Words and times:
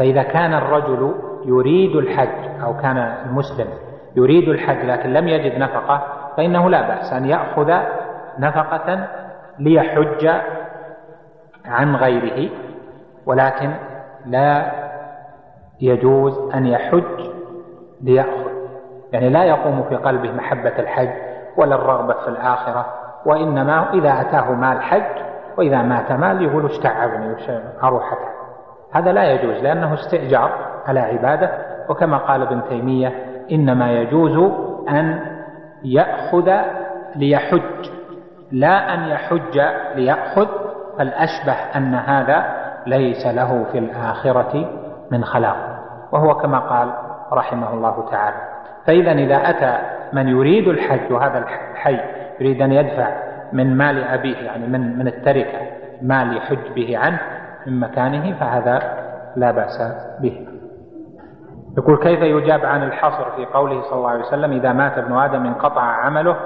فإذا 0.00 0.22
كان 0.22 0.54
الرجل 0.54 1.14
يريد 1.44 1.96
الحج 1.96 2.62
أو 2.64 2.76
كان 2.76 2.96
المسلم 2.98 3.66
يريد 4.16 4.48
الحج 4.48 4.84
لكن 4.84 5.12
لم 5.12 5.28
يجد 5.28 5.58
نفقة 5.58 6.02
فإنه 6.36 6.70
لا 6.70 6.88
بأس 6.88 7.12
أن 7.12 7.24
يأخذ 7.26 7.72
نفقة 8.38 9.08
ليحج 9.58 10.28
عن 11.64 11.96
غيره 11.96 12.50
ولكن 13.26 13.70
لا 14.26 14.72
يجوز 15.80 16.54
أن 16.54 16.66
يحج 16.66 17.30
ليأخذ. 18.00 18.50
يعني 19.12 19.28
لا 19.28 19.44
يقوم 19.44 19.82
في 19.82 19.96
قلبه 19.96 20.32
محبة 20.32 20.78
الحج 20.78 21.10
ولا 21.56 21.74
الرغبة 21.74 22.14
في 22.14 22.28
الآخرة 22.28 22.86
وإنما 23.26 23.94
إذا 23.94 24.20
أتاه 24.20 24.52
مال 24.52 24.82
حج 24.82 25.22
وإذا 25.58 25.82
مات 25.82 26.12
مال 26.12 26.42
يقول 26.42 26.64
اشتعبني 26.66 27.34
أروح 27.82 28.14
هذا 28.92 29.12
لا 29.12 29.32
يجوز 29.32 29.62
لأنه 29.62 29.94
استئجار 29.94 30.50
على 30.86 31.00
عبادة. 31.00 31.50
وكما 31.88 32.18
قال 32.18 32.42
ابن 32.42 32.62
تيمية 32.68 33.12
إنما 33.52 33.92
يجوز 33.92 34.52
أن 34.88 35.20
يأخذ 35.84 36.50
ليحج. 37.16 37.90
لا 38.52 38.94
أن 38.94 39.08
يحج 39.08 39.60
ليأخذ 39.94 40.48
فالأشبه 40.98 41.52
أن 41.76 41.94
هذا 41.94 42.44
ليس 42.86 43.26
له 43.26 43.64
في 43.72 43.78
الآخرة 43.78 44.70
من 45.10 45.24
خلاق. 45.24 45.56
وهو 46.12 46.34
كما 46.34 46.58
قال 46.58 46.92
رحمه 47.32 47.74
الله 47.74 48.10
تعالى 48.10 48.36
فإذا 48.86 49.12
إذا 49.12 49.36
أتى 49.50 49.78
من 50.12 50.28
يريد 50.28 50.68
الحج 50.68 51.12
وهذا 51.12 51.38
الحي 51.38 52.00
يريد 52.40 52.62
أن 52.62 52.72
يدفع 52.72 53.08
من 53.52 53.76
مال 53.76 54.04
أبيه 54.04 54.36
يعني 54.36 54.66
من 54.66 54.98
من 54.98 55.06
التركة 55.06 55.58
مال 56.02 56.36
يحج 56.36 56.72
به 56.76 56.98
عنه 56.98 57.20
من 57.66 57.80
مكانه 57.80 58.38
فهذا 58.38 58.78
لا 59.36 59.50
بأس 59.50 59.78
به. 60.20 60.46
يقول 61.78 61.98
كيف 61.98 62.20
يجاب 62.20 62.64
عن 62.64 62.82
الحصر 62.82 63.30
في 63.30 63.46
قوله 63.46 63.82
صلى 63.82 63.98
الله 63.98 64.10
عليه 64.10 64.24
وسلم 64.24 64.52
إذا 64.52 64.72
مات 64.72 64.98
ابن 64.98 65.12
آدم 65.12 65.46
انقطع 65.46 65.82
عمله 65.82 66.36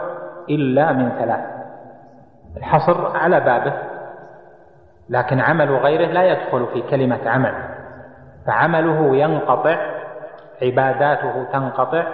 إلا 0.50 0.92
من 0.92 1.11
ثلاث 1.11 1.41
الحصر 2.56 3.16
على 3.16 3.41
بابه 3.41 3.72
لكن 5.08 5.41
عمل 5.41 5.77
غيره 5.77 6.06
لا 6.06 6.22
يدخل 6.22 6.66
في 6.66 6.83
كلمة 6.83 7.19
عمل. 7.27 7.55
فعمله 8.46 9.17
ينقطع 9.17 9.77
عباداته 10.62 11.44
تنقطع 11.52 12.05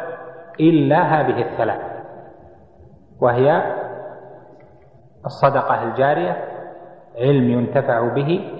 إلا 0.60 1.02
هذه 1.02 1.42
الثلاث 1.42 1.80
وهي 3.20 3.62
الصدقة 5.26 5.82
الجارية 5.82 6.44
علم 7.18 7.50
ينتفع 7.50 8.08
به 8.08 8.50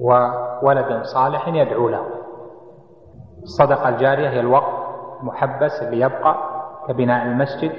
وولد 0.00 1.02
صالح 1.02 1.48
يدعو 1.48 1.88
له. 1.88 2.06
الصدقة 3.42 3.88
الجارية 3.88 4.28
هي 4.28 4.40
الوقت 4.40 4.72
المحبس 5.20 5.82
اللي 5.82 6.00
يبقى 6.00 6.36
كبناء 6.88 7.26
المسجد 7.26 7.72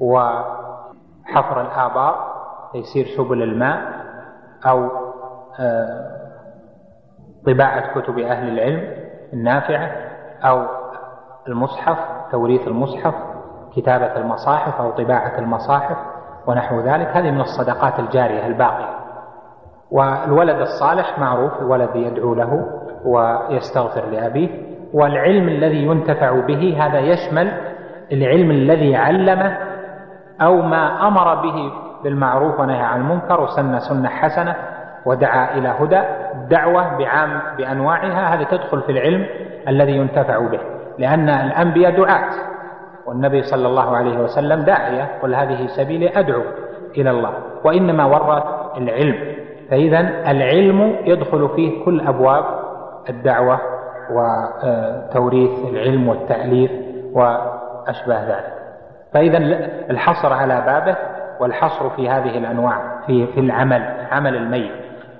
وحفر 0.00 1.60
الآبار 1.60 2.34
يصير 2.74 3.06
سبل 3.16 3.42
الماء 3.42 3.82
أو 4.66 4.88
آه، 5.60 6.14
طباعة 7.46 8.00
كتب 8.00 8.18
أهل 8.18 8.48
العلم 8.48 9.04
النافعة 9.32 9.90
أو 10.42 10.66
المصحف 11.48 11.98
توريث 12.32 12.68
المصحف 12.68 13.14
كتابة 13.76 14.16
المصاحف 14.16 14.80
أو 14.80 14.90
طباعة 14.90 15.38
المصاحف 15.38 15.96
ونحو 16.46 16.80
ذلك. 16.80 17.06
هذه 17.06 17.30
من 17.30 17.40
الصدقات 17.40 17.98
الجارية 17.98 18.46
الباقية. 18.46 19.03
والولد 19.90 20.60
الصالح 20.60 21.18
معروف 21.18 21.52
الولد 21.60 21.96
يدعو 21.96 22.34
له 22.34 22.66
ويستغفر 23.04 24.06
لأبيه. 24.12 24.48
والعلم 24.92 25.48
الذي 25.48 25.82
ينتفع 25.82 26.40
به 26.46 26.76
هذا 26.80 26.98
يشمل 26.98 27.52
العلم 28.12 28.50
الذي 28.50 28.96
علمه 28.96 29.58
أو 30.42 30.62
ما 30.62 31.08
أمر 31.08 31.34
به 31.34 31.72
بالمعروف 32.04 32.60
ونهى 32.60 32.82
عن 32.82 33.00
المنكر 33.00 33.40
وسن 33.40 33.78
سنة 33.78 34.08
حسنة 34.08 34.54
ودعا 35.06 35.58
إلى 35.58 35.68
هدى. 35.68 36.00
الدعوة 36.34 36.98
بعام 36.98 37.42
بأنواعها 37.58 38.34
هذه 38.34 38.42
تدخل 38.44 38.80
في 38.80 38.92
العلم 38.92 39.26
الذي 39.68 39.92
ينتفع 39.92 40.38
به 40.38 40.60
لأن 40.98 41.28
الأنبياء 41.28 41.96
دعاة 41.96 42.30
والنبي 43.06 43.42
صلى 43.42 43.66
الله 43.68 43.96
عليه 43.96 44.18
وسلم 44.18 44.62
داعية 44.62 45.18
قل 45.22 45.34
هذه 45.34 45.66
سبيلي 45.66 46.18
أدعو 46.18 46.42
إلى 46.98 47.10
الله 47.10 47.32
وإنما 47.64 48.04
ورث 48.04 48.44
العلم. 48.76 49.43
فإذا 49.70 50.00
العلم 50.30 50.96
يدخل 51.04 51.48
فيه 51.56 51.84
كل 51.84 52.00
أبواب 52.00 52.44
الدعوة 53.10 53.60
وتوريث 54.10 55.50
العلم 55.68 56.08
والتأليف 56.08 56.70
وأشبه 57.12 58.24
ذلك. 58.24 58.54
فإذا 59.12 59.38
الحصر 59.90 60.32
على 60.32 60.60
بابه 60.66 60.96
والحصر 61.40 61.90
في 61.90 62.08
هذه 62.08 62.38
الأنواع 62.38 63.00
في 63.06 63.26
في 63.26 63.40
العمل 63.40 64.06
عمل 64.10 64.36
الميت. 64.36 64.72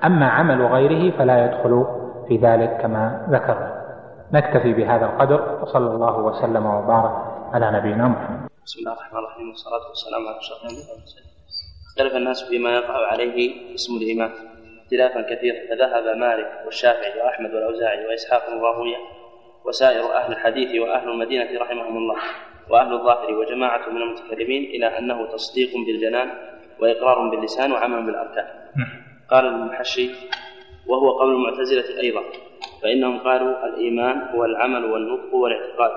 أما 0.04 0.28
عمل 0.28 0.66
غيره 0.66 1.18
فلا 1.18 1.44
يدخل 1.44 1.86
في 2.28 2.36
ذلك 2.36 2.78
كما 2.82 3.26
ذكرنا. 3.30 3.84
نكتفي 4.32 4.72
بهذا 4.72 5.06
القدر 5.06 5.58
وصلى 5.62 5.90
الله 5.90 6.18
وسلم 6.18 6.66
وبارك 6.66 7.12
على 7.52 7.70
نبينا 7.70 8.08
محمد. 8.08 8.48
بسم 8.66 8.80
الله 8.80 8.92
الرحمن 8.92 9.18
الرحيم 9.18 9.48
والصلاة 9.48 9.88
والسلام 9.88 10.20
على 10.28 10.38
أشرف 10.38 10.58
الأنبياء 10.62 11.33
اختلف 11.94 12.16
الناس 12.16 12.48
فيما 12.48 12.74
يقع 12.74 13.06
عليه 13.06 13.54
اسم 13.74 13.96
الإمام. 13.96 14.30
اختلافا 14.84 15.20
كثيرا. 15.34 15.56
فذهب 15.68 16.16
مالك 16.16 16.62
والشافعي 16.64 17.20
وأحمد 17.20 17.54
والأوزاعي 17.54 18.06
وإسحاق 18.06 18.42
وراهوية 18.48 18.96
وسائر 19.64 20.12
أهل 20.14 20.32
الحديث 20.32 20.80
وأهل 20.80 21.08
المدينة 21.08 21.60
رحمهم 21.60 21.96
الله. 21.96 22.16
وأهل 22.70 22.92
الظاهر 22.92 23.34
وجماعة 23.34 23.88
من 23.88 24.02
المتكلمين 24.02 24.64
إلى 24.64 24.98
أنه 24.98 25.32
تصديق 25.32 25.70
بالجنان 25.86 26.30
وإقرار 26.80 27.28
باللسان 27.28 27.72
وعمل 27.72 28.06
بالأركان. 28.06 28.46
قال 29.30 29.46
المحشي 29.46 30.10
وهو 30.86 31.18
قول 31.18 31.34
المعتزلة 31.34 32.00
أيضا 32.00 32.22
فإنهم 32.82 33.18
قالوا 33.18 33.66
الإيمان 33.66 34.20
هو 34.34 34.44
العمل 34.44 34.84
والنطق 34.84 35.34
والاعتقاد. 35.34 35.90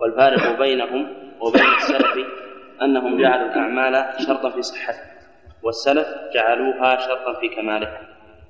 والفارق 0.00 0.58
بينهم 0.58 1.14
وبين 1.40 1.62
السلف 1.78 2.26
أنهم 2.82 3.20
جعلوا 3.20 3.46
الأعمال 3.46 4.04
شرطا 4.26 4.50
في 4.50 4.62
صحته 4.62 5.12
والسلف 5.62 6.06
جعلوها 6.34 6.96
شرطا 6.96 7.40
في 7.40 7.48
كمالها. 7.56 8.00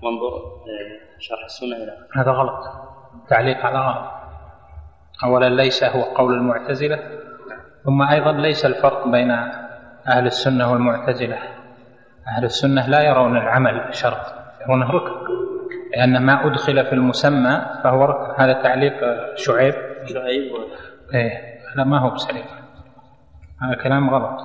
وانظر 0.03 0.37
آه، 0.37 1.19
شرح 1.19 1.45
السنة 1.45 1.77
إلى 1.77 1.97
هذا 2.17 2.31
غلط. 2.31 2.65
تعليق 3.29 3.67
على 3.67 3.79
غلط 3.79 4.11
أولا 5.25 5.49
ليس 5.49 5.85
هو 5.85 6.03
قول 6.03 6.35
المعتزلة 6.35 6.99
ثم 7.85 8.03
أيضا 8.03 8.33
ليس 8.33 8.67
الفرق 8.67 9.09
بين 9.09 9.31
أهل 10.09 10.27
السنة 10.27 10.73
والمعتزلة. 10.73 11.39
أهل 12.29 12.45
السنة 12.45 12.89
لا 12.89 13.01
يرون 13.03 13.37
العمل 13.37 13.95
شرط 13.95 14.35
يرونه 14.61 14.91
ركن. 14.91 15.13
لأن 15.97 16.23
ما 16.23 16.47
أدخل 16.47 16.85
في 16.87 16.93
المسمى 16.93 17.67
فهو 17.85 18.05
ركن. 18.05 18.43
هذا 18.43 18.63
تعليق 18.63 18.95
شعيب. 19.35 19.75
شعيب 20.07 20.53
إيه 21.15 21.59
هذا 21.75 21.85
ما 21.85 21.99
هو 21.99 22.11
بسليم. 22.11 22.45
هذا 23.63 23.83
كلام 23.83 24.11
غلط. 24.11 24.41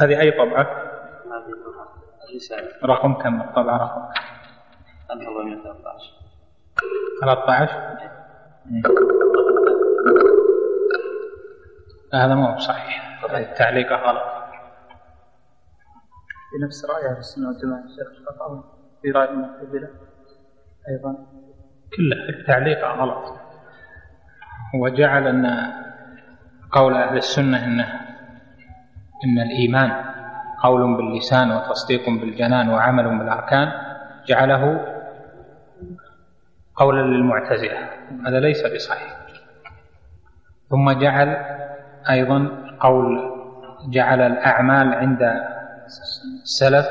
هذه 0.00 0.20
أي 0.20 0.30
طبعة؟ 0.30 0.93
رقم 2.84 3.14
كم؟ 3.14 3.40
الطبعة 3.40 3.76
رقم. 3.76 4.02
1413 5.10 6.12
13 7.20 7.98
هذا 12.14 12.34
مو 12.34 12.58
صحيح. 12.58 13.24
التعليق 13.34 13.92
غلط. 13.92 14.22
بنفس 16.60 16.84
رأي 16.84 17.06
أهل 17.06 17.18
السنة 17.18 17.48
والجماعة 17.48 17.84
الشيخ 17.84 18.06
الخطأ 18.20 18.64
في 19.02 19.10
رأي 19.10 19.28
المعتزلة 19.28 19.88
أيضا. 20.88 21.16
كله 21.96 22.28
التعليق 22.28 22.84
غلط. 22.84 23.38
وجعل 24.80 25.26
أن 25.26 25.72
قول 26.72 26.94
أهل 26.94 27.16
السنة 27.16 27.64
أنه 27.64 28.00
إن 29.24 29.38
الإيمان 29.38 30.04
قول 30.64 30.96
باللسان 30.96 31.52
وتصديق 31.52 32.04
بالجنان 32.20 32.68
وعمل 32.68 33.18
بالأركان 33.18 33.72
جعله 34.28 34.80
قولا 36.76 37.00
للمعتزلة. 37.00 37.78
هذا 38.26 38.40
ليس 38.40 38.66
بصحيح. 38.66 39.16
ثم 40.70 40.90
جعل 40.90 41.36
أيضا 42.10 42.48
قول 42.80 43.34
جعل 43.92 44.20
الأعمال 44.20 44.94
عند 44.94 45.22
السلف 46.42 46.86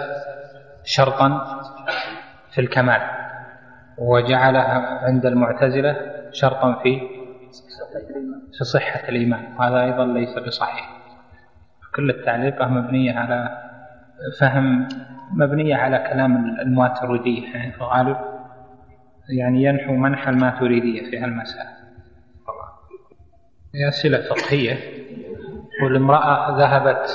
شرطا 0.83 1.29
في 2.53 2.61
الكمال 2.61 3.01
وجعلها 3.97 5.05
عند 5.05 5.25
المعتزلة 5.25 5.95
شرطا 6.31 6.79
في 6.83 6.99
في 8.57 8.63
صحة 8.63 9.09
الإيمان. 9.09 9.57
وهذا 9.57 9.81
أيضا 9.81 10.05
ليس 10.05 10.39
بصحيح. 10.47 11.02
كل 11.95 12.09
التعليقة 12.09 12.67
مبنية 12.67 13.13
على 13.13 13.57
فهم 14.39 14.87
مبنية 15.31 15.75
على 15.75 15.97
كلام 15.97 16.59
الماترودية 16.59 17.53
يعني 17.53 17.71
في 17.71 17.77
الغالب 17.77 18.17
يعني 19.29 19.63
ينحو 19.63 19.93
منح 19.93 20.27
الماتريدية 20.27 21.09
في 21.09 21.19
هالمسألة 21.19 21.69
أسئلة 23.89 24.21
فقهية. 24.29 24.77
والامرأة 25.83 26.57
ذهبت 26.57 27.05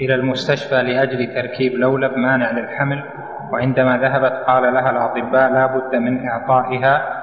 إلى 0.00 0.14
المستشفى 0.14 0.82
لأجل 0.82 1.34
تركيب 1.34 1.72
لولب 1.72 2.18
مانع 2.18 2.50
للحمل 2.50 3.04
وعندما 3.52 3.98
ذهبت 3.98 4.32
قال 4.32 4.74
لها 4.74 4.90
الأطباء 4.90 5.52
لا 5.52 5.66
بد 5.66 5.94
من 5.94 6.28
إعطائها 6.28 7.22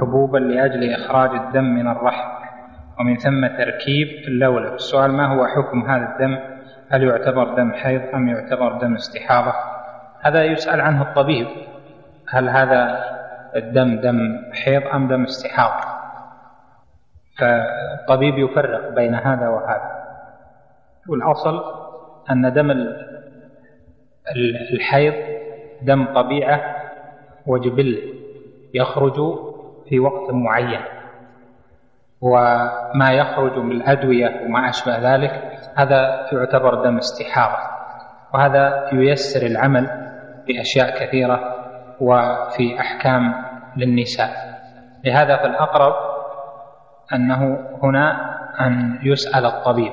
حبوبا 0.00 0.38
لأجل 0.38 0.92
إخراج 0.92 1.30
الدم 1.30 1.64
من 1.64 1.88
الرحم. 1.88 2.39
ومن 3.00 3.16
ثم 3.16 3.46
تركيب 3.46 4.08
اللولب 4.08 4.74
السؤال 4.74 5.12
ما 5.12 5.26
هو 5.26 5.46
حكم 5.46 5.90
هذا 5.90 6.12
الدم؟ 6.12 6.38
هل 6.90 7.02
يعتبر 7.02 7.54
دم 7.54 7.72
حيض 7.72 8.02
أم 8.14 8.28
يعتبر 8.28 8.72
دم 8.78 8.94
استحاضة؟ 8.94 9.54
هذا 10.20 10.44
يسأل 10.44 10.80
عنه 10.80 11.02
الطبيب. 11.02 11.46
هل 12.28 12.48
هذا 12.48 13.04
الدم 13.56 14.00
دم 14.00 14.18
حيض 14.52 14.82
أم 14.94 15.08
دم 15.08 15.22
استحاضة؟ 15.22 15.84
فالطبيب 17.38 18.38
يفرق 18.38 18.94
بين 18.94 19.14
هذا 19.14 19.48
وهذا. 19.48 20.04
والأصل 21.08 21.64
أن 22.30 22.52
دم 22.52 22.70
الحيض 24.72 25.14
دم 25.82 26.04
طبيعة 26.14 26.60
وجبل 27.46 27.98
يخرج 28.74 29.14
في 29.88 30.00
وقت 30.00 30.32
معين. 30.32 30.99
وما 32.20 33.10
يخرج 33.12 33.58
من 33.58 33.72
الأدوية 33.72 34.46
وما 34.46 34.68
أشبه 34.68 35.14
ذلك 35.14 35.58
هذا 35.76 36.26
يعتبر 36.32 36.84
دم 36.84 36.96
استحاضة 36.96 37.58
وهذا 38.34 38.88
ييسر 38.92 39.46
العمل 39.46 39.86
بأشياء 40.46 41.04
كثيرة 41.04 41.40
وفي 42.00 42.80
أحكام 42.80 43.34
للنساء. 43.76 44.30
لهذا 45.04 45.36
فالأقرب 45.36 45.94
أنه 47.14 47.58
هنا 47.82 48.30
أن 48.60 48.98
يسأل 49.02 49.46
الطبيب 49.46 49.92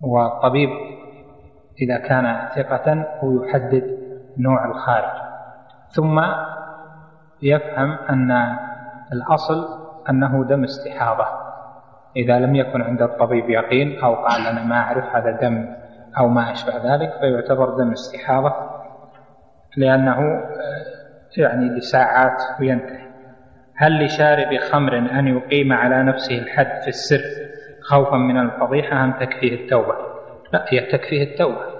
والطبيب 0.00 0.68
إذا 1.82 1.98
كان 1.98 2.48
ثقة 2.54 3.04
هو 3.22 3.44
يحدد 3.44 3.98
نوع 4.38 4.64
الخارج 4.64 5.22
ثم 5.88 6.20
يفهم 7.42 7.90
أن 8.10 8.56
الأصل 9.12 9.85
أنه 10.10 10.44
دم 10.44 10.64
استحاضة. 10.64 11.26
إذا 12.16 12.38
لم 12.38 12.54
يكن 12.54 12.82
عند 12.82 13.02
الطبيب 13.02 13.50
يقين 13.50 13.98
أو 14.04 14.14
قال 14.14 14.46
أنا 14.46 14.64
ما 14.64 14.76
أعرف 14.76 15.04
هذا 15.16 15.30
دم 15.30 15.68
أو 16.18 16.28
ما 16.28 16.52
أشبه 16.52 16.94
ذلك 16.94 17.12
فيعتبر 17.20 17.70
دم 17.70 17.90
استحاضة 17.90 18.54
لأنه 19.76 20.42
يعني 21.36 21.64
لساعات 21.64 22.42
وينتهي. 22.60 23.06
هل 23.76 24.04
لشارب 24.04 24.58
خمر 24.58 24.98
أن 24.98 25.28
يقيم 25.28 25.72
على 25.72 26.02
نفسه 26.02 26.38
الحد 26.38 26.82
في 26.82 26.88
السر 26.88 27.22
خوفا 27.82 28.16
من 28.16 28.38
الفضيحة 28.38 29.04
أم 29.04 29.12
تكفيه 29.12 29.64
التوبة؟ 29.64 29.94
لا 30.52 30.64
هي 30.68 30.80
تكفيه 30.80 31.22
التوبة. 31.22 31.76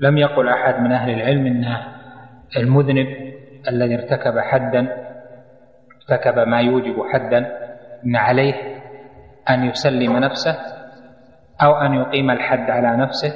لم 0.00 0.18
يقل 0.18 0.48
أحد 0.48 0.80
من 0.80 0.92
أهل 0.92 1.10
العلم 1.10 1.46
أن 1.46 1.76
المذنب 2.56 3.06
الذي 3.68 3.94
ارتكب 3.94 4.38
حدا 4.38 4.88
ارتكب 6.00 6.38
ما 6.48 6.60
يوجب 6.60 7.02
حدا 7.12 7.38
ان 8.06 8.16
عليه 8.16 8.54
أن 9.50 9.64
يسلم 9.64 10.16
نفسه 10.16 10.56
أو 11.62 11.76
أن 11.76 11.94
يقيم 11.94 12.30
الحد 12.30 12.70
على 12.70 12.96
نفسه 12.96 13.32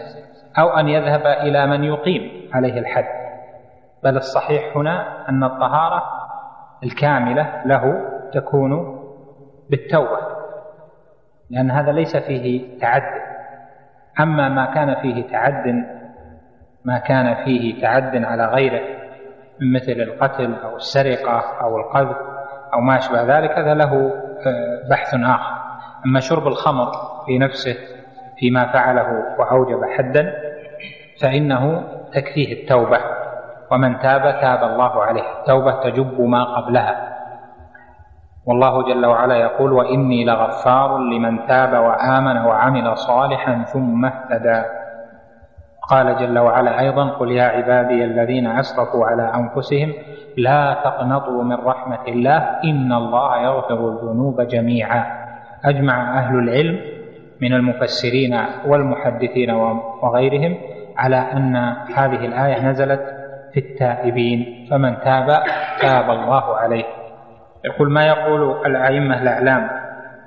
أو 0.59 0.69
أن 0.69 0.89
يذهب 0.89 1.27
إلى 1.27 1.67
من 1.67 1.85
يقيم 1.85 2.51
عليه 2.53 2.79
الحد. 2.79 3.25
بل 4.05 4.17
الصحيح 4.17 4.77
هنا 4.77 5.29
أن 5.29 5.45
الطهارة 5.45 6.03
الكاملة 6.85 7.63
له 7.67 7.83
تكون 8.33 9.01
بالتوبة 9.71 10.19
لأن 11.51 11.71
هذا 11.71 11.93
ليس 11.93 12.17
فيه 12.17 12.79
تعد. 12.81 13.03
أما 14.21 14.49
ما 14.49 14.75
كان 14.75 14.95
فيه 15.03 15.29
تعد 15.29 15.85
ما 16.85 16.99
كان 16.99 17.45
فيه 17.45 17.81
تعد 17.83 18.25
على 18.25 18.47
غيره 18.47 18.81
من 19.61 19.73
مثل 19.73 19.93
القتل 19.93 20.55
أو 20.55 20.77
السرقة 20.77 21.61
أو 21.63 21.77
القذف 21.77 22.34
أو 22.75 22.81
ما 22.81 22.97
أشبه 22.97 23.39
ذلك 23.39 23.51
هذا 23.51 23.75
له 23.75 24.13
آه، 24.47 24.89
بحث 24.91 25.15
آخر. 25.15 25.55
أما 26.07 26.21
شرب 26.21 26.47
الخمر 26.47 26.93
في 27.27 27.39
نفسه 27.39 27.77
فيما 28.39 28.73
فعله 28.73 29.25
وأوجب 29.39 29.85
حدا 29.99 30.33
فإنه 31.23 31.85
تكفيه 32.13 32.63
التوبة. 32.63 33.01
ومن 33.71 33.99
تاب 33.99 34.23
تاب 34.41 34.71
الله 34.71 35.05
عليه. 35.05 35.23
التوبة 35.41 35.81
تجب 35.83 36.21
ما 36.21 36.45
قبلها. 36.45 37.15
والله 38.47 38.83
جل 38.83 39.07
وعلا 39.07 39.35
يقول 39.37 39.73
وإني 39.73 40.25
لغفار 40.25 40.99
لمن 40.99 41.47
تاب 41.47 41.73
وآمن 41.73 42.37
وعمل 42.37 42.97
صالحا 42.97 43.63
ثم 43.63 44.05
اهتدى. 44.05 44.63
قال 45.91 46.17
جل 46.17 46.39
وعلا 46.39 46.81
أيضا 46.81 47.09
قل 47.09 47.31
يا 47.31 47.45
عبادي 47.45 48.05
الذين 48.05 48.47
أسرفوا 48.47 49.07
على 49.07 49.33
أنفسهم 49.35 49.93
لا 50.37 50.77
تقنطوا 50.85 51.43
من 51.43 51.55
رحمة 51.55 52.05
الله 52.09 52.39
إن 52.65 52.93
الله 52.93 53.43
يغفر 53.43 53.89
الذنوب 53.89 54.41
جميعا. 54.41 55.05
أجمع 55.65 56.19
أهل 56.19 56.39
العلم 56.39 56.81
من 57.43 57.53
المفسرين 57.53 58.41
والمحدثين 58.67 59.51
وغيرهم 60.03 60.57
على 60.97 61.17
أن 61.17 61.57
هذه 61.95 62.27
الآية 62.27 62.69
نزلت 62.69 63.01
في 63.53 63.61
التائبين 63.61 64.67
فمن 64.71 65.01
تاب 65.01 65.43
تاب 65.81 66.11
الله 66.11 66.57
عليه. 66.57 66.85
يقول 67.65 67.93
ما 67.93 68.07
يقول 68.07 68.67
الأئمة 68.67 69.23
الأعلام 69.23 69.71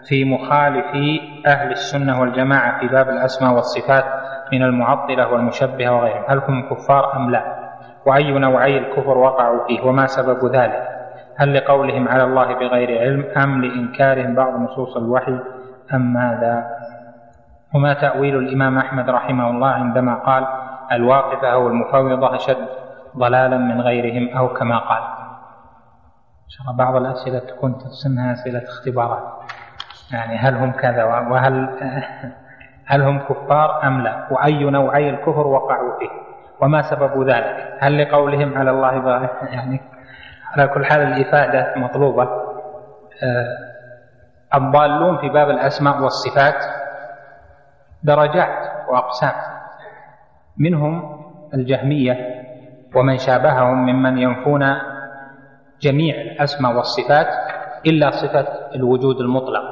في 0.07 0.25
مخالفي 0.25 1.21
أهل 1.47 1.71
السنة 1.71 2.21
والجماعة 2.21 2.79
في 2.79 2.87
باب 2.87 3.09
الأسماء 3.09 3.53
والصفات 3.53 4.03
من 4.51 4.63
المعطلة 4.63 5.33
والمشبهة 5.33 5.95
وغيرهم. 5.95 6.23
هل 6.27 6.37
هم 6.47 6.69
كفار 6.69 7.15
أم 7.15 7.29
لا؟ 7.29 7.57
وأي 8.05 8.31
نوعي 8.31 8.77
الكفر 8.77 9.17
وقعوا 9.17 9.67
فيه؟ 9.67 9.81
وما 9.81 10.05
سبب 10.05 10.55
ذلك؟ 10.55 10.87
هل 11.37 11.53
لقولهم 11.53 12.07
على 12.07 12.23
الله 12.23 12.53
بغير 12.53 12.99
علم 13.01 13.25
أم 13.43 13.61
لإنكارهم 13.61 14.35
بعض 14.35 14.59
نصوص 14.59 14.97
الوحي 14.97 15.39
أم 15.93 16.13
ماذا؟ 16.13 16.67
وما 17.75 17.93
تأويل 17.93 18.37
الإمام 18.37 18.77
أحمد 18.77 19.09
رحمه 19.09 19.49
الله 19.49 19.67
عندما 19.67 20.15
قال 20.15 20.47
الواقفة 20.91 21.47
أو 21.47 21.67
المفوضة 21.67 22.35
أشد 22.35 22.67
ضلالا 23.17 23.57
من 23.57 23.81
غيرهم 23.81 24.37
أو 24.37 24.53
كما 24.53 24.77
قال. 24.77 25.01
إن 26.45 26.49
شاء 26.49 26.61
الله 26.61 26.77
بعض 26.77 26.95
الأسئلة 26.95 27.39
تكون 27.39 27.77
تصنها 27.77 28.33
أسئلة 28.33 28.63
اختبارات. 28.63 29.23
يعني 30.13 30.37
هل 30.37 30.55
هم 30.55 30.71
كذا؟ 30.71 31.03
وهل 31.03 31.69
هل 32.87 33.01
هم 33.01 33.19
كفار 33.19 33.83
أم 33.83 34.01
لا؟ 34.01 34.27
وأي 34.31 34.63
نوعي 34.63 35.09
الكفر 35.09 35.47
وقعوا 35.47 35.99
فيه؟ 35.99 36.09
وما 36.61 36.81
سبب 36.81 37.29
ذلك؟ 37.29 37.77
هل 37.79 38.01
لقولهم 38.01 38.57
على 38.57 38.71
الله 38.71 38.91
يعني 39.53 39.81
على 40.53 40.67
كل 40.67 40.85
حال 40.85 41.01
الإفادة 41.01 41.73
مطلوبة. 41.75 42.23
آه، 43.23 43.57
الضالون 44.55 45.17
في 45.17 45.29
باب 45.29 45.49
الأسماء 45.49 46.01
والصفات 46.01 46.55
درجات 48.03 48.71
وأقسام. 48.89 49.33
منهم 50.57 51.23
الجهمية 51.53 52.43
ومن 52.95 53.17
شابههم 53.17 53.85
ممن 53.85 54.17
ينفون 54.17 54.75
جميع 55.81 56.15
الأسماء 56.21 56.75
والصفات 56.75 57.27
إلا 57.85 58.11
صفة 58.11 58.47
الوجود 58.75 59.19
المطلق. 59.21 59.63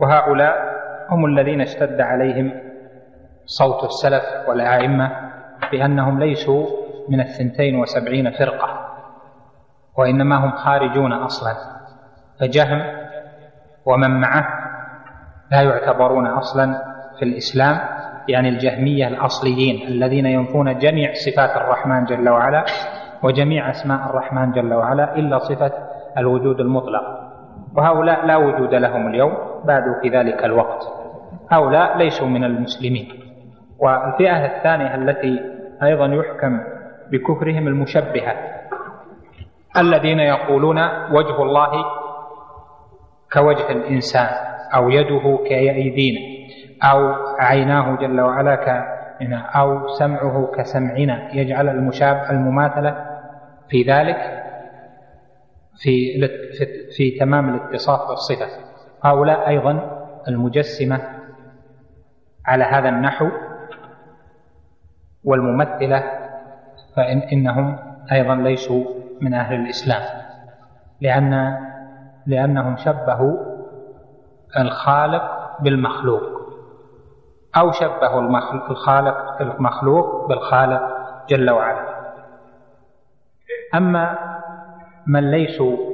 وهؤلاء 0.00 0.73
هم 1.10 1.24
الذين 1.26 1.60
اشتد 1.60 2.00
عليهم 2.00 2.52
صوت 3.46 3.84
السلف 3.84 4.48
والأئمة 4.48 5.10
بأنهم 5.72 6.18
ليسوا 6.18 6.66
من 7.08 7.20
الثنتين 7.20 7.76
وسبعين 7.76 8.30
فرقة 8.30 8.68
وإنما 9.98 10.36
هم 10.36 10.50
خارجون 10.50 11.12
أصلا. 11.12 11.52
فجهم 12.40 12.82
ومن 13.86 14.20
معه 14.20 14.46
لا 15.52 15.62
يعتبرون 15.62 16.26
أصلا 16.26 16.66
في 17.18 17.24
الإسلام 17.24 17.80
يعني 18.28 18.48
الجهمية 18.48 19.08
الأصليين 19.08 19.88
الذين 19.88 20.26
ينفون 20.26 20.78
جميع 20.78 21.12
صفات 21.12 21.56
الرحمن 21.56 22.04
جل 22.04 22.28
وعلا 22.28 22.64
وجميع 23.22 23.70
أسماء 23.70 24.10
الرحمن 24.10 24.52
جل 24.52 24.74
وعلا 24.74 25.16
إلا 25.16 25.38
صفة 25.38 25.72
الوجود 26.18 26.60
المطلق. 26.60 27.02
وهؤلاء 27.76 28.26
لا 28.26 28.36
وجود 28.36 28.74
لهم 28.74 29.06
اليوم 29.06 29.53
بعد 29.66 29.82
في 30.02 30.08
ذلك 30.08 30.44
الوقت. 30.44 30.82
هؤلاء 31.50 31.98
ليسوا 31.98 32.26
من 32.26 32.44
المسلمين. 32.44 33.08
والفئة 33.78 34.44
الثانية 34.46 34.94
التي 34.94 35.40
أيضا 35.82 36.06
يحكم 36.06 36.60
بكفرهم 37.12 37.68
المشبهة 37.68 38.34
الذين 39.76 40.18
يقولون 40.18 40.78
وجه 41.10 41.42
الله 41.42 41.70
كوجه 43.32 43.70
الإنسان 43.70 44.28
أو 44.74 44.90
يده 44.90 45.38
كأيدينا 45.48 46.20
أو 46.82 47.14
عيناه 47.38 47.96
جل 47.96 48.20
وعلا 48.20 48.54
كإنا 48.54 49.36
أو 49.38 49.88
سمعه 49.88 50.52
كسمعنا 50.56 51.34
يجعل 51.34 51.68
المشاب 51.68 52.22
المماثلة 52.30 53.06
في 53.68 53.82
ذلك 53.82 54.16
في 55.82 56.20
في 56.96 57.10
تمام 57.20 57.54
الاتصاف 57.54 58.08
بالصفة. 58.08 58.63
هؤلاء 59.04 59.48
أيضا 59.48 59.90
المجسمة 60.28 61.00
على 62.46 62.64
هذا 62.64 62.88
النحو 62.88 63.28
والممثلة 65.24 66.02
فإن 66.96 67.18
إنهم 67.18 67.78
أيضا 68.12 68.34
ليسوا 68.34 68.84
من 69.20 69.34
أهل 69.34 69.54
الإسلام 69.54 70.02
لأن 71.00 71.58
لأنهم 72.26 72.76
شبهوا 72.76 73.36
الخالق 74.58 75.56
بالمخلوق 75.60 76.22
أو 77.56 77.72
شبهوا 77.72 78.20
الخالق 78.70 79.40
المخلوق 79.42 80.28
بالخالق 80.28 80.82
جل 81.28 81.50
وعلا. 81.50 81.94
أما 83.74 84.18
من 85.06 85.30
ليسوا 85.30 85.93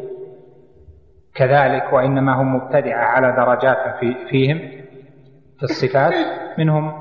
كذلك 1.34 1.92
وإنما 1.92 2.34
هم 2.42 2.54
مبتدعة 2.54 3.04
على 3.04 3.32
درجات 3.32 3.96
في 4.00 4.14
فيهم 4.30 4.58
في 5.58 5.62
الصفات 5.62 6.14
منهم 6.58 6.92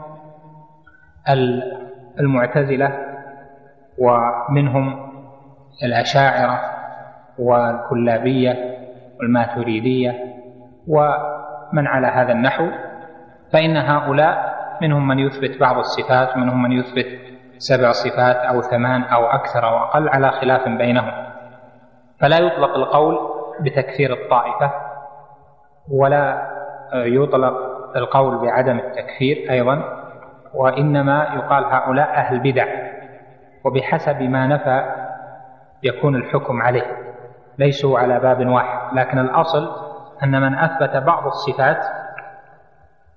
المعتزلة 2.19 2.97
ومنهم 3.97 5.09
الأشاعرة 5.83 6.59
والكلابية 7.39 8.77
والماتريدية 9.19 10.11
ومن 10.87 11.87
على 11.87 12.07
هذا 12.07 12.31
النحو 12.31 12.67
فإن 13.53 13.77
هؤلاء 13.77 14.59
منهم 14.81 15.07
من 15.07 15.19
يثبت 15.19 15.59
بعض 15.59 15.77
الصفات 15.77 16.35
ومنهم 16.35 16.63
من 16.63 16.71
يثبت 16.71 17.05
سبع 17.57 17.91
صفات 17.91 18.35
أو 18.35 18.61
ثمان 18.61 19.03
أو 19.03 19.25
أكثر 19.25 19.67
أو 19.67 19.77
أقل 19.77 20.09
على 20.09 20.31
خلاف 20.31 20.67
بينهم. 20.67 21.11
فلا 22.21 22.37
يطلق 22.37 22.75
القول 22.75 23.17
بتكفير 23.61 24.13
الطائفة 24.13 24.71
ولا 25.91 26.49
يطلق 26.93 27.53
القول 27.95 28.37
بعدم 28.45 28.79
التكفير 28.79 29.51
أيضا 29.51 29.83
وإنما 30.53 31.23
يقال 31.33 31.65
هؤلاء 31.65 32.09
أهل 32.09 32.39
بدع 32.39 32.65
وبحسب 33.65 34.21
ما 34.21 34.47
نفى 34.47 34.91
يكون 35.83 36.15
الحكم 36.15 36.61
عليه 36.61 36.97
ليسوا 37.57 37.99
على 37.99 38.19
باب 38.19 38.47
واحد. 38.47 38.97
لكن 38.97 39.19
الأصل 39.19 39.69
أن 40.23 40.41
من 40.41 40.55
أثبت 40.55 40.97
بعض 40.97 41.25
الصفات 41.25 41.85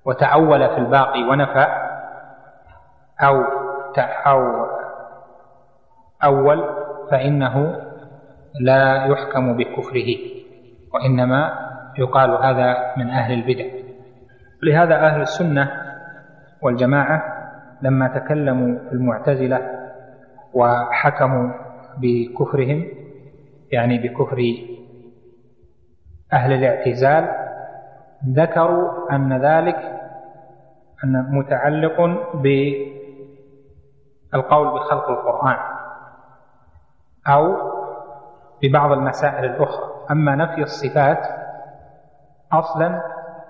وتأول 0.04 0.68
في 0.68 0.78
الباقي 0.78 1.22
ونفى 1.22 1.66
أو 3.20 3.44
أو 4.26 4.66
أول 6.24 6.64
فإنه 7.10 7.82
لا 8.60 9.04
يحكم 9.04 9.56
بكفره 9.56 10.06
وإنما 10.94 11.52
يقال 11.98 12.30
هذا 12.30 12.76
من 12.96 13.10
أهل 13.10 13.32
البدع. 13.32 13.64
لهذا 14.62 14.94
أهل 15.06 15.20
السنة 15.20 15.70
والجماعة 16.62 17.22
لما 17.82 18.08
تكلموا 18.08 18.78
في 18.78 18.92
المعتزلة 18.92 19.60
وحكموا 20.54 21.52
بكفرهم 21.98 22.84
يعني 23.72 23.98
بكفر 23.98 24.38
أهل 26.32 26.52
الاعتزال 26.52 27.28
ذكروا 28.28 29.12
أن 29.12 29.32
ذلك 29.32 29.76
أن 31.04 31.26
متعلق 31.38 32.00
بالقول 32.34 32.74
بخلق 34.74 35.10
القرآن 35.10 35.56
أو 37.28 37.56
ببعض 38.62 38.92
المسائل 38.92 39.44
الأخرى. 39.44 39.84
أما 40.10 40.34
نفي 40.34 40.62
الصفات 40.62 41.18
أصلا 42.52 43.00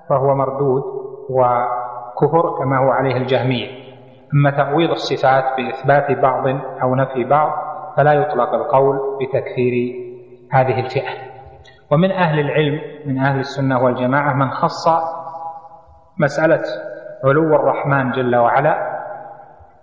فهو 0.08 0.34
مردود 0.34 0.82
وكفر 1.30 2.58
كما 2.58 2.78
هو 2.78 2.90
عليه 2.90 3.16
الجهمية. 3.16 3.82
أما 4.34 4.50
تأويل 4.50 4.90
الصفات 4.90 5.44
بإثبات 5.56 6.18
بعض 6.18 6.46
أو 6.82 6.94
نفي 6.94 7.24
بعض 7.24 7.52
فلا 7.96 8.12
يطلق 8.12 8.54
القول 8.54 8.98
بتكفير 9.20 9.94
هذه 10.52 10.80
الفئة. 10.80 11.10
ومن 11.90 12.10
أهل 12.10 12.40
العلم 12.40 12.80
من 13.06 13.18
أهل 13.18 13.38
السنة 13.38 13.84
والجماعة 13.84 14.32
من 14.34 14.50
خص 14.50 14.88
مسألة 16.18 16.62
علو 17.24 17.54
الرحمن 17.56 18.10
جل 18.10 18.36
وعلا 18.36 19.02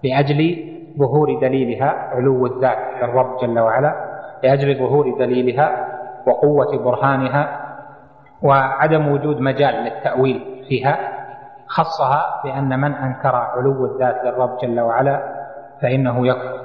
لأجل 0.04 0.70
ظهور 1.00 1.40
دليلها 1.42 1.90
علو 1.90 2.46
الذات 2.46 2.78
للرب 3.04 3.38
جل 3.42 3.60
وعلا. 3.60 4.09
لأجل 4.44 4.78
ظهور 4.78 5.20
دليلها 5.20 5.88
وقوة 6.28 6.84
برهانها 6.84 7.60
وعدم 8.44 9.12
وجود 9.12 9.40
مجال 9.40 9.76
للتأويل 9.76 10.66
فيها 10.70 10.98
خصها 11.68 12.42
بأن 12.44 12.80
من 12.80 12.94
أنكر 12.94 13.36
علو 13.36 13.86
الذات 13.86 14.26
للرب 14.26 14.58
جل 14.58 14.80
وعلا 14.80 15.24
فإنه 15.82 16.28
يكفر. 16.28 16.60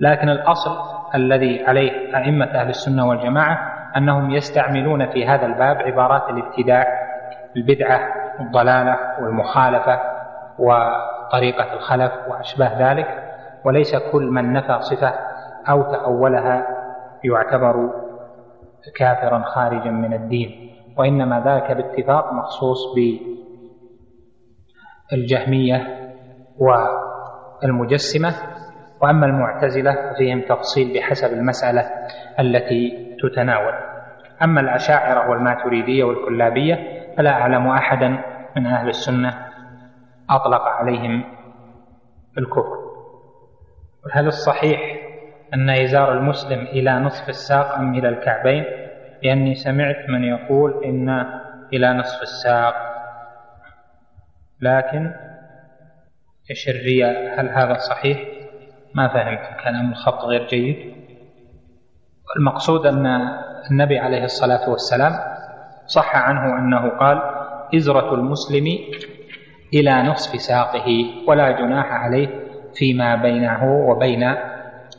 لكن 0.00 0.28
الأصل 0.28 0.76
الذي 1.14 1.64
عليه 1.66 2.16
أئمة 2.16 2.44
أهل 2.44 2.68
السنة 2.68 3.08
والجماعة 3.08 3.58
أنهم 3.96 4.30
يستعملون 4.30 5.06
في 5.06 5.26
هذا 5.26 5.46
الباب 5.46 5.76
عبارات 5.76 6.30
الابتداع 6.30 6.84
البدعة 7.56 8.00
الضلالة 8.40 8.98
والمخالفة 9.20 10.00
وطريقة 10.58 11.72
الخلف 11.74 12.12
وأشباه 12.28 12.92
ذلك 12.92 13.06
وليس 13.64 13.96
كل 14.12 14.22
من 14.22 14.52
نفى 14.52 14.78
صفة 14.80 15.12
أو 15.68 15.82
تأولها 15.82 16.66
يعتبر 17.24 17.90
كافرا 18.96 19.42
خارجا 19.42 19.90
من 19.90 20.14
الدين 20.14 20.50
وإنما 20.98 21.40
ذاك 21.40 21.72
باتفاق 21.76 22.32
مخصوص 22.32 22.78
الجهمية 25.12 26.08
والمجسمة. 26.58 28.34
وأما 29.02 29.26
المعتزلة 29.26 29.92
ففيهم 29.94 30.40
تفصيل 30.40 30.94
بحسب 30.98 31.32
المسألة 31.32 31.90
التي 32.40 33.14
تتناول. 33.22 33.72
أما 34.42 34.60
الأشاعرة 34.60 35.30
والماتريدية 35.30 36.04
والكلابية 36.04 36.74
فلا 37.16 37.30
أعلم 37.30 37.66
أحدا 37.68 38.08
من 38.56 38.66
أهل 38.66 38.88
السنة 38.88 39.46
أطلق 40.30 40.62
عليهم 40.62 41.24
الكفر. 42.38 42.78
هل 44.12 44.26
الصحيح 44.26 44.80
أن 45.54 45.70
إزار 45.70 46.12
المسلم 46.12 46.60
إلى 46.60 46.98
نصف 46.98 47.28
الساق 47.28 47.74
أم 47.74 47.94
إلى 47.94 48.08
الكعبين؟ 48.08 48.64
لأني 49.22 49.54
سمعت 49.54 50.08
من 50.08 50.24
يقول 50.24 50.84
إن 50.84 51.26
إلى 51.72 51.92
نصف 51.92 52.22
الساق. 52.22 52.74
لكن 54.60 55.12
إيش 56.50 56.68
الرياء؟ 56.68 57.40
هل 57.40 57.48
هذا 57.48 57.74
صحيح؟ 57.78 58.18
ما 58.94 59.08
فهمت. 59.08 59.60
كلام 59.64 59.90
الخط 59.90 60.24
غير 60.24 60.46
جيد. 60.46 60.94
المقصود 62.36 62.86
أن 62.86 63.06
النبي 63.70 63.98
عليه 63.98 64.24
الصلاة 64.24 64.70
والسلام 64.70 65.12
صح 65.86 66.16
عنه 66.16 66.58
أنه 66.58 66.88
قال 66.88 67.22
إزرة 67.74 68.14
المسلم 68.14 68.66
إلى 69.74 70.02
نصف 70.02 70.40
ساقه 70.40 71.04
ولا 71.28 71.50
جناح 71.50 71.92
عليه 71.92 72.28
فيما 72.74 73.14
بينه 73.14 73.64
وبين 73.88 74.34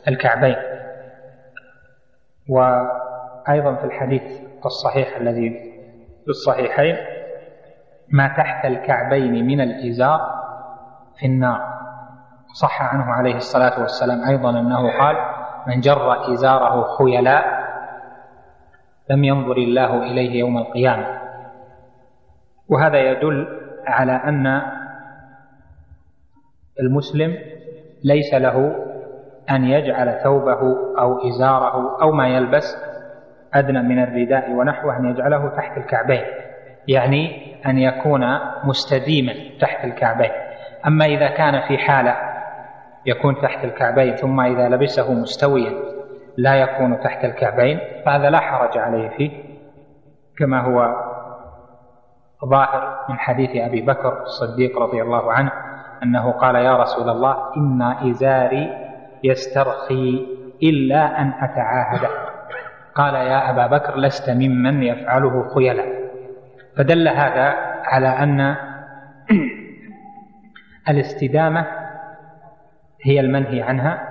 الكعبين. 0.08 0.56
وأيضا 2.48 3.74
في 3.74 3.84
الحديث 3.84 4.22
الصحيح 4.64 5.16
الذي 5.16 5.50
في 6.24 6.28
الصحيحين 6.28 6.96
ما 8.08 8.28
تحت 8.28 8.64
الكعبين 8.64 9.46
من 9.46 9.60
الإزار 9.60 10.20
في 11.18 11.26
النار. 11.26 11.74
صح 12.54 12.82
عنه 12.82 13.04
عليه 13.04 13.34
الصلاة 13.36 13.80
والسلام 13.80 14.24
أيضا 14.24 14.50
أنه 14.50 14.98
قال 14.98 15.16
من 15.66 15.80
جر 15.80 16.32
إزاره 16.32 16.96
خيلاء 16.98 17.44
لم 19.10 19.24
ينظر 19.24 19.56
الله 19.56 20.02
إليه 20.02 20.38
يوم 20.38 20.58
القيامة 20.58 21.20
وهذا 22.68 22.98
يدل 22.98 23.46
على 23.86 24.12
أن 24.12 24.62
المسلم 26.80 27.38
ليس 28.04 28.34
له 28.34 28.83
أن 29.50 29.64
يجعل 29.64 30.20
ثوبه 30.24 30.60
أو 30.98 31.28
إزاره 31.28 32.02
أو 32.02 32.12
ما 32.12 32.28
يلبس 32.28 32.76
أدنى 33.54 33.82
من 33.82 34.02
الرداء 34.02 34.50
ونحوه 34.50 34.96
أن 34.96 35.04
يجعله 35.04 35.48
تحت 35.56 35.78
الكعبين. 35.78 36.24
يعني 36.88 37.54
أن 37.66 37.78
يكون 37.78 38.38
مستديما 38.64 39.32
تحت 39.60 39.84
الكعبين. 39.84 40.30
أما 40.86 41.04
إذا 41.04 41.28
كان 41.28 41.60
في 41.68 41.78
حالة 41.78 42.16
يكون 43.06 43.42
تحت 43.42 43.64
الكعبين 43.64 44.16
ثم 44.16 44.40
إذا 44.40 44.68
لبسه 44.68 45.12
مستويا 45.12 45.72
لا 46.36 46.54
يكون 46.54 47.00
تحت 47.00 47.24
الكعبين 47.24 47.80
فهذا 48.06 48.30
لا 48.30 48.40
حرج 48.40 48.78
عليه 48.78 49.08
فيه 49.08 49.30
كما 50.38 50.60
هو 50.60 50.94
ظاهر 52.44 53.04
من 53.08 53.18
حديث 53.18 53.50
أبي 53.56 53.80
بكر 53.82 54.22
الصديق 54.22 54.78
رضي 54.78 55.02
الله 55.02 55.32
عنه 55.32 55.52
أنه 56.02 56.32
قال 56.32 56.54
يا 56.54 56.76
رسول 56.76 57.10
الله 57.10 57.36
إن 57.56 57.82
إزاري 58.10 58.83
يسترخي 59.24 60.26
إلا 60.62 61.20
أن 61.20 61.32
أتعاهده 61.40 62.08
قال 62.94 63.14
يا 63.14 63.50
أبا 63.50 63.66
بكر 63.66 63.96
لست 63.98 64.30
ممن 64.30 64.82
يفعله 64.82 65.54
خيلا. 65.54 65.84
فدل 66.76 67.08
هذا 67.08 67.54
على 67.84 68.08
أن 68.08 68.56
الاستدامة 70.88 71.66
هي 73.04 73.20
المنهي 73.20 73.62
عنها 73.62 74.08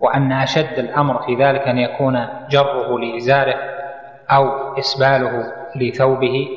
وأن 0.00 0.32
أشد 0.32 0.78
الأمر 0.78 1.22
في 1.22 1.34
ذلك 1.34 1.60
أن 1.60 1.78
يكون 1.78 2.26
جره 2.50 2.98
لإزاره 2.98 3.54
أو 4.30 4.74
إسباله 4.78 5.52
لثوبه 5.76 6.48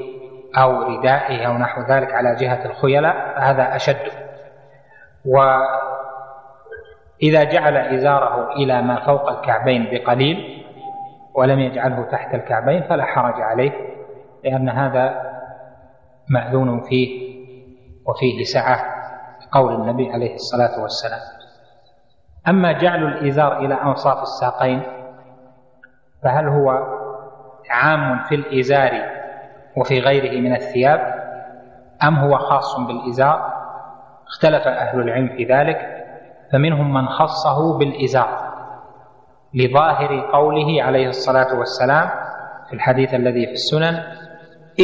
أو 0.58 0.82
ردائه 0.84 1.48
أو 1.48 1.58
نحو 1.58 1.82
ذلك 1.82 2.13
على 2.13 2.36
جهة 2.36 2.65
الخيلاء 2.65 3.34
فهذا 3.36 3.75
أشد. 3.75 4.12
وإذا 7.24 7.44
جعل 7.44 7.77
إزاره 7.77 8.51
إلى 8.51 8.82
ما 8.82 9.06
فوق 9.06 9.30
الكعبين 9.30 9.88
بقليل 9.92 10.65
ولم 11.36 11.60
يجعله 11.60 12.03
تحت 12.12 12.36
الكعبين 12.36 12.84
فلا 12.84 13.06
حرج 13.06 13.42
عليه 13.42 13.72
لأن 14.44 14.70
هذا 14.70 15.34
مأذون 16.30 16.82
فيه 16.82 17.34
وفيه 18.06 18.44
سعة 18.44 18.86
قول 19.51 19.74
النبي 19.74 20.12
عليه 20.12 20.34
الصلاة 20.36 20.82
والسلام. 20.82 21.20
أما 22.48 22.72
جعل 22.72 23.03
الإزار 23.03 23.58
إلى 23.58 23.74
أنصاف 23.74 24.22
الساقين 24.22 24.82
فهل 26.24 26.48
هو 26.48 26.70
عام 27.70 28.24
في 28.24 28.36
الإزار 28.36 28.92
وفي 29.77 30.00
غيره 30.00 30.42
من 30.42 30.56
الثياب 30.56 31.24
أم 32.03 32.15
هو 32.15 32.38
خاص 32.38 32.80
بالإزار؟ 32.80 33.53
اختلف 34.27 34.68
أهل 34.68 35.00
العلم 35.00 35.27
في 35.27 35.46
ذلك. 35.46 36.02
فمنهم 36.53 36.93
من 36.93 37.07
خصه 37.07 37.77
بالإزار 37.77 38.53
لظاهر 39.53 40.29
قوله 40.33 40.83
عليه 40.83 41.07
الصلاة 41.07 41.60
والسلام 41.60 42.10
في 42.69 42.74
الحديث 42.74 43.13
الذي 43.13 43.45
في 43.45 43.51
السنن 43.51 44.03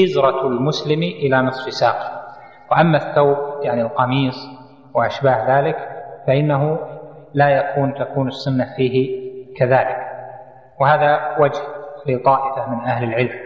إزرة 0.04 0.48
المسلم 0.48 1.04
إلى 1.04 1.42
نصف 1.42 1.74
ساق. 1.74 1.96
وأما 2.72 2.98
الثوب 2.98 3.38
يعني 3.62 3.82
القميص 3.82 4.36
وأشباه 4.94 5.60
ذلك 5.60 5.76
فإنه 6.28 6.80
لا 7.34 7.50
يكون 7.50 7.94
تكون 7.94 8.28
السنة 8.28 8.66
فيه 8.78 9.20
كذلك. 9.58 9.98
وهذا 10.82 11.38
وجه 11.40 11.62
لطائفة 12.08 12.70
من 12.70 12.80
أهل 12.80 13.04
العلم. 13.04 13.40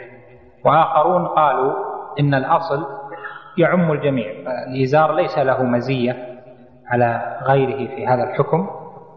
وآخرون 0.65 1.27
قالوا 1.27 1.73
إن 2.19 2.33
الأصل 2.33 2.85
يعم 3.57 3.91
الجميع 3.91 4.31
الإزار 4.67 5.15
ليس 5.15 5.37
له 5.37 5.63
مزية. 5.63 6.32
على 6.87 7.39
غيره 7.43 7.95
في 7.95 8.07
هذا 8.07 8.23
الحكم 8.23 8.69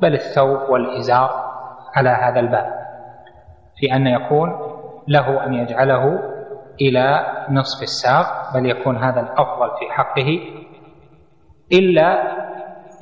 بل 0.03 0.15
الثوب 0.15 0.71
والإزار 0.71 1.31
على 1.97 2.09
هذا 2.09 2.41
الباب 2.41 2.67
في 3.77 3.95
أن 3.95 4.07
يكون 4.07 4.53
له 5.09 5.47
أن 5.47 5.55
يجعله 5.55 6.21
إلى 6.81 7.27
نصف 7.51 7.83
الساق 7.83 8.55
بل 8.55 8.67
يكون 8.67 8.97
هذا 8.97 9.21
الأفضل 9.21 9.71
في 9.79 9.93
حقه 9.93 10.41
إلا 11.73 12.37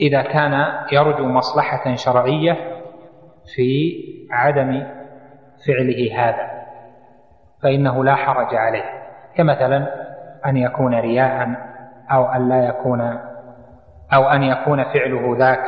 إذا 0.00 0.22
كان 0.22 0.66
يرجو 0.92 1.24
مصلحة 1.24 1.94
شرعية 1.94 2.52
في 3.54 3.94
عدم 4.30 4.86
فعله 5.66 6.18
هذا 6.18 6.54
فإنه 7.62 8.04
لا 8.04 8.14
حرج 8.14 8.54
عليه 8.54 8.84
كمثلا 9.36 10.04
أن 10.46 10.56
يكون 10.56 10.94
رياء 10.94 11.48
أو 12.10 12.24
أن 12.24 12.48
لا 12.48 12.68
يكون 12.68 13.18
أو 14.14 14.24
أن 14.24 14.42
يكون 14.42 14.84
فعله 14.84 15.36
ذاك 15.38 15.64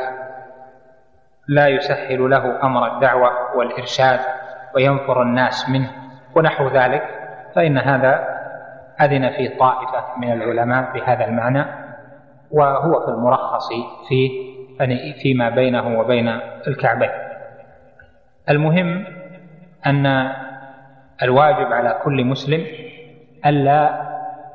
لا 1.47 1.67
يسهل 1.67 2.29
له 2.29 2.63
أمر 2.63 2.95
الدعوة 2.95 3.57
والإرشاد 3.57 4.19
وينفر 4.75 5.21
الناس 5.21 5.69
منه 5.69 5.91
ونحو 6.35 6.67
ذلك 6.67 7.03
فإن 7.55 7.77
هذا 7.77 8.37
أذن 9.01 9.29
فيه 9.29 9.57
طائفة 9.57 10.05
من 10.17 10.31
العلماء 10.31 10.91
بهذا 10.93 11.25
المعنى 11.25 11.65
وهو 12.51 13.05
في 13.05 13.11
المرخص 13.11 13.69
يعني 14.79 15.13
فيما 15.13 15.49
بينه 15.49 15.99
وبين 15.99 16.27
الكعبين. 16.67 17.09
المهم 18.49 19.05
أن 19.85 20.31
الواجب 21.23 21.73
على 21.73 21.99
كل 22.03 22.25
مسلم 22.25 22.65
ألا 23.45 24.07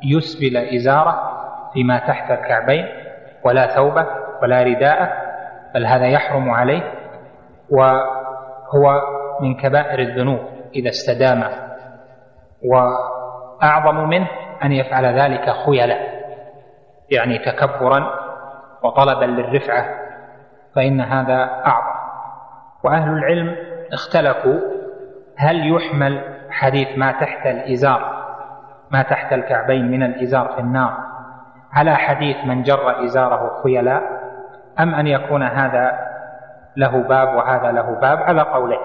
يسبل 0.02 0.56
إزارة 0.56 1.32
فيما 1.72 1.98
تحت 1.98 2.30
الكعبين 2.30 3.01
ولا 3.44 3.66
ثوبه 3.66 4.06
ولا 4.42 4.62
رداءه 4.62 5.12
بل 5.74 5.86
هذا 5.86 6.06
يحرم 6.06 6.50
عليه 6.50 6.92
وهو 7.70 9.00
من 9.40 9.54
كبائر 9.54 9.98
الذنوب 9.98 10.40
إذا 10.74 10.88
استدام 10.88 11.44
وأعظم 12.64 14.08
منه 14.08 14.28
أن 14.64 14.72
يفعل 14.72 15.20
ذلك 15.20 15.50
خيلا 15.66 15.96
يعني 17.10 17.38
تكبرا 17.38 18.10
وطلبا 18.82 19.24
للرفعة 19.24 19.84
فإن 20.76 21.00
هذا 21.00 21.62
أعظم. 21.66 22.02
وأهل 22.84 23.10
العلم 23.10 23.56
اختلفوا 23.92 24.60
هل 25.36 25.74
يحمل 25.74 26.20
حديث 26.50 26.98
ما 26.98 27.12
تحت 27.12 27.46
الإزار 27.46 28.22
ما 28.90 29.02
تحت 29.02 29.32
الكعبين 29.32 29.90
من 29.90 30.02
الإزار 30.02 30.48
في 30.48 30.60
النار 30.60 31.11
على 31.72 31.94
حديث 31.94 32.36
من 32.46 32.62
جر 32.62 33.04
إزاره 33.04 33.62
خيلاء 33.62 34.02
أم 34.80 34.94
أن 34.94 35.06
يكون 35.06 35.42
هذا 35.42 35.98
له 36.76 37.02
باب 37.02 37.28
وهذا 37.36 37.72
له 37.72 37.98
باب؟ 38.00 38.18
على 38.18 38.42
قولين 38.42 38.78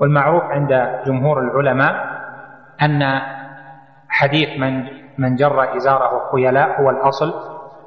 والمعروف 0.00 0.42
عند 0.44 1.00
جمهور 1.06 1.40
العلماء 1.40 1.94
أن 2.82 3.20
حديث 4.08 4.60
من 4.60 4.84
من 5.18 5.36
جر 5.36 5.76
إزاره 5.76 6.30
خيلاء 6.32 6.82
هو 6.82 6.90
الأصل 6.90 7.34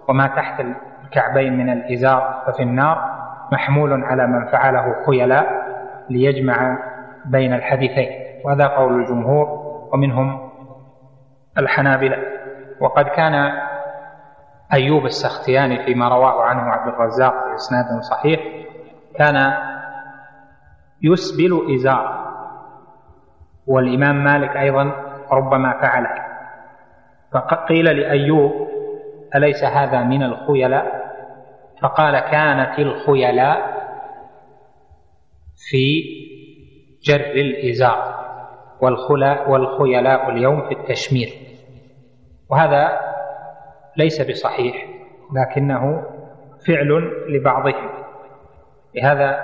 وما 0.08 0.28
تحت 0.28 0.64
الكعبين 1.04 1.58
من 1.58 1.70
الإزار 1.70 2.44
ففي 2.48 2.64
النار 2.64 3.14
محمول 3.52 4.04
على 4.04 4.28
من 4.28 4.46
فعله 4.46 4.96
خيلاء 5.08 5.46
ليجمع 6.10 6.78
بين 7.26 7.54
الحديثين. 7.54 8.10
وهذا 8.46 8.68
قول 8.68 9.02
الجمهور 9.02 9.48
ومنهم 9.94 10.50
الحنابلة. 11.58 12.18
وقد 12.80 13.06
كان 13.06 13.52
أيوب 14.74 15.06
السختياني 15.06 15.86
فيما 15.86 16.08
رواه 16.10 16.44
عنه 16.44 16.62
عبد 16.62 16.94
الرزاق 16.94 17.32
في 17.34 17.56
إسناد 17.56 18.02
صحيح 18.02 18.40
كان 19.18 19.54
يسبل 21.02 21.76
إزار 21.76 22.24
والإمام 23.68 24.24
مالك 24.24 24.58
أيضا 24.58 24.84
ربما 25.32 25.82
فعله. 25.82 26.24
فقيل 27.34 27.86
لأيوب 27.86 28.52
أليس 29.36 29.64
هذا 29.64 30.04
من 30.04 30.24
الخيلاء؟ 30.24 31.04
فقال 31.82 32.20
كانت 32.20 32.80
الخيلاء 32.80 33.74
في 35.70 36.04
جر 37.04 37.32
الإزار 37.32 38.14
والخلا 38.82 39.48
والخيلاء 39.48 40.30
اليوم 40.30 40.62
في 40.68 40.74
التشمير. 40.74 41.30
وهذا 42.50 43.13
ليس 43.98 44.22
بصحيح 44.30 44.88
لكنه 45.36 46.04
فعل 46.68 47.12
لبعضهم. 47.30 47.90
لهذا 48.96 49.44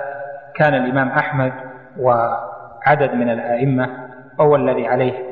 كان 0.54 0.74
الإمام 0.74 1.08
أحمد 1.08 1.52
وعدد 1.98 3.14
من 3.14 3.30
الأئمة 3.30 4.08
هو 4.40 4.56
الذي 4.56 4.86
عليه 4.86 5.30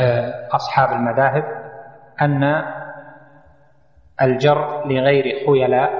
آه، 0.00 0.48
أصحاب 0.54 0.92
المذاهب 0.96 1.44
أن 2.22 2.62
الجر 4.22 4.86
لغير 4.86 5.46
خيلاء 5.46 5.90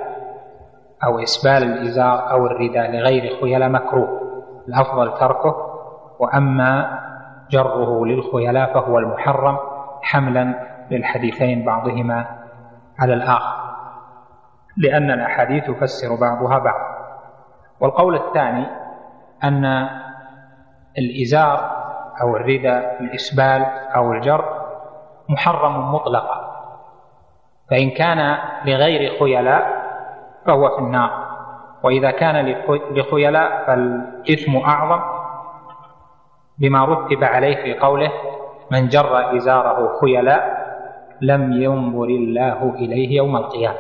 أو 1.05 1.19
إسبال 1.19 1.63
الإزار 1.63 2.31
أو 2.31 2.47
الرداء 2.47 2.91
لغير 2.91 3.41
خيلاء 3.41 3.69
مكروه 3.69 4.21
الأفضل 4.69 5.19
تركه. 5.19 5.69
وأما 6.19 6.99
جره 7.51 8.07
للخيلاء 8.07 8.75
فهو 8.75 8.99
المحرم 8.99 9.59
حملا 10.03 10.55
للحديثين 10.91 11.65
بعضهما 11.65 12.27
على 12.99 13.15
الآخر 13.15 13.59
لأن 14.77 15.11
الأحاديث 15.11 15.65
تفسر 15.65 16.21
بعضها 16.21 16.59
بعض. 16.59 16.99
والقول 17.81 18.15
الثاني 18.15 18.67
أن 19.45 19.89
الإزار 20.99 21.79
أو 22.23 22.37
الرداء 22.37 22.97
الإسبال 23.01 23.63
أو 23.97 24.13
الجر 24.13 24.45
محرم 25.29 25.95
مطلقا 25.95 26.49
فإن 27.71 27.91
كان 27.91 28.39
لغير 28.65 29.19
خيلاء 29.19 29.79
فهو 30.47 30.77
في 30.77 30.79
النار 30.79 31.29
وإذا 31.83 32.11
كان 32.11 32.47
لخيلاء 32.91 33.67
فالإثم 33.67 34.57
أعظم 34.57 35.01
بما 36.59 36.85
رتب 36.85 37.25
عليه 37.25 37.57
في 37.57 37.79
قوله 37.79 38.13
من 38.71 38.89
جر 38.89 39.37
إزاره 39.37 39.99
خيلاء 40.01 40.58
لم 41.21 41.53
ينظر 41.53 42.05
الله 42.05 42.75
إليه 42.75 43.17
يوم 43.17 43.37
القيامة. 43.37 43.79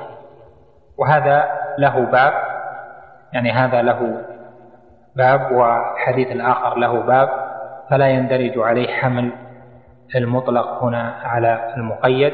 وهذا 0.98 1.50
له 1.78 2.00
باب 2.00 2.32
يعني 3.32 3.50
هذا 3.52 3.82
له 3.82 4.24
باب 5.16 5.52
وحديث 5.52 6.32
الآخر 6.32 6.78
له 6.78 7.00
باب 7.00 7.28
فلا 7.90 8.08
يندرج 8.08 8.58
عليه 8.58 8.88
حمل 8.88 9.32
المطلق 10.16 10.82
هنا 10.84 11.12
على 11.24 11.74
المقيد 11.76 12.32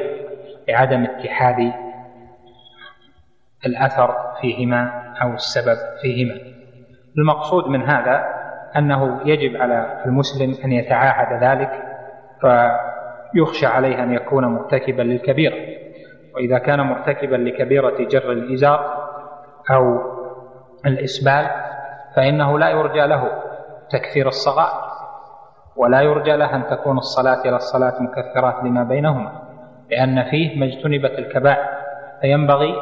لعدم 0.68 1.04
اتحاد 1.04 1.72
الأثر 3.66 4.14
فيهما 4.40 5.12
أو 5.22 5.32
السبب 5.32 5.76
فيهما. 6.02 6.40
المقصود 7.18 7.68
من 7.68 7.82
هذا 7.82 8.24
أنه 8.76 9.20
يجب 9.24 9.62
على 9.62 10.02
المسلم 10.06 10.54
أن 10.64 10.72
يتعاهد 10.72 11.42
ذلك 11.42 11.70
فيخشى 13.34 13.66
عليه 13.66 14.02
أن 14.02 14.14
يكون 14.14 14.44
مرتكبا 14.44 15.02
للكبيرة. 15.02 15.54
وإذا 16.34 16.58
كان 16.58 16.80
مرتكبا 16.80 17.36
لكبيرة 17.36 17.96
جر 17.98 18.32
الإزار 18.32 19.08
أو 19.70 20.00
الإسبال 20.86 21.46
فإنه 22.16 22.58
لا 22.58 22.70
يرجى 22.70 23.06
له 23.06 23.28
تكفير 23.90 24.28
الصغائر 24.28 24.84
ولا 25.76 26.00
يرجى 26.00 26.36
له 26.36 26.56
أن 26.56 26.66
تكون 26.66 26.98
الصلاة 26.98 27.40
إلى 27.42 27.56
الصلاة 27.56 28.02
مكفرات 28.02 28.64
لما 28.64 28.84
بينهما 28.84 29.32
لأن 29.90 30.22
فيه 30.30 30.58
ما 30.58 30.66
اجتنبت 30.66 31.18
الكبائر. 31.18 31.64
فينبغي 32.20 32.74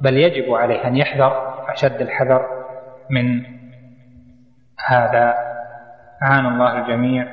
بل 0.00 0.16
يجب 0.16 0.54
عليه 0.54 0.86
أن 0.86 0.96
يحذر 0.96 1.54
أشد 1.68 2.00
الحذر 2.00 2.46
من 3.10 3.42
هذا. 4.86 5.34
أعان 6.22 6.46
الله 6.46 6.78
الجميع 6.78 7.26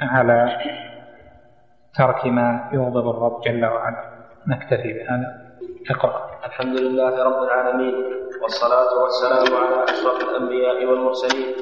على 0.00 0.58
ترك 1.98 2.26
ما 2.26 2.70
يغضب 2.72 3.10
الرب 3.10 3.40
جل 3.40 3.64
وعلا. 3.64 4.02
نكتفي 4.48 4.92
بهذا. 4.92 5.28
اقرأ. 5.90 6.30
الحمد 6.46 6.76
لله 6.80 7.24
رب 7.24 7.42
العالمين 7.42 7.94
والصلاة 8.42 9.02
والسلام 9.02 9.48
على 9.56 9.84
أشرف 9.84 10.28
الأنبياء 10.28 10.84
والمرسلين 10.84 11.54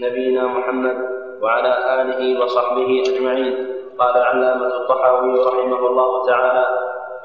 نبينا 0.00 0.46
محمد 0.46 0.96
وعلى 1.42 1.72
آله 2.02 2.44
وصحبه 2.44 3.02
أجمعين. 3.08 3.54
قال 3.98 4.16
العلامة 4.16 4.66
الطحاوي 4.66 5.44
رحمه 5.44 5.86
الله 5.86 6.26
تعالى 6.26 6.64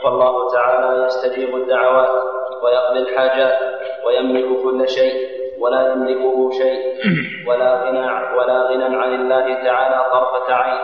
والله 0.06 0.54
تعالى 0.54 1.06
يستجيب 1.06 1.56
الدعوات 1.56 2.10
ويقضي 2.64 3.00
الحاجات 3.00 3.58
ويملك 4.08 4.64
كل 4.64 4.90
شيء 4.90 5.16
ولا 5.60 5.92
يملكه 5.92 6.50
شيء 6.52 6.80
ولا 7.48 7.84
غنى 7.84 8.08
ولا 8.38 8.58
غنى 8.70 8.96
عن 8.96 9.12
الله 9.16 9.46
تعالى 9.64 10.06
طرفة 10.12 10.54
عين. 10.54 10.82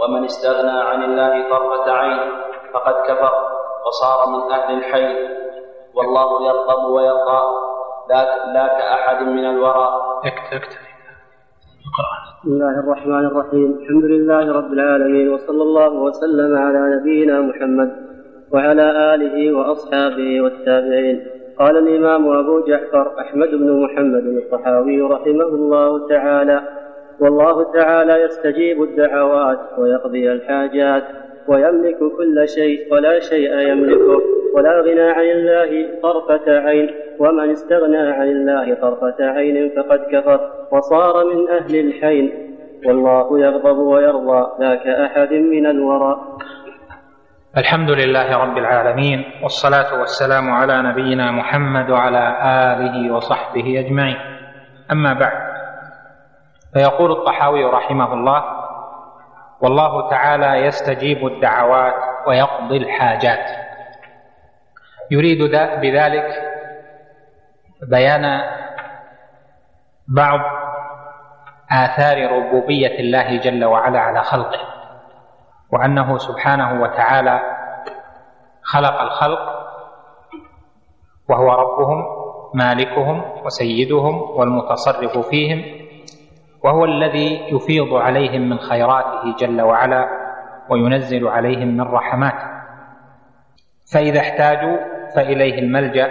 ومن 0.00 0.24
استغنى 0.24 0.78
عن 0.80 1.02
الله 1.04 1.50
طرفة 1.50 1.92
عين 1.92 2.20
فقد 2.72 2.94
كفر 3.08 3.32
وصار 3.86 4.18
من 4.28 4.52
أهل 4.52 4.78
الحي. 4.78 5.08
والله 5.94 6.46
يغضب 6.46 6.82
ويرضى. 6.90 7.42
لا 8.10 8.22
لا 8.54 8.66
كأحد 8.66 9.26
من 9.26 9.44
الورى. 9.44 9.88
اكتب 10.24 10.62
بسم 12.46 12.52
الله 12.52 12.80
الرحمن 12.80 13.26
الرحيم. 13.26 13.78
الحمد 13.80 14.04
لله 14.04 14.52
رب 14.52 14.72
العالمين 14.72 15.32
وصلى 15.34 15.62
الله 15.62 15.92
وسلم 15.92 16.56
على 16.56 16.96
نبينا 16.96 17.40
محمد 17.40 17.90
وعلى 18.52 19.14
آله 19.14 19.36
وأصحابه 19.56 20.40
والتابعين. 20.40 21.26
قال 21.58 21.76
الإمام 21.76 22.28
أبو 22.28 22.60
جعفر 22.66 23.20
أحمد 23.20 23.48
بن 23.48 23.68
محمد 23.84 24.26
الطحاوي 24.42 25.00
رحمه 25.02 25.50
الله 25.60 26.08
تعالى 26.08 26.85
والله 27.20 27.72
تعالى 27.72 28.22
يستجيب 28.22 28.82
الدعوات 28.82 29.58
ويقضي 29.78 30.32
الحاجات 30.32 31.04
ويملك 31.48 31.98
كل 31.98 32.48
شيء 32.48 32.92
ولا 32.92 33.20
شيء 33.20 33.58
يملكه 33.58 34.20
ولا 34.54 34.80
غنى 34.80 35.10
عن 35.10 35.24
الله 35.24 36.00
طرفة 36.02 36.58
عين 36.58 36.90
ومن 37.18 37.50
استغنى 37.50 37.96
عن 37.96 38.28
الله 38.28 38.74
طرفة 38.74 39.24
عين 39.24 39.72
فقد 39.76 40.00
كفر 40.12 40.40
وصار 40.72 41.24
من 41.24 41.48
أهل 41.50 41.76
الحين 41.88 42.32
والله 42.86 43.40
يغضب 43.40 43.78
ويرضى 43.78 44.46
لا 44.58 44.74
كأحد 44.74 45.32
من 45.32 45.66
الورى. 45.66 46.16
الحمد 47.56 47.90
لله 47.90 48.36
رب 48.36 48.58
العالمين 48.58 49.24
والصلاة 49.42 50.00
والسلام 50.00 50.50
على 50.50 50.82
نبينا 50.82 51.32
محمد 51.32 51.90
وعلى 51.90 52.36
آله 52.44 53.14
وصحبه 53.14 53.80
أجمعين. 53.86 54.16
أما 54.92 55.12
بعد 55.12 55.55
فيقول 56.76 57.12
الطحاوي 57.12 57.64
رحمه 57.64 58.12
الله 58.12 58.44
والله 59.60 60.10
تعالى 60.10 60.66
يستجيب 60.66 61.26
الدعوات 61.26 61.94
ويقضي 62.26 62.76
الحاجات. 62.76 63.50
يريد 65.10 65.38
بذلك 65.80 66.24
بيان 67.90 68.40
بعض 70.08 70.40
آثار 71.72 72.32
ربوبية 72.32 73.00
الله 73.00 73.36
جل 73.38 73.64
وعلا 73.64 74.00
على 74.00 74.22
خلقه 74.22 74.60
وأنه 75.72 76.18
سبحانه 76.18 76.82
وتعالى 76.82 77.40
خلق 78.62 79.00
الخلق 79.00 79.40
وهو 81.28 81.52
ربهم 81.52 82.04
مالكهم 82.54 83.44
وسيدهم 83.44 84.22
والمتصرف 84.30 85.18
فيهم 85.28 85.85
وهو 86.66 86.84
الذي 86.84 87.54
يفيض 87.54 87.94
عليهم 87.94 88.48
من 88.48 88.58
خيراته 88.58 89.36
جل 89.38 89.60
وعلا 89.62 90.08
وينزل 90.68 91.28
عليهم 91.28 91.68
من 91.68 91.80
رحماته. 91.80 92.46
فإذا 93.92 94.20
احتاجوا 94.20 94.76
فإليه 95.16 95.58
الملجأ. 95.58 96.08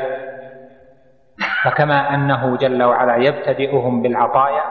فكما 1.64 2.16
أنه 2.16 2.58
جل 2.58 2.84
وعلا 2.84 3.16
يبتدئهم 3.16 4.02
بالعطايا 4.02 4.64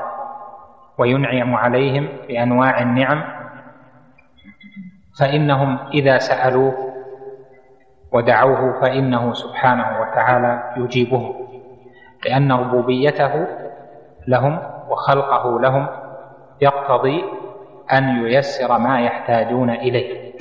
وينعم 0.98 1.54
عليهم 1.54 2.08
بأنواع 2.28 2.82
النعم 2.82 3.22
فإنهم 5.20 5.78
إذا 5.94 6.18
سألوه 6.18 6.74
ودعوه 8.12 8.80
فإنه 8.80 9.32
سبحانه 9.32 10.00
وتعالى 10.00 10.74
يجيبهم 10.76 11.34
لأن 12.26 12.52
ربوبيته 12.52 13.46
لهم 14.26 14.73
وخلقه 14.88 15.60
لهم 15.60 15.88
يقتضي 16.60 17.24
أن 17.92 18.04
ييسر 18.26 18.78
ما 18.78 19.00
يحتاجون 19.00 19.70
إليه. 19.70 20.34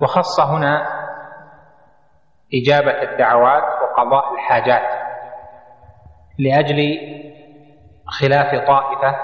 وخص 0.00 0.40
هنا 0.40 0.86
إجابة 2.54 3.02
الدعوات 3.02 3.62
وقضاء 3.82 4.34
الحاجات 4.34 5.02
لأجل 6.38 6.98
خلاف 8.20 8.66
طائفة 8.66 9.16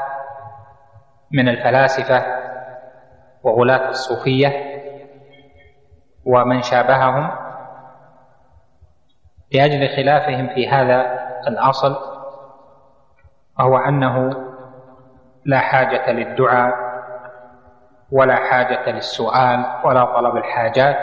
من 1.33 1.49
الفلاسفة 1.49 2.27
وغلاة 3.42 3.88
الصوفية 3.88 4.79
ومن 6.27 6.62
شابههم 6.62 7.31
لأجل 9.53 9.97
خلافهم 9.97 10.55
في 10.55 10.68
هذا 10.68 11.29
الأصل 11.49 12.17
وهو 13.59 13.77
أنه 13.77 14.31
لا 15.44 15.59
حاجة 15.59 16.11
للدعاء 16.12 16.75
ولا 18.12 18.35
حاجة 18.37 18.90
للسؤال 18.90 19.64
ولا 19.85 20.05
طلب 20.05 20.37
الحاجات 20.37 20.97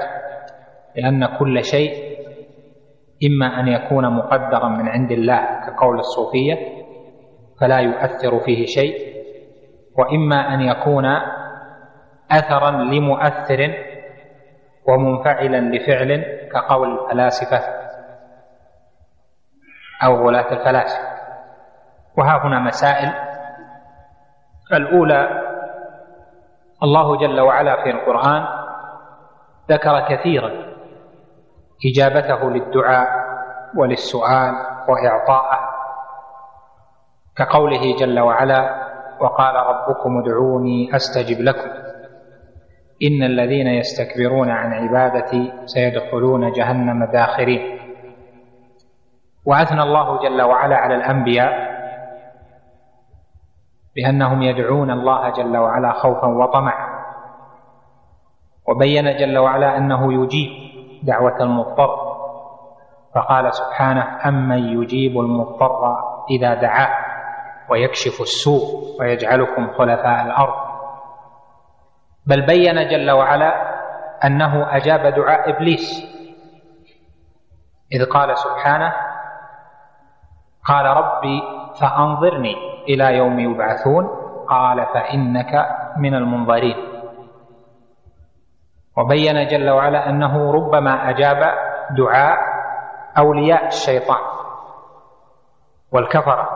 لأن 0.95 1.25
كل 1.39 1.63
شيء 1.63 2.15
إما 3.27 3.59
أن 3.59 3.67
يكون 3.67 4.15
مقدرا 4.15 4.67
من 4.67 4.89
عند 4.89 5.11
الله 5.11 5.39
كقول 5.67 5.99
الصوفية 5.99 6.55
فلا 7.61 7.79
يؤثر 7.79 8.39
فيه 8.39 8.65
شيء 8.65 9.15
وإما 9.97 10.53
أن 10.53 10.61
يكون 10.61 11.05
أثرا 12.31 12.71
لمؤثر 12.71 13.73
ومنفعلا 14.87 15.57
لفعل 15.75 16.23
كقول 16.51 16.99
الفلاسفة 16.99 17.61
أو 20.03 20.27
غلاة 20.27 20.51
الفلاسفة. 20.53 21.14
وها 22.17 22.45
هنا 22.47 22.59
مسائل. 22.59 23.13
الأولى 24.73 25.29
الله 26.83 27.17
جل 27.17 27.39
وعلا 27.39 27.83
في 27.83 27.89
القرآن 27.89 28.45
ذكر 29.69 29.99
كثيرا 30.09 30.51
إجابته 31.85 32.49
للدعاء 32.49 33.07
وللسؤال 33.77 34.53
وإعطاءه 34.89 35.59
كقوله 37.37 37.95
جل 37.99 38.19
وعلا 38.19 38.85
وقال 39.19 39.55
ربكم 39.55 40.21
ادعوني 40.23 40.95
أستجب 40.95 41.41
لكم. 41.41 41.69
إن 43.03 43.23
الذين 43.23 43.67
يستكبرون 43.67 44.49
عن 44.49 44.73
عبادتي 44.73 45.53
سيدخلون 45.65 46.51
جهنم 46.51 47.05
داخرين. 47.05 47.79
وأثنى 49.45 49.81
الله 49.83 50.19
جل 50.23 50.41
وعلا 50.41 50.75
على 50.75 50.95
الأنبياء 50.95 51.64
بأنهم 53.95 54.41
يدعون 54.41 54.91
الله 54.91 55.29
جل 55.29 55.57
وعلا 55.57 55.91
خوفا 55.91 56.27
وطمعا. 56.27 57.05
وبين 58.67 59.17
جل 59.17 59.37
وعلا 59.37 59.77
أنه 59.77 60.13
يجيب 60.13 60.49
دعوة 61.03 61.37
المضطر. 61.41 62.15
فقال 63.15 63.53
سبحانه 63.53 64.27
أمن 64.27 64.81
يجيب 64.81 65.19
المضطر 65.19 65.97
إذا 66.29 66.53
دعاه 66.53 67.05
ويكشف 67.69 68.21
السوء 68.21 68.61
ويجعلكم 68.99 69.67
خلفاء 69.77 70.25
الأرض. 70.25 70.65
بل 72.27 72.45
بين 72.45 72.87
جل 72.87 73.11
وعلا 73.11 73.75
أنه 74.25 74.75
أجاب 74.75 75.13
دعاء 75.13 75.49
إبليس. 75.49 76.15
إذ 77.93 78.05
قال 78.05 78.37
سبحانه 78.37 78.93
قال 80.65 80.85
ربي 80.85 81.41
فأنظرني 81.79 82.74
إلى 82.89 83.17
يوم 83.17 83.39
يبعثون 83.39 84.09
قال 84.49 84.85
فإنك 84.85 85.67
من 85.97 86.15
المنظرين. 86.15 86.75
وبين 88.97 89.47
جل 89.47 89.69
وعلا 89.69 90.09
أنه 90.09 90.51
ربما 90.51 91.09
أجاب 91.09 91.53
دعاء 91.97 92.37
أولياء 93.17 93.67
الشيطان 93.67 94.21
والكفرة. 95.91 96.49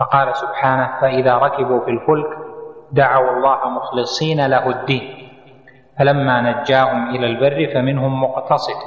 فقال 0.00 0.36
سبحانه 0.36 1.00
فإذا 1.00 1.34
ركبوا 1.38 1.80
في 1.84 1.90
الفلك 1.90 2.38
دعوا 2.92 3.30
الله 3.30 3.68
مخلصين 3.68 4.46
له 4.46 4.68
الدين. 4.70 5.28
فلما 5.98 6.40
نجاهم 6.40 7.10
إلى 7.10 7.26
البر 7.26 7.74
فمنهم 7.74 8.22
مقتصد. 8.22 8.80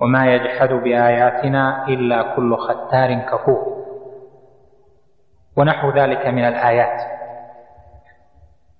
وما 0.00 0.34
يجحد 0.34 0.68
بآياتنا 0.68 1.88
إلا 1.88 2.22
كل 2.36 2.56
ختار 2.56 3.14
كفور. 3.14 3.81
ونحو 5.56 5.90
ذلك 5.90 6.26
من 6.26 6.44
الآيات. 6.44 7.02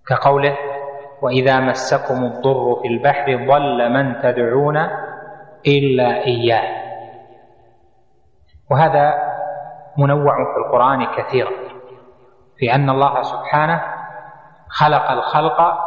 كقوله 0.07 0.57
وإذا 1.23 1.61
مسكم 1.61 2.25
الضر 2.25 2.79
في 2.83 2.89
البحر 2.89 3.37
ضل 3.47 3.91
من 3.93 4.21
تدعون 4.23 4.77
إلا 5.67 6.25
إياه. 6.27 6.83
وهذا 8.71 9.33
منوع 9.99 10.35
في 10.55 10.59
القرآن 10.59 11.07
كثيرا 11.17 11.51
في 12.57 12.75
أن 12.75 12.91
الله 12.91 13.23
سبحانه 13.23 13.83
خلق 14.69 15.11
الخلق 15.11 15.79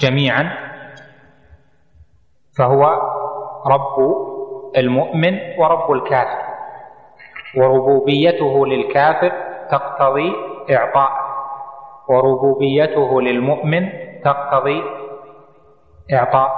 جميعا 0.00 0.50
فهو 2.58 2.82
رب 3.66 3.96
المؤمن 4.76 5.38
ورب 5.58 5.92
الكافر 5.92 6.38
وربوبيته 7.56 8.66
للكافر 8.66 9.32
تقتضي 9.70 10.32
إعطاء 10.70 11.10
وربوبيته 12.08 13.22
للمؤمن 13.22 13.82
تقتضي 14.24 14.82
إعطاء 16.12 16.50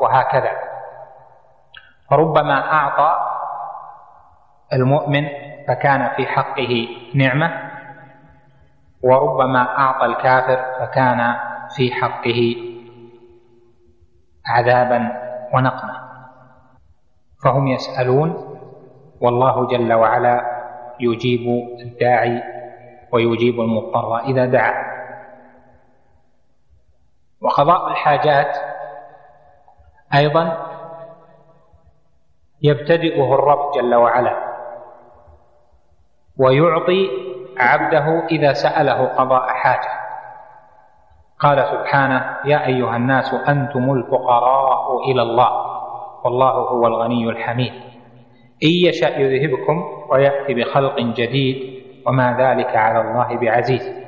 وهكذا. 0.00 0.52
فربما 2.10 2.72
أعطى 2.72 3.10
المؤمن 4.72 5.24
فكان 5.68 6.08
في 6.16 6.26
حقه 6.26 6.88
نعمة 7.14 7.70
وربما 9.04 9.78
أعطى 9.78 10.06
الكافر 10.06 10.58
فكان 10.80 11.36
في 11.76 11.92
حقه 11.94 12.56
عذابا 14.46 15.00
ونقمه 15.54 15.96
فهم 17.44 17.66
يسألون 17.66 18.58
والله 19.20 19.66
جل 19.66 19.92
وعلا 19.92 20.36
يجيب 21.00 21.68
الداعي 21.80 22.42
ويجيب 23.12 23.60
المضطر 23.60 24.18
إذا 24.18 24.46
دعا. 24.46 24.74
وقضاء 27.40 27.88
الحاجات 27.88 28.56
أيضا 30.14 30.66
يبتدئه 32.62 33.34
الرب 33.34 33.72
جل 33.74 33.94
وعلا 33.94 34.36
ويعطي 36.38 37.10
عبده 37.58 38.26
إذا 38.30 38.52
سأله 38.52 39.04
قضاء 39.06 39.48
حاجة. 39.48 39.90
قال 41.38 41.66
سبحانه 41.66 42.36
يا 42.44 42.66
أيها 42.66 42.96
الناس 42.96 43.34
أنتم 43.34 43.90
الفقراء 43.90 45.10
إلى 45.10 45.22
الله 45.22 45.50
والله 46.24 46.50
هو 46.50 46.86
الغني 46.86 47.30
الحميد. 47.30 47.72
إن 48.64 48.70
يشا 48.88 49.06
يذهبكم 49.06 50.06
ويأتي 50.10 50.54
بخلق 50.54 51.00
جديد 51.00 51.77
وما 52.08 52.32
ذلك 52.32 52.76
على 52.76 53.00
الله 53.00 53.40
بعزيز. 53.40 53.98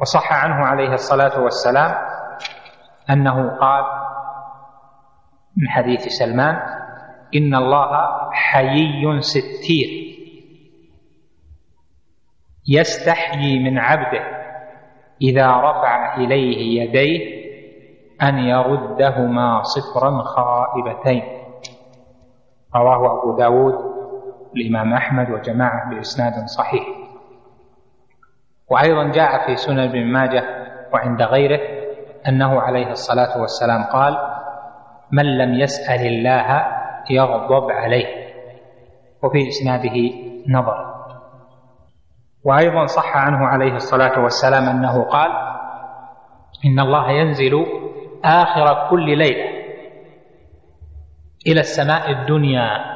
وصح 0.00 0.32
عنه 0.44 0.54
عليه 0.54 0.92
الصلاة 0.92 1.40
والسلام 1.40 1.94
أنه 3.10 3.58
قال 3.58 3.84
من 5.56 5.68
حديث 5.68 6.00
سلمان 6.00 6.56
إن 7.36 7.54
الله 7.54 7.90
حيي 8.32 9.20
ستير. 9.20 10.04
يستحيي 12.68 13.70
من 13.70 13.78
عبده 13.78 14.24
إذا 15.22 15.56
رفع 15.56 16.16
إليه 16.16 16.82
يديه 16.82 17.44
أن 18.22 18.38
يردهما 18.38 19.62
صفرا 19.62 20.22
خائبتين. 20.22 21.22
رواه 22.76 23.18
أبو 23.18 23.36
داود 23.36 23.74
الامام 24.56 24.92
أحمد 24.94 25.30
وجماعة 25.30 25.90
بإسناد 25.90 26.46
صحيح. 26.46 26.82
وأيضا 28.70 29.10
جاء 29.12 29.46
في 29.46 29.56
سنن 29.56 29.78
ابن 29.78 30.04
ماجه 30.12 30.44
وعند 30.92 31.22
غيره 31.22 31.60
أنه 32.28 32.60
عليه 32.60 32.90
الصلاة 32.90 33.40
والسلام 33.40 33.84
قال 33.84 34.16
من 35.12 35.38
لم 35.38 35.54
يسأل 35.54 36.06
الله 36.06 36.66
يغضب 37.10 37.70
عليه. 37.70 38.06
وفي 39.22 39.48
إسناده 39.48 39.96
نظر. 40.48 40.94
وأيضا 42.44 42.86
صح 42.86 43.16
عنه 43.16 43.46
عليه 43.46 43.74
الصلاة 43.74 44.20
والسلام 44.20 44.62
أنه 44.68 45.02
قال 45.04 45.30
إن 46.66 46.80
الله 46.80 47.10
ينزل 47.10 47.66
آخر 48.24 48.90
كل 48.90 49.18
ليلة 49.18 49.64
إلى 51.46 51.60
السماء 51.60 52.10
الدنيا 52.10 52.94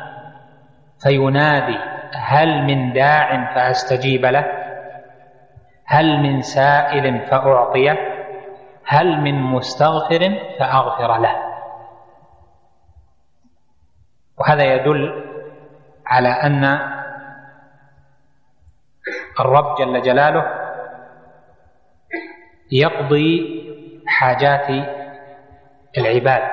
فينادي 1.03 1.79
هل 2.15 2.63
من 2.63 2.93
داع 2.93 3.55
فأستجيب 3.55 4.27
له؟ 4.27 4.45
هل 5.87 6.23
من 6.23 6.43
سائل 6.43 7.27
فأعطيه؟ 7.27 7.97
هل 8.87 9.21
من 9.21 9.43
مستغفر 9.43 10.39
فأغفر 10.59 11.19
له؟ 11.19 11.37
وهذا 14.39 14.65
يدل 14.65 15.25
على 16.07 16.29
أن 16.29 16.65
الرب 19.41 19.75
جل 19.79 20.03
جلاله 20.03 20.45
يقضي 22.73 23.59
حاجات 24.07 24.87
العباد 25.99 26.51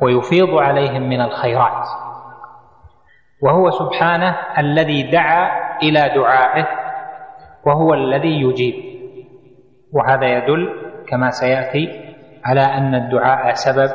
ويفيض 0.00 0.54
عليهم 0.54 1.02
من 1.02 1.20
الخيرات. 1.20 1.88
وهو 3.42 3.70
سبحانه 3.70 4.36
الذي 4.58 5.10
دعا 5.10 5.48
إلى 5.82 6.14
دعائه 6.14 6.66
وهو 7.66 7.94
الذي 7.94 8.40
يجيب. 8.42 8.74
وهذا 9.92 10.26
يدل 10.26 10.68
كما 11.08 11.30
سيأتي 11.30 12.14
على 12.44 12.60
أن 12.60 12.94
الدعاء 12.94 13.52
سبب 13.54 13.90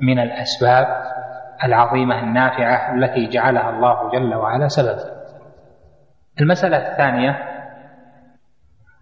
من 0.00 0.18
الأسباب 0.18 0.86
العظيمة 1.64 2.20
النافعة 2.20 2.94
التي 2.94 3.26
جعلها 3.28 3.70
الله 3.70 4.10
جل 4.10 4.34
وعلا 4.34 4.68
سببا. 4.68 5.18
المسألة 6.40 6.76
الثانية 6.92 7.38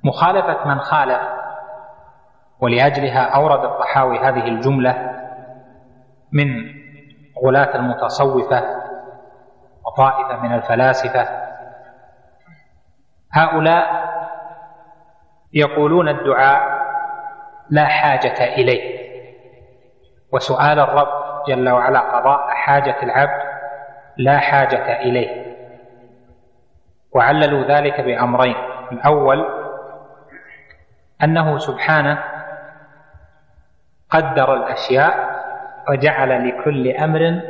مخالفة 0.04 0.68
من 0.68 0.78
خالف 0.78 1.20
ولأجلها 2.60 3.20
أورد 3.36 3.64
الطحاوي 3.64 4.18
هذه 4.18 4.48
الجملة 4.48 4.94
من 6.32 6.46
غلاة 7.46 7.76
المتصوفة 7.76 8.85
وطائفة 9.86 10.42
من 10.42 10.52
الفلاسفة. 10.52 11.28
هؤلاء 13.32 14.06
يقولون 15.52 16.08
الدعاء 16.08 16.86
لا 17.70 17.84
حاجة 17.84 18.44
إليه. 18.44 18.96
وسؤال 20.32 20.78
الرب 20.78 21.42
جل 21.48 21.68
وعلا 21.68 22.00
قضاء 22.00 22.48
حاجة 22.48 23.02
العبد 23.02 23.42
لا 24.16 24.38
حاجة 24.38 25.00
إليه. 25.00 25.56
وعللوا 27.12 27.64
ذلك 27.64 28.00
بأمرين. 28.00 28.56
الأول 28.92 29.46
أنه 31.22 31.58
سبحانه 31.58 32.24
قدر 34.10 34.54
الأشياء 34.54 35.36
وجعل 35.90 36.48
لكل 36.48 36.90
أمر 36.90 37.40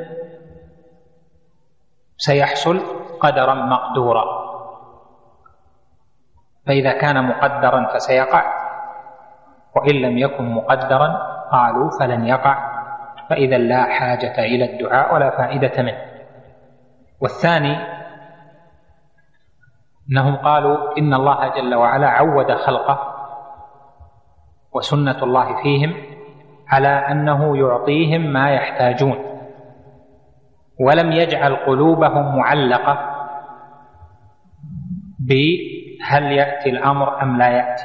سيحصل 2.17 2.81
قدرا 3.21 3.55
مقدورا. 3.55 4.25
فإذا 6.67 6.93
كان 6.93 7.29
مقدرا 7.29 7.87
فسيقع 7.95 8.45
وإن 9.77 9.95
لم 9.95 10.19
يكن 10.19 10.55
مقدرا 10.55 11.09
قالوا 11.53 11.91
فلن 12.01 12.27
يقع. 12.27 12.77
فإذا 13.31 13.59
لا 13.59 13.85
حاجة 13.85 14.39
إلى 14.39 14.65
الدعاء 14.73 15.15
ولا 15.15 15.31
فائدة 15.31 15.83
منه. 15.83 15.99
والثاني 17.21 17.77
أنهم 20.11 20.37
قالوا 20.37 20.99
إن 20.99 21.15
الله 21.15 21.49
جل 21.49 21.75
وعلا 21.75 22.09
عود 22.09 22.53
خلقه 22.53 22.99
وسنة 24.73 25.23
الله 25.23 25.63
فيهم 25.63 25.95
على 26.69 26.89
أنه 26.89 27.57
يعطيهم 27.59 28.21
ما 28.33 28.51
يحتاجون. 28.51 29.36
ولم 30.81 31.13
يجعل 31.13 31.57
قلوبهم 31.57 32.39
معلقة 32.39 32.99
بهل 35.19 36.33
يأتي 36.33 36.71
الأمر 36.71 37.23
أم 37.23 37.39
لا 37.39 37.49
يأتي. 37.49 37.85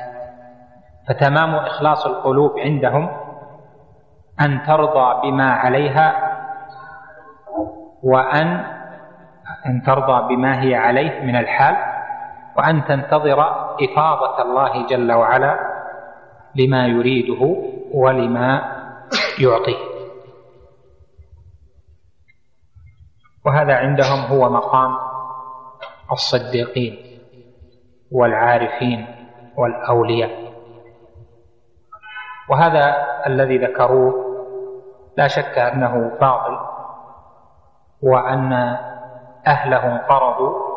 فتمام 1.09 1.55
إخلاص 1.55 2.05
القلوب 2.05 2.59
عندهم 2.59 3.09
أن 4.41 4.63
ترضى 4.63 5.21
بما 5.31 5.51
عليها 5.51 6.31
وأن 8.03 8.65
أن 9.65 9.81
ترضى 9.81 10.35
بما 10.35 10.61
هي 10.63 10.75
عليه 10.75 11.21
من 11.21 11.35
الحال 11.35 11.75
وأن 12.57 12.85
تنتظر 12.85 13.41
إفاضة 13.81 14.41
الله 14.41 14.87
جل 14.87 15.11
وعلا 15.11 15.59
لما 16.55 16.85
يريده 16.85 17.55
ولما 17.93 18.61
يعطيه. 19.39 19.90
وهذا 23.45 23.75
عندهم 23.75 24.19
هو 24.19 24.49
مقام 24.49 24.97
الصديقين 26.11 27.19
والعارفين 28.11 29.05
والأولياء. 29.57 30.51
وهذا 32.49 32.95
الذي 33.27 33.57
ذكروه 33.57 34.13
لا 35.17 35.27
شك 35.27 35.57
أنه 35.57 36.17
باطل 36.21 36.59
وأن 38.01 38.53
اهله 39.47 39.91
انقرضوا 39.91 40.71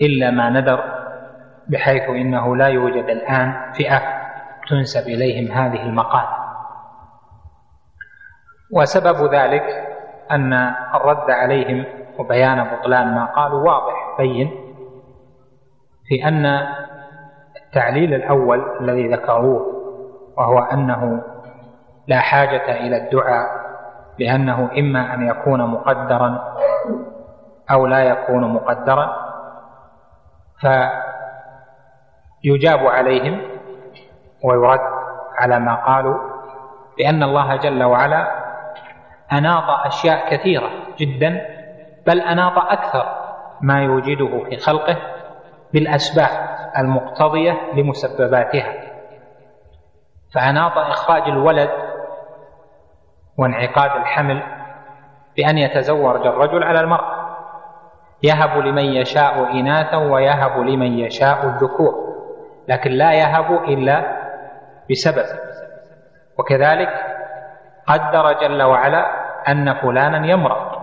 إلا 0.00 0.30
ما 0.30 0.50
ندر 0.50 0.84
بحيث 1.68 2.02
إنه 2.02 2.56
لا 2.56 2.66
يوجد 2.68 3.04
الآن 3.04 3.72
فئة 3.72 4.00
تنسب 4.68 5.08
إليهم 5.08 5.52
هذه 5.52 5.82
المقال. 5.82 6.26
وسبب 8.72 9.34
ذلك 9.34 9.89
أن 10.30 10.52
الرد 10.94 11.30
عليهم 11.30 11.84
وبيان 12.18 12.64
بطلان 12.64 13.14
ما 13.14 13.24
قالوا 13.24 13.70
واضح 13.70 14.14
بين 14.18 14.50
في 16.08 16.28
أن 16.28 16.46
التعليل 17.66 18.14
الأول 18.14 18.80
الذي 18.80 19.08
ذكروه 19.08 19.66
وهو 20.36 20.58
أنه 20.58 21.22
لا 22.06 22.18
حاجة 22.18 22.72
إلى 22.80 22.96
الدعاء 22.96 23.46
لأنه 24.18 24.70
إما 24.78 25.14
أن 25.14 25.28
يكون 25.28 25.66
مقدرا 25.66 26.54
أو 27.70 27.86
لا 27.86 28.00
يكون 28.04 28.52
مقدرا 28.54 29.16
فيجاب 32.42 32.86
عليهم 32.86 33.40
ويرد 34.44 34.80
على 35.38 35.58
ما 35.58 35.74
قالوا 35.74 36.18
لأن 36.98 37.22
الله 37.22 37.56
جل 37.56 37.84
وعلا 37.84 38.49
أناط 39.32 39.86
أشياء 39.86 40.30
كثيرة 40.36 40.70
جدا 40.98 41.46
بل 42.06 42.20
أناط 42.20 42.58
أكثر 42.58 43.04
ما 43.62 43.82
يوجده 43.82 44.44
في 44.50 44.56
خلقه 44.56 44.96
بالأسباب 45.72 46.28
المقتضية 46.78 47.52
لمسبباتها. 47.74 48.74
فأناط 50.34 50.78
إخراج 50.78 51.22
الولد 51.22 51.70
وانعقاد 53.38 53.90
الحمل 54.00 54.42
بأن 55.36 55.58
يتزوج 55.58 56.26
الرجل 56.26 56.62
على 56.62 56.80
المرأة 56.80 57.20
يهب 58.22 58.58
لمن 58.58 58.84
يشاء 58.84 59.50
إناثا 59.50 59.96
ويهب 59.96 60.58
لمن 60.58 60.98
يشاء 60.98 61.46
الذكور 61.46 61.94
لكن 62.68 62.90
لا 62.90 63.12
يهب 63.12 63.64
إلا 63.64 64.20
بسبب. 64.90 65.24
وكذلك 66.38 66.88
قدر 67.86 68.32
جل 68.32 68.62
وعلا 68.62 69.19
أن 69.48 69.74
فلانا 69.74 70.26
يمرض 70.26 70.80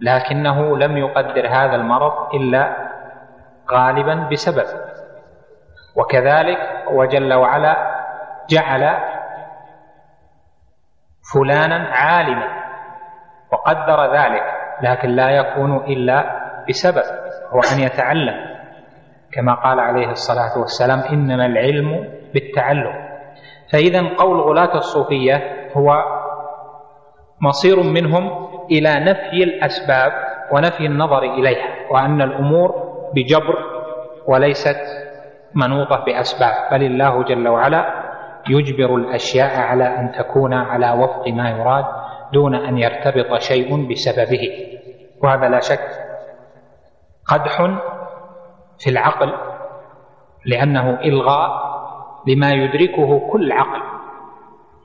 لكنه 0.00 0.76
لم 0.78 0.96
يقدر 0.96 1.48
هذا 1.48 1.74
المرض 1.74 2.34
إلا 2.34 2.76
غالبا 3.72 4.28
بسبب. 4.32 4.66
وكذلك 5.96 6.58
وجل 6.90 7.34
وعلا 7.34 7.76
جعل 8.50 8.96
فلانا 11.34 11.88
عالما 11.92 12.48
وقدر 13.52 14.14
ذلك 14.14 14.42
لكن 14.82 15.08
لا 15.08 15.30
يكون 15.30 15.76
إلا 15.76 16.42
بسبب 16.68 17.02
هو 17.52 17.60
أن 17.74 17.80
يتعلم. 17.80 18.52
كما 19.32 19.54
قال 19.54 19.80
عليه 19.80 20.10
الصلاة 20.10 20.58
والسلام 20.58 20.98
إنما 21.00 21.46
العلم 21.46 22.08
بالتعلم. 22.34 23.12
فاذا 23.72 24.16
قول 24.18 24.40
غلاة 24.40 24.74
الصوفية 24.74 25.68
هو 25.76 26.04
مصير 27.42 27.82
منهم 27.82 28.48
إلى 28.70 29.00
نفي 29.00 29.44
الأسباب 29.44 30.12
ونفي 30.52 30.86
النظر 30.86 31.22
إليها 31.22 31.68
وأن 31.90 32.22
الأمور 32.22 32.92
بجبر 33.14 33.54
وليست 34.26 34.76
منوطة 35.54 36.04
بأسباب 36.04 36.54
بل 36.70 36.82
الله 36.82 37.22
جل 37.22 37.48
وعلا 37.48 38.02
يجبر 38.48 38.96
الأشياء 38.96 39.60
على 39.60 39.84
أن 39.84 40.12
تكون 40.12 40.54
على 40.54 40.92
وفق 40.92 41.28
ما 41.28 41.50
يراد 41.50 41.84
دون 42.32 42.54
أن 42.54 42.78
يرتبط 42.78 43.40
شيء 43.40 43.88
بسببه. 43.90 44.48
وهذا 45.22 45.48
لا 45.48 45.60
شك 45.60 45.88
قدح 47.28 47.62
في 48.78 48.90
العقل 48.90 49.32
لأنه 50.46 50.90
إلغاء 51.00 51.72
لما 52.28 52.50
يدركه 52.52 53.30
كل 53.32 53.52
عقل 53.52 53.80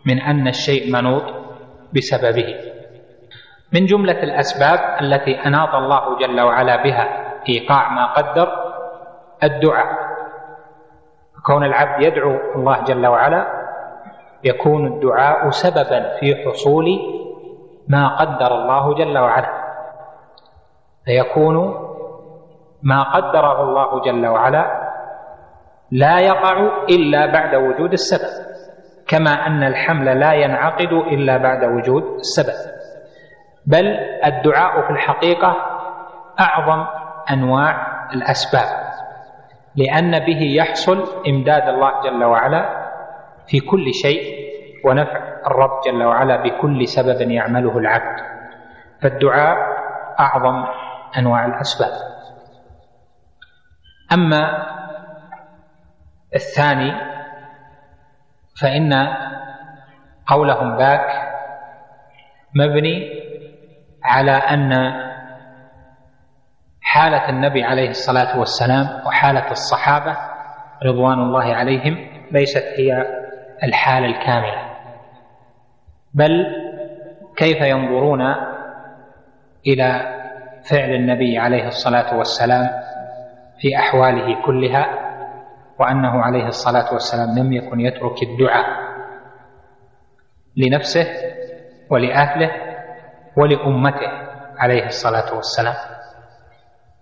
من 0.05 0.21
أن 0.21 0.47
الشيء 0.47 0.93
منوط 0.93 1.23
بسببه. 1.93 2.55
من 3.73 3.85
جملة 3.85 4.23
الأسباب 4.23 4.79
التي 5.01 5.35
أناط 5.45 5.75
الله 5.75 6.17
جل 6.17 6.41
وعلا 6.41 6.83
بها 6.83 7.05
إيقاع 7.49 7.89
ما 7.89 8.13
قدر 8.13 8.47
الدعاء. 9.43 10.07
كون 11.45 11.63
العبد 11.63 12.03
يدعو 12.03 12.35
الله 12.55 12.83
جل 12.83 13.07
وعلا 13.07 13.47
يكون 14.43 14.87
الدعاء 14.87 15.49
سببا 15.49 16.19
في 16.19 16.35
حصول 16.35 16.85
ما 17.87 18.15
قدر 18.19 18.55
الله 18.55 18.95
جل 18.95 19.17
وعلا. 19.17 19.51
فيكون 21.05 21.55
ما 22.83 23.03
قدره 23.03 23.63
الله 23.63 24.01
جل 24.01 24.27
وعلا 24.27 24.87
لا 25.91 26.19
يقع 26.19 26.83
إلا 26.89 27.31
بعد 27.31 27.55
وجود 27.55 27.91
السبب. 27.91 28.56
كما 29.07 29.47
أن 29.47 29.63
الحمل 29.63 30.19
لا 30.19 30.33
ينعقد 30.33 30.93
إلا 30.93 31.37
بعد 31.37 31.63
وجود 31.63 32.03
السبب. 32.03 32.77
بل 33.65 33.87
الدعاء 34.25 34.81
في 34.81 34.89
الحقيقة 34.89 35.55
أعظم 36.39 36.85
أنواع 37.31 37.87
الأسباب 38.13 38.87
لأن 39.75 40.19
به 40.19 40.41
يحصل 40.41 41.03
إمداد 41.27 41.67
الله 41.67 42.01
جل 42.03 42.23
وعلا 42.23 42.87
في 43.47 43.59
كل 43.59 43.93
شيء 43.93 44.21
ونفع 44.85 45.19
الرب 45.47 45.81
جل 45.85 46.03
وعلا 46.03 46.43
بكل 46.43 46.87
سبب 46.87 47.21
يعمله 47.31 47.77
العبد. 47.77 48.19
فالدعاء 49.01 49.57
أعظم 50.19 50.65
أنواع 51.17 51.45
الأسباب. 51.45 51.91
أما 54.13 54.67
الثاني 56.35 57.16
فإن 58.61 58.93
قولهم 60.27 60.77
ذاك 60.77 61.07
مبني 62.55 63.09
على 64.03 64.31
أن 64.31 64.73
حالة 66.81 67.29
النبي 67.29 67.63
عليه 67.63 67.89
الصلاة 67.89 68.39
والسلام 68.39 69.07
وحالة 69.07 69.51
الصحابة 69.51 70.17
رضوان 70.85 71.19
الله 71.19 71.55
عليهم 71.55 71.97
ليست 72.31 72.63
هي 72.79 73.05
الحالة 73.63 74.05
الكاملة 74.05 74.67
بل 76.13 76.45
كيف 77.37 77.61
ينظرون 77.61 78.21
إلى 79.67 80.17
فعل 80.69 80.89
النبي 80.93 81.37
عليه 81.37 81.67
الصلاة 81.67 82.17
والسلام 82.17 82.69
في 83.59 83.77
أحواله 83.79 84.45
كلها؟ 84.45 85.06
وأنه 85.79 86.21
عليه 86.21 86.47
الصلاة 86.47 86.93
والسلام 86.93 87.39
لم 87.39 87.53
يكن 87.53 87.79
يترك 87.79 88.23
الدعاء 88.23 88.65
لنفسه 90.57 91.05
ولأهله 91.89 92.51
ولأمته 93.37 94.11
عليه 94.57 94.85
الصلاة 94.85 95.35
والسلام 95.35 95.75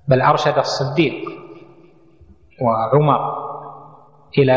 بل 0.07 0.21
أرشد 0.21 0.57
الصديق 0.57 1.13
وعمر 2.61 3.19
إلى 4.37 4.53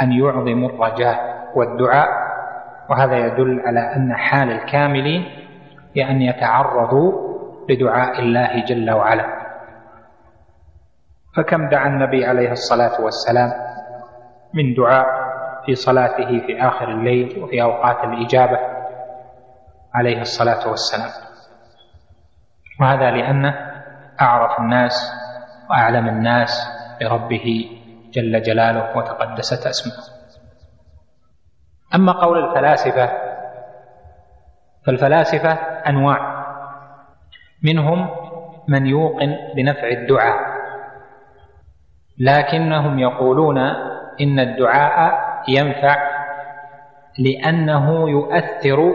أن 0.00 0.12
يعظموا 0.12 0.68
الرجاء 0.68 1.46
والدعاء 1.54 2.08
وهذا 2.90 3.16
يدل 3.16 3.60
على 3.66 3.80
أن 3.96 4.14
حال 4.16 4.50
الكاملين 4.50 5.24
أن 5.96 6.22
يتعرضوا 6.22 7.12
لدعاء 7.70 8.18
الله 8.20 8.64
جل 8.64 8.90
وعلا. 8.90 9.45
فكم 11.36 11.68
دعا 11.68 11.86
النبي 11.86 12.26
عليه 12.26 12.50
الصلاة 12.52 13.00
والسلام 13.00 13.52
من 14.54 14.74
دعاء 14.74 15.06
في 15.66 15.74
صلاته 15.74 16.28
في 16.46 16.62
آخر 16.62 16.88
الليل 16.88 17.42
وفي 17.42 17.62
أوقات 17.62 18.04
الإجابة 18.04 18.58
عليه 19.94 20.20
الصلاة 20.20 20.68
والسلام. 20.68 21.10
وهذا 22.80 23.10
لأنه 23.10 23.54
أعرف 24.20 24.60
الناس 24.60 25.12
وأعلم 25.70 26.08
الناس 26.08 26.68
بربه 27.00 27.70
جل 28.12 28.42
جلاله 28.42 28.96
وتقدست 28.96 29.66
أسماؤه 29.66 30.16
أما 31.94 32.12
قول 32.12 32.44
الفلاسفة 32.44 33.10
فالفلاسفة 34.86 35.52
أنواع 35.88 36.46
منهم 37.62 38.08
من 38.68 38.86
يوقن 38.86 39.36
بنفع 39.56 39.88
الدعاء. 39.88 40.55
لكنهم 42.18 42.98
يقولون 42.98 43.58
إن 44.20 44.40
الدعاء 44.40 45.24
ينفع 45.48 45.96
لأنه 47.18 48.10
يؤثر 48.10 48.92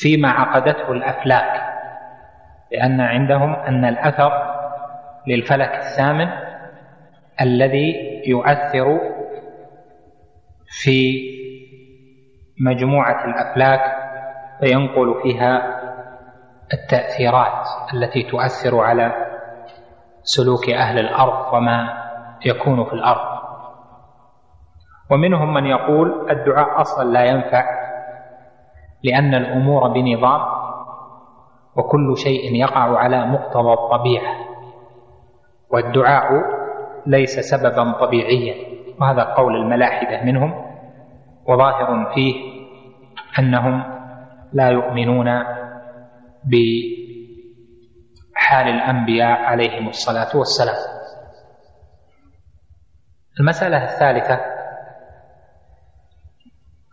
فيما 0.00 0.28
عقدته 0.28 0.92
الأفلاك 0.92 1.62
لأن 2.72 3.00
عندهم 3.00 3.54
أن 3.54 3.84
الأثر 3.84 4.32
للفلك 5.26 5.74
الثامن 5.74 6.28
الذي 7.40 7.94
يؤثر 8.26 9.00
في 10.82 11.20
مجموعة 12.60 13.24
الأفلاك 13.24 13.80
فينقل 14.60 15.20
فيها 15.22 15.78
التأثيرات 16.72 17.66
التي 17.94 18.22
تؤثر 18.22 18.80
على 18.80 19.12
سلوك 20.36 20.70
أهل 20.70 20.98
الأرض 20.98 21.54
وما 21.54 21.88
يكون 22.46 22.84
في 22.84 22.92
الأرض. 22.92 23.38
ومنهم 25.10 25.54
من 25.54 25.66
يقول 25.66 26.30
الدعاء 26.30 26.80
أصلا 26.80 27.08
لا 27.08 27.24
ينفع 27.24 27.64
لأن 29.04 29.34
الأمور 29.34 29.88
بنظام 29.88 30.40
وكل 31.76 32.16
شيء 32.16 32.54
يقع 32.54 32.98
على 32.98 33.26
مقتضى 33.26 33.72
الطبيعة 33.72 34.34
والدعاء 35.70 36.30
ليس 37.06 37.38
سببا 37.40 37.92
طبيعيا. 37.92 38.54
وهذا 39.00 39.22
قول 39.22 39.56
الملاحدة 39.56 40.22
منهم 40.24 40.64
وظاهر 41.48 42.14
فيه 42.14 42.34
أنهم 43.38 43.82
لا 44.52 44.68
يؤمنون 44.68 45.28
بحال 48.48 48.68
الأنبياء 48.68 49.38
عليهم 49.38 49.88
الصلاة 49.88 50.36
والسلام. 50.36 50.76
المسألة 53.40 53.84
الثالثة 53.84 54.40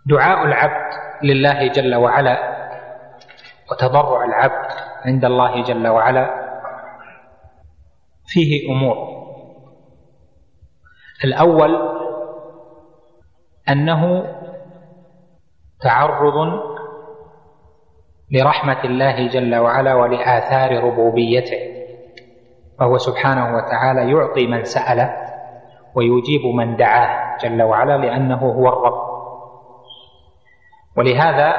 دعاء 0.06 0.46
العبد 0.46 0.94
لله 1.24 1.68
جل 1.68 1.96
وعلا 1.96 2.38
وتضرع 3.72 4.26
العبد 4.26 4.72
عند 5.06 5.26
الله 5.26 5.64
جل 5.64 5.88
وعلا 5.88 6.26
فيه 8.28 8.72
أمور. 8.72 8.98
الأول 11.24 11.76
أنه 13.70 14.24
تعرض 15.82 16.34
لرحمة 18.32 18.84
الله 18.84 19.28
جل 19.28 19.56
وعلا 19.56 19.94
ولآثار 19.94 20.84
ربوبيته. 20.84 21.76
فهو 22.80 22.98
سبحانه 22.98 23.56
وتعالى 23.56 24.12
يعطي 24.12 24.48
من 24.48 24.64
سأله 24.64 25.10
ويجيب 25.96 26.46
من 26.56 26.76
دعاه 26.76 27.38
جل 27.38 27.64
وعلا 27.64 27.98
لأنه 27.98 28.40
هو 28.40 28.68
الرب. 28.68 29.16
ولهذا 30.98 31.50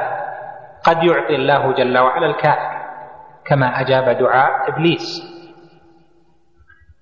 قد 0.87 1.05
يعطي 1.05 1.35
الله 1.35 1.73
جل 1.73 1.99
وعلا 1.99 2.27
الكافر 2.27 2.77
كما 3.45 3.81
أجاب 3.81 4.19
دعاء 4.19 4.71
إبليس. 4.71 5.37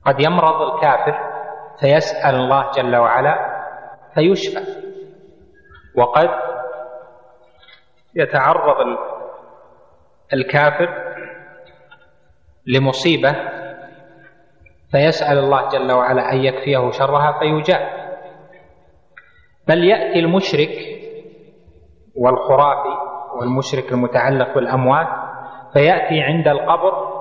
قد 0.07 0.21
يمرض 0.21 0.63
الكافر 0.63 1.19
فيسأل 1.81 2.35
الله 2.35 2.71
جل 2.71 2.97
وعلا 2.97 3.65
فيشفى. 4.15 4.61
وقد 5.97 6.31
يتعرض 8.15 8.87
الكافر 10.33 10.89
لمصيبة 12.67 13.35
فيسأل 14.91 15.39
الله 15.39 15.69
جل 15.69 15.93
وعلا 15.93 16.33
أن 16.33 16.37
يكفيه 16.45 16.91
شرها 16.91 17.39
فيجاب. 17.39 18.05
بل 19.69 19.85
يأتي 19.85 20.19
المشرك 20.19 20.71
والخرافي 22.17 22.97
والمشرك 23.37 23.93
المتعلق 23.93 24.55
بالأموات 24.55 25.07
فيأتي 25.73 26.21
عند 26.21 26.49
القبر 26.49 27.15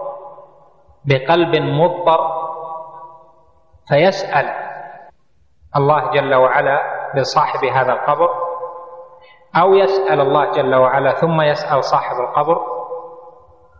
بقلب 1.05 1.55
مضطر 1.55 2.43
فيسأل 3.89 4.45
الله 5.75 6.11
جل 6.11 6.35
وعلا 6.35 6.81
لصاحب 7.15 7.65
هذا 7.65 7.93
القبر 7.93 8.29
أو 9.55 9.73
يسأل 9.73 10.19
الله 10.19 10.51
جل 10.51 10.75
وعلا 10.75 11.11
ثم 11.13 11.41
يسأل 11.41 11.83
صاحب 11.83 12.15
القبر 12.15 12.72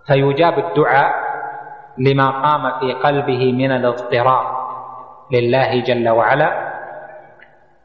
فيجاب 0.07 0.59
الدعاء 0.59 1.13
لما 1.97 2.29
قام 2.29 2.79
في 2.79 2.93
قلبه 2.93 3.53
من 3.53 3.71
الاضطرار 3.71 4.63
لله 5.31 5.83
جل 5.83 6.09
وعلا 6.09 6.73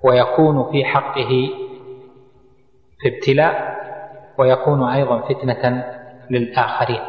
ويكون 0.05 0.71
في 0.71 0.85
حقه 0.85 1.51
في 3.01 3.09
ابتلاء 3.09 3.79
ويكون 4.39 4.89
أيضا 4.89 5.21
فتنة 5.21 5.85
للآخرين. 6.31 7.01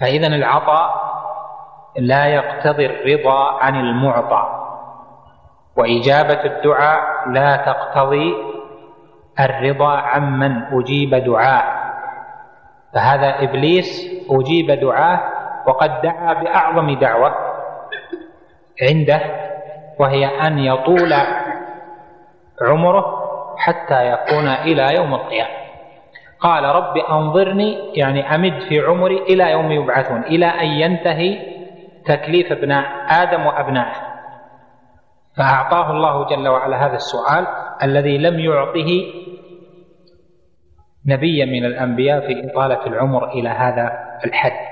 فاذا 0.00 0.26
العطاء 0.26 1.08
لا 1.98 2.26
يقتضي 2.26 2.86
الرضا 2.86 3.62
عن 3.62 3.74
المعطى 3.76 4.64
وإجابة 5.76 6.44
الدعاء 6.44 7.28
لا 7.28 7.56
تقتضي 7.56 8.34
الرضا 9.40 9.96
عمن 9.96 10.62
أجيب 10.72 11.14
دعاء. 11.14 11.87
فهذا 12.94 13.42
إبليس 13.42 13.86
أجيب 14.30 14.70
دعاه 14.70 15.20
وقد 15.66 16.00
دعا 16.02 16.32
بأعظم 16.32 16.98
دعوة 16.98 17.34
عنده 18.82 19.20
وهي 19.98 20.26
أن 20.26 20.58
يطول 20.58 21.12
عمره 22.62 23.04
حتى 23.58 24.12
يكون 24.12 24.48
إلى 24.48 24.94
يوم 24.94 25.14
القيامة. 25.14 25.58
قال 26.40 26.64
رب 26.64 26.96
أنظرني 26.96 27.92
يعني 27.94 28.34
أمد 28.34 28.60
في 28.68 28.80
عمري 28.80 29.18
إلى 29.22 29.50
يوم 29.50 29.72
يبعثون 29.72 30.22
إلى 30.22 30.46
أن 30.46 30.66
ينتهي 30.66 31.38
تكليف 32.06 32.52
ابناء 32.52 32.84
آدم 33.22 33.46
وأبنائه. 33.46 33.94
فأعطاه 35.36 35.90
الله 35.90 36.26
جل 36.26 36.48
وعلا 36.48 36.86
هذا 36.86 36.94
السؤال 36.94 37.46
الذي 37.82 38.18
لم 38.18 38.40
يعطه 38.40 38.88
نبيا 41.08 41.46
من 41.46 41.64
الأنبياء 41.64 42.20
في 42.20 42.50
إطالة 42.50 42.86
العمر 42.86 43.28
إلى 43.28 43.48
هذا 43.48 43.98
الحد. 44.24 44.68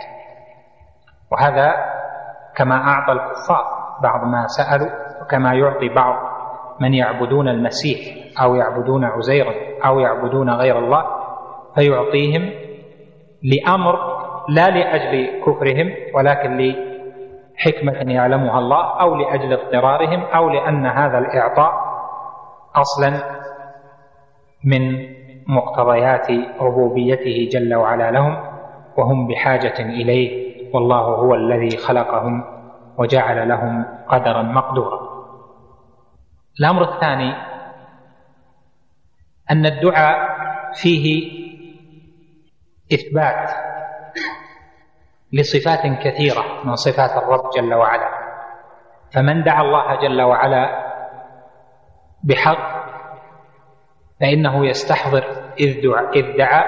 وهذا 1.33 1.75
كما 2.57 2.75
أعطى 2.75 3.13
الكفار 3.13 3.65
بعض 4.03 4.25
ما 4.25 4.47
سألوا 4.47 4.89
وكما 5.23 5.55
يعطي 5.55 5.89
بعض 5.89 6.15
من 6.81 6.95
يعبدون 6.95 7.49
المسيح 7.49 7.99
أو 8.43 8.55
يعبدون 8.55 9.05
عزيرا 9.05 9.53
أو 9.87 10.01
يعبدون 10.01 10.51
غير 10.51 10.79
الله 10.79 11.05
فيعطيهم 11.75 12.51
لأمر 13.43 14.17
لا 14.49 14.69
لأجل 14.71 15.41
كفرهم 15.47 15.95
ولكن 16.15 16.59
لحكمة 16.59 18.13
يعلمها 18.13 18.59
الله 18.59 19.01
أو 19.01 19.15
لأجل 19.15 19.53
اضطرارهم 19.53 20.23
أو 20.23 20.49
لأن 20.51 20.87
هذا 20.87 21.19
الإعطاء 21.19 21.73
أصلا 22.77 23.11
من 24.65 25.16
مقتضيات 25.47 26.27
ربوبيته 26.61 27.49
جل 27.53 27.75
وعلا 27.75 28.11
لهم 28.11 28.37
وهم 28.99 29.27
بحاجة 29.27 29.79
إليه 29.81 30.47
والله 30.75 31.01
هو 31.01 31.35
الذي 31.35 31.77
خلقهم 31.77 32.45
وجعل 32.99 33.49
لهم 33.49 33.87
قدرا 34.09 34.43
مقدورا. 34.43 35.01
الأمر 36.61 36.95
الثاني 36.95 37.35
أن 39.51 39.67
الدعاء 39.67 40.37
فيه 40.75 41.33
إثبات 42.93 43.51
لصفات 45.33 45.87
كثيرة 46.03 46.45
من 46.65 46.75
صفات 46.75 47.23
الرب 47.23 47.51
جل 47.57 47.75
وعلا. 47.75 48.09
فمن 49.15 49.43
دعا 49.45 49.63
الله 49.63 49.95
جل 49.95 50.23
وعلا 50.23 50.87
بحق 52.25 52.76
فإنه 54.21 54.67
يستحضر 54.67 55.25
إذ 55.61 55.83
دعا, 55.83 56.11
إذ 56.15 56.37
دعا. 56.39 56.65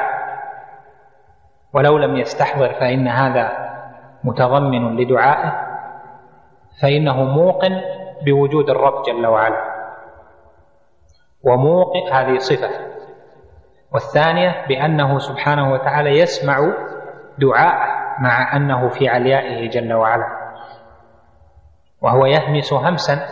ولو 1.73 1.99
لم 1.99 2.17
يستحضر 2.17 2.73
فإن 2.73 3.09
هذا 3.09 3.69
متضمن 4.25 4.97
لدعائه. 4.97 5.69
فإنه 6.83 7.25
موقن 7.25 7.81
بوجود 8.27 8.71
الرب 8.71 9.03
جل 9.03 9.27
وعلا. 9.27 9.79
وموقن 11.45 12.13
هذه 12.13 12.39
صفة. 12.39 12.71
والثانية 13.93 14.67
بأنه 14.69 15.19
سبحانه 15.19 15.73
وتعالى 15.73 16.11
يسمع 16.11 16.73
دعاءه 17.39 17.99
مع 18.21 18.57
أنه 18.57 18.89
في 18.89 19.09
عليائه 19.09 19.71
جل 19.71 19.93
وعلا. 19.93 20.39
وهو 22.03 22.27
يهمس 22.27 22.73
همسا 22.73 23.27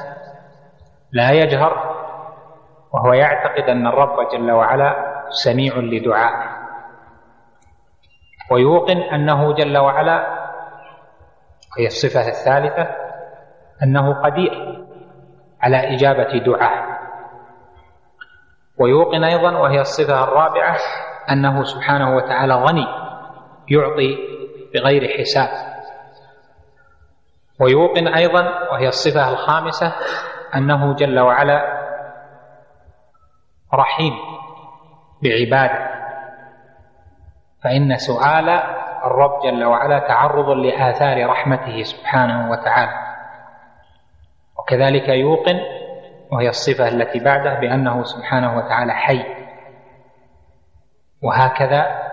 لا 1.12 1.30
يجهر 1.30 1.95
وهو 2.96 3.12
يعتقد 3.12 3.62
أن 3.68 3.86
الرب 3.86 4.28
جل 4.32 4.50
وعلا 4.50 4.96
سميع 5.44 5.76
لدعائه. 5.76 6.56
ويوقن 8.50 8.96
أنه 8.96 9.54
جل 9.54 9.78
وعلا 9.78 10.26
وهي 11.76 11.86
الصفة 11.86 12.28
الثالثة 12.28 12.88
أنه 13.82 14.22
قدير 14.22 14.84
على 15.62 15.94
إجابة 15.94 16.38
دعائه. 16.38 16.96
ويوقن 18.80 19.24
أيضا 19.24 19.58
وهي 19.58 19.80
الصفة 19.80 20.24
الرابعة 20.24 20.76
أنه 21.30 21.64
سبحانه 21.64 22.16
وتعالى 22.16 22.54
غني 22.54 22.86
يعطي 23.70 24.18
بغير 24.74 25.18
حساب. 25.18 25.48
ويوقن 27.60 28.08
أيضا 28.08 28.70
وهي 28.72 28.88
الصفة 28.88 29.30
الخامسة 29.30 29.92
أنه 30.54 30.94
جل 30.94 31.20
وعلا 31.20 31.85
رحيم 33.74 34.12
بعباده 35.22 35.96
فإن 37.64 37.96
سؤال 37.96 38.48
الرب 39.04 39.42
جل 39.44 39.64
وعلا 39.64 39.98
تعرض 39.98 40.48
لآثار 40.48 41.26
رحمته 41.26 41.82
سبحانه 41.82 42.50
وتعالى. 42.50 43.06
وكذلك 44.58 45.08
يوقن 45.08 45.60
وهي 46.32 46.48
الصفة 46.48 46.88
التي 46.88 47.18
بعده 47.18 47.54
بأنه 47.60 48.02
سبحانه 48.02 48.56
وتعالى 48.56 48.92
حي. 48.92 49.24
وهكذا 51.22 52.06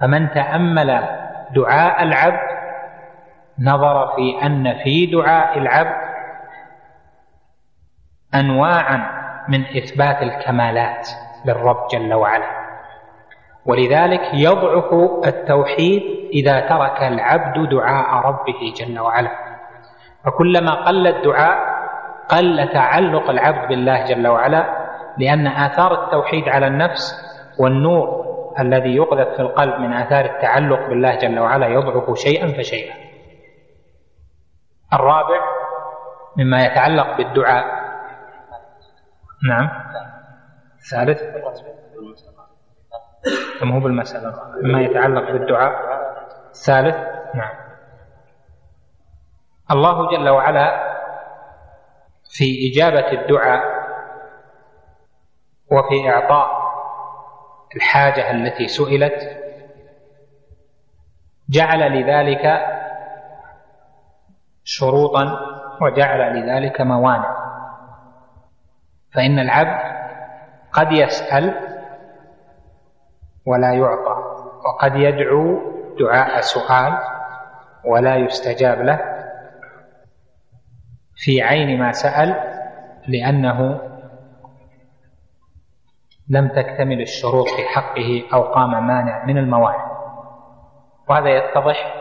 فمن 0.00 0.30
تأمل 0.30 1.08
دعاء 1.54 2.02
العبد 2.02 2.58
نظر 3.58 4.16
في 4.16 4.46
أن 4.46 4.78
في 4.84 5.06
دعاء 5.06 5.58
العبد 5.58 6.08
أنواعا 8.34 9.17
من 9.48 9.64
إثبات 9.76 10.22
الكمالات 10.22 11.08
للرب 11.44 11.86
جل 11.92 12.14
وعلا. 12.14 12.58
ولذلك 13.66 14.20
يضعف 14.34 14.92
التوحيد 15.26 16.02
إذا 16.32 16.60
ترك 16.60 17.02
العبد 17.02 17.68
دعاء 17.68 18.26
ربه 18.26 18.72
جل 18.76 18.98
وعلا. 18.98 19.30
فكلما 20.24 20.74
قل 20.86 21.06
الدعاء 21.06 21.78
قل 22.28 22.68
تعلق 22.72 23.30
العبد 23.30 23.68
بالله 23.68 24.04
جل 24.04 24.28
وعلا 24.28 24.88
لأن 25.18 25.46
آثار 25.46 26.04
التوحيد 26.04 26.48
على 26.48 26.66
النفس 26.66 27.14
والنور 27.60 28.28
الذي 28.58 28.96
يقذف 28.96 29.28
في 29.28 29.42
القلب 29.42 29.80
من 29.80 29.92
آثار 29.92 30.24
التعلق 30.24 30.88
بالله 30.88 31.14
جل 31.14 31.38
وعلا 31.38 31.66
يضعف 31.66 32.18
شيئا 32.18 32.46
فشيئا. 32.46 32.94
الرابع 34.92 35.40
مما 36.36 36.66
يتعلق 36.66 37.16
بالدعاء. 37.16 37.77
نعم. 39.44 39.70
الثالث 40.78 41.22
ما 43.62 43.74
هو 43.74 43.80
بالمسألة. 43.80 44.34
مما 44.62 44.80
يتعلق 44.80 45.30
بالدعاء. 45.32 45.72
الثالث 46.50 46.96
نعم. 47.34 47.54
الله 49.70 50.10
جل 50.10 50.28
وعلا 50.28 50.88
في 52.30 52.44
إجابة 52.70 53.12
الدعاء 53.22 53.62
وفي 55.72 56.10
إعطاء 56.10 56.68
الحاجة 57.76 58.30
التي 58.30 58.68
سئلت 58.68 59.38
جعل 61.50 62.00
لذلك 62.00 62.66
شروطا 64.64 65.38
وجعل 65.82 66.40
لذلك 66.40 66.80
موانع. 66.80 67.37
فإن 69.14 69.38
العبد 69.38 69.98
قد 70.72 70.92
يسأل 70.92 71.54
ولا 73.46 73.72
يعطى 73.72 74.16
وقد 74.64 74.96
يدعو 74.96 75.58
دعاء 76.00 76.40
سؤال 76.40 76.98
ولا 77.84 78.16
يستجاب 78.16 78.78
له 78.80 79.00
في 81.16 81.42
عين 81.42 81.78
ما 81.78 81.92
سأل 81.92 82.34
لأنه 83.08 83.80
لم 86.30 86.48
تكتمل 86.48 87.00
الشروط 87.00 87.46
في 87.48 87.62
حقه 87.74 88.22
أو 88.34 88.42
قام 88.42 88.86
مانع 88.86 89.24
من 89.24 89.38
الموانع. 89.38 89.88
وهذا 91.08 91.28
يتضح 91.28 91.94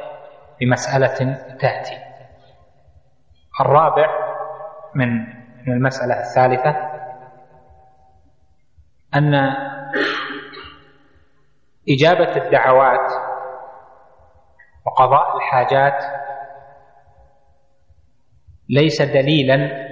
بمسألة 0.59 1.37
تأتي. 1.59 1.97
الرابع 3.61 4.07
من 4.95 5.07
المسألة 5.67 6.19
الثالثة 6.19 6.96
أن 9.15 9.33
إجابة 11.89 12.35
الدعوات 12.45 13.11
وقضاء 14.85 15.37
الحاجات 15.37 16.03
ليس 18.69 19.01
دليلا 19.01 19.87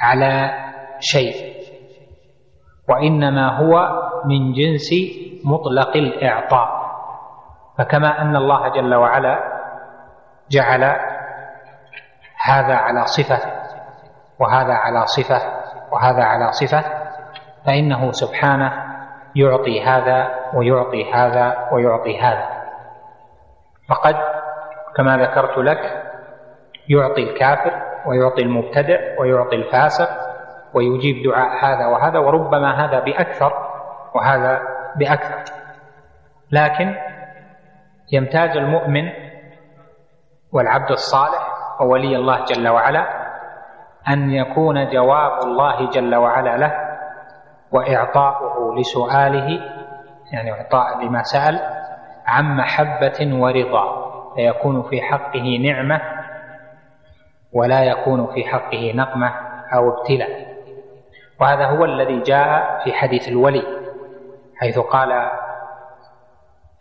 على 0.00 0.50
شيء 1.00 1.56
وإنما 2.88 3.58
هو 3.58 4.02
من 4.24 4.52
جنس 4.52 4.90
مطلق 5.44 5.96
الإعطاء. 5.96 6.86
فكما 7.78 8.22
أن 8.22 8.36
الله 8.36 8.68
جل 8.68 8.94
وعلا 8.94 9.38
جعل 10.50 10.84
هذا 12.44 12.74
على 12.74 13.06
صفة 13.06 13.52
وهذا 14.38 14.72
على 14.74 15.06
صفة 15.06 15.65
وهذا 15.92 16.22
على 16.22 16.52
صفة 16.52 16.84
فإنه 17.66 18.10
سبحانه 18.12 18.72
يعطي 19.36 19.84
هذا 19.84 20.34
ويعطي 20.54 21.12
هذا 21.12 21.68
ويعطي 21.72 22.20
هذا. 22.20 22.48
فقد 23.88 24.16
كما 24.96 25.16
ذكرت 25.16 25.58
لك 25.58 26.02
يعطي 26.88 27.22
الكافر 27.22 27.82
ويعطي 28.06 28.42
المبتدع 28.42 28.98
ويعطي 29.20 29.56
الفاسق 29.56 30.08
ويجيب 30.74 31.30
دعاء 31.30 31.64
هذا 31.64 31.86
وهذا 31.86 32.18
وربما 32.18 32.84
هذا 32.84 33.00
بأكثر 33.00 33.52
وهذا 34.14 34.62
بأكثر. 34.96 35.52
لكن 36.50 36.94
يمتاز 38.12 38.56
المؤمن 38.56 39.12
والعبد 40.52 40.90
الصالح 40.90 41.56
وولي 41.80 42.16
الله 42.16 42.44
جل 42.44 42.68
وعلا 42.68 43.25
أن 44.08 44.30
يكون 44.30 44.88
جواب 44.90 45.42
الله 45.42 45.90
جل 45.90 46.14
وعلا 46.14 46.56
له 46.56 46.72
وإعطاؤه 47.72 48.74
لسؤاله 48.78 49.60
يعني 50.32 50.52
إعطاء 50.52 51.04
لما 51.04 51.22
سأل 51.22 51.60
عن 52.26 52.56
محبة 52.56 53.28
ورضا 53.42 54.06
فيكون 54.34 54.82
في 54.82 55.02
حقه 55.02 55.58
نعمة 55.64 56.00
ولا 57.52 57.84
يكون 57.84 58.26
في 58.34 58.44
حقه 58.44 58.92
نقمة 58.94 59.32
أو 59.74 59.88
ابتلاء. 59.90 60.46
وهذا 61.40 61.66
هو 61.66 61.84
الذي 61.84 62.20
جاء 62.20 62.80
في 62.84 62.92
حديث 62.92 63.28
الولي 63.28 63.62
حيث 64.60 64.78
قال 64.78 65.30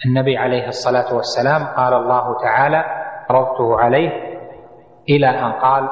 النبي 0.06 0.38
عليه 0.38 0.68
الصلاة 0.68 1.16
والسلام 1.16 1.64
قال 1.68 1.94
الله 1.94 2.38
تعالى 2.44 2.86
عرضته 3.30 3.80
عليه 3.80 4.10
إلى 5.10 5.30
أن 5.30 5.52
قال 5.52 5.90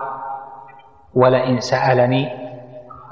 ولئن 1.15 1.59
سألني 1.59 2.29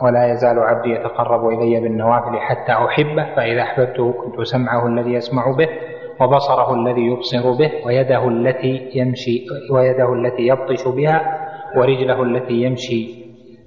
ولا 0.04 0.32
يزال 0.32 0.60
عبدي 0.60 0.90
يتقرب 0.90 1.48
إلي 1.48 1.80
بالنوافل 1.80 2.40
حتى 2.40 2.72
أحبه 2.72 3.36
فإذا 3.36 3.62
أحببته 3.62 4.12
كنت 4.12 4.42
سمعه 4.42 4.88
الذي 4.88 5.14
يسمع 5.14 5.52
به 5.58 5.68
وبصره 6.22 6.74
الذي 6.74 7.02
يبصر 7.02 7.52
به 7.52 7.72
ويده 7.86 8.28
التي 8.28 8.92
يمشي 8.96 9.46
ويده 9.72 10.14
التي 10.14 10.42
يبطش 10.48 10.88
بها 10.88 11.48
ورجله 11.78 12.24
التي 12.24 12.54
يمشي 12.54 13.22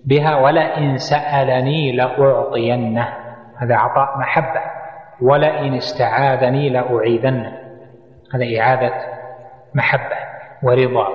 بها 0.07 0.37
ولئن 0.37 0.97
سألني 0.97 1.93
لأعطينه. 1.93 3.09
هذا 3.59 3.75
عطاء 3.77 4.19
محبة. 4.19 4.61
ولئن 5.23 5.75
استعاذني 5.75 6.71
لأعيذنه. 6.71 7.53
هذا 8.35 8.45
إعادة 8.61 8.93
محبة 9.75 10.17
ورضا. 10.63 11.07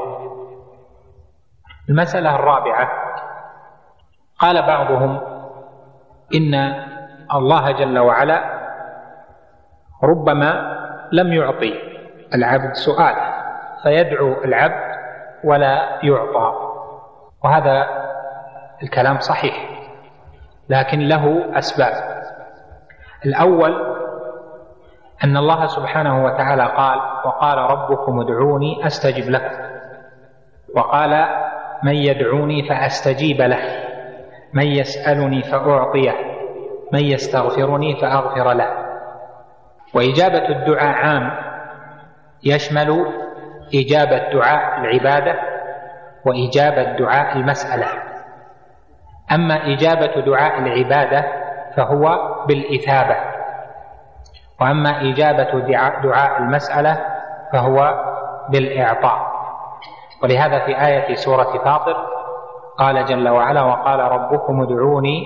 المسألة 1.89 2.35
الرابعة 2.35 2.89
قال 4.39 4.61
بعضهم 4.61 5.21
إن 6.35 6.53
الله 7.35 7.71
جل 7.71 7.99
وعلا 7.99 8.43
ربما 10.03 10.79
لم 11.11 11.33
يعطي 11.33 11.73
العبد 12.35 12.73
سؤال 12.73 13.15
فيدعو 13.83 14.43
العبد 14.43 14.95
ولا 15.43 15.99
يعطى. 16.03 16.53
وهذا 17.43 17.87
الكلام 18.83 19.19
صحيح 19.19 19.69
لكن 20.69 20.99
له 20.99 21.57
أسباب. 21.57 21.93
الأول 23.25 23.95
أن 25.23 25.37
الله 25.37 25.67
سبحانه 25.67 26.25
وتعالى 26.25 26.65
قال 26.65 26.99
وقال 27.25 27.57
ربكم 27.57 28.19
ادعوني 28.19 28.87
أستجب 28.87 29.29
لكم 29.29 29.55
وقال 30.75 31.25
من 31.83 31.93
يدعوني 31.93 32.69
فأستجيب 32.69 33.41
له. 33.41 33.88
من 34.53 34.67
يسألني 34.67 35.41
فأعطيه 35.43 36.15
من 36.93 36.99
يستغفرني 36.99 37.95
فأغفر 38.01 38.53
له. 38.53 38.69
وإجابة 39.95 40.49
الدعاء 40.49 40.95
عام 40.95 41.31
يشمل 42.43 43.05
إجابة 43.73 44.33
دعاء 44.33 44.79
العبادة 44.81 45.35
وإجابة 46.25 46.97
دعاء 46.97 47.37
المسألة. 47.37 47.87
أما 49.31 49.73
إجابة 49.73 50.21
دعاء 50.25 50.59
العبادة 50.59 51.25
فهو 51.77 52.17
بالإثابة 52.47 53.15
وأما 54.61 55.01
إجابة 55.01 55.59
دعاء 56.03 56.37
المسألة 56.41 57.05
فهو 57.53 58.05
بالإعطاء. 58.49 59.29
ولهذا 60.23 60.59
في 60.65 60.85
آية 60.85 61.15
سورة 61.15 61.63
فاطر 61.63 62.18
قال 62.79 63.05
جل 63.05 63.29
وعلا 63.29 63.61
وقال 63.63 63.99
ربكم 63.99 64.61
ادعوني 64.61 65.23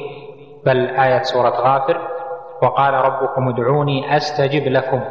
بل 0.65 0.87
آية 0.87 1.21
سورة 1.21 1.49
غافر 1.49 2.07
وقال 2.61 2.93
ربكم 2.93 3.49
ادعوني 3.49 4.17
أستجب 4.17 4.67
لكم. 4.67 5.01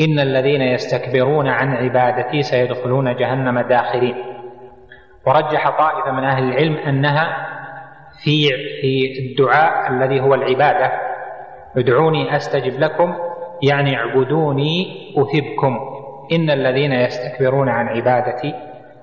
إن 0.00 0.20
الذين 0.20 0.60
يستكبرون 0.60 1.48
عن 1.48 1.74
عبادتي 1.74 2.42
سيدخلون 2.42 3.16
جهنم 3.16 3.60
داخرين. 3.60 4.14
ورجح 5.26 5.78
طائفة 5.78 6.12
من 6.12 6.24
أهل 6.24 6.44
العلم 6.44 6.76
أنها 6.76 7.46
في 8.24 8.48
في 8.80 9.18
الدعاء 9.18 9.90
الذي 9.90 10.20
هو 10.20 10.34
العبادة. 10.34 10.92
ادعوني 11.76 12.36
أستجب 12.36 12.80
لكم 12.80 13.14
يعني 13.62 13.96
اعبدوني 13.96 14.86
أثبكم. 15.16 15.78
إن 16.32 16.50
الذين 16.50 16.92
يستكبرون 16.92 17.68
عن 17.68 17.88
عبادتي 17.88 18.54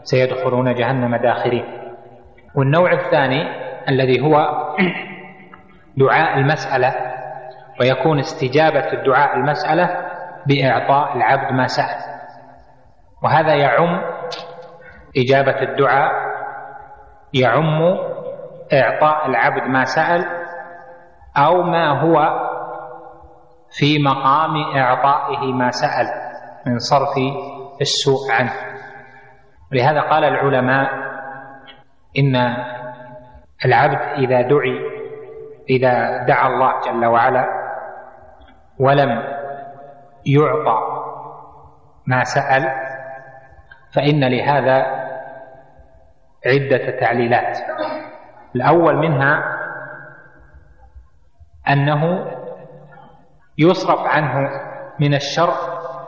سيدخلون 0.03 0.73
جهنم 0.73 1.15
داخرين. 1.15 1.63
والنوع 2.55 2.91
الثاني 2.91 3.43
الذي 3.89 4.21
هو 4.21 4.47
دعاء 5.97 6.37
المسألة 6.37 6.95
ويكون 7.79 8.19
استجابة 8.19 8.93
الدعاء 8.93 9.35
المسألة 9.35 9.89
بإعطاء 10.47 11.17
العبد 11.17 11.53
ما 11.53 11.67
سأل. 11.67 12.09
وهذا 13.23 13.55
يعم 13.55 14.01
إجابة 15.17 15.61
الدعاء 15.61 16.11
يعم 17.33 17.81
إعطاء 18.73 19.25
العبد 19.27 19.63
ما 19.63 19.83
سأل 19.83 20.25
أو 21.37 21.63
ما 21.63 22.01
هو 22.01 22.49
في 23.79 24.03
مقام 24.03 24.55
إعطائه 24.77 25.53
ما 25.53 25.71
سأل 25.71 26.07
من 26.65 26.77
صرف 26.79 27.15
السوء 27.81 28.31
عنه. 28.31 28.53
ولهذا 29.71 30.01
قال 30.01 30.23
العلماء 30.23 31.08
إن 32.17 32.35
العبد 33.65 33.99
إذا 34.17 34.41
دعي 34.41 34.79
إذا 35.69 36.25
دعا 36.25 36.47
الله 36.47 36.79
جل 36.81 37.05
وعلا 37.05 37.45
ولم 38.79 39.23
يعطى 40.25 40.79
ما 42.07 42.23
سأل 42.23 42.71
فإن 43.95 44.23
لهذا 44.23 44.77
عدة 46.45 46.99
تعليلات. 46.99 47.57
الأول 48.55 48.95
منها 48.95 49.59
أنه 51.69 52.25
يصرف 53.57 53.99
عنه 53.99 54.49
من 54.99 55.13
الشر 55.13 55.53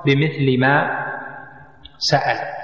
بمثل 0.05 0.59
ما 0.59 1.01
سأل. 1.97 2.60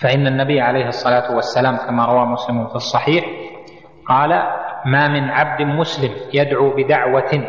فإن 0.00 0.26
النبي 0.26 0.60
عليه 0.60 0.86
الصلاة 0.88 1.34
والسلام 1.34 1.76
كما 1.76 2.04
روى 2.04 2.26
مسلم 2.26 2.66
في 2.66 2.74
الصحيح 2.74 3.24
قال 4.08 4.30
ما 4.86 5.08
من 5.08 5.30
عبد 5.30 5.62
مسلم 5.62 6.10
يدعو 6.34 6.70
بدعوة 6.76 7.44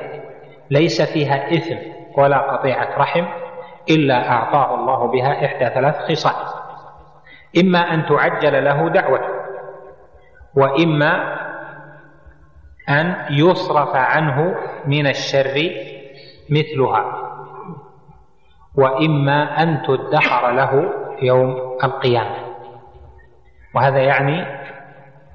ليس 0.72 1.14
فيها 1.14 1.54
إثم 1.54 1.76
ولا 2.18 2.38
قطيعة 2.38 2.98
رحم 2.98 3.26
إلا 3.90 4.32
أعطاه 4.32 4.76
الله 4.76 5.12
بها 5.12 5.46
إحدى 5.46 5.76
ثلاث 5.76 5.96
خصال. 5.96 6.34
إما 7.62 7.80
أن 7.80 8.06
تعجل 8.06 8.64
له 8.64 8.90
دعوة 8.90 9.20
وإما 10.56 11.40
أن 12.90 13.16
يصرف 13.30 13.96
عنه 13.96 14.56
من 14.86 15.08
الشر 15.08 15.72
مثلها 16.50 17.06
وإما 18.78 19.64
أن 19.64 19.82
تدخر 19.88 20.52
له 20.52 20.94
يوم 21.22 21.78
القيامة. 21.84 22.36
وهذا 23.76 24.00
يعني 24.00 24.46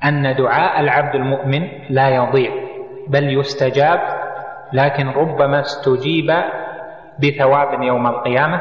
أن 0.05 0.37
دعاء 0.37 0.81
العبد 0.81 1.15
المؤمن 1.15 1.69
لا 1.91 2.09
يضيع 2.09 2.51
بل 3.09 3.39
يستجاب 3.39 4.01
لكن 4.73 5.09
ربما 5.09 5.61
استجيب 5.61 6.31
بثواب 7.19 7.83
يوم 7.83 8.07
القيامة 8.07 8.61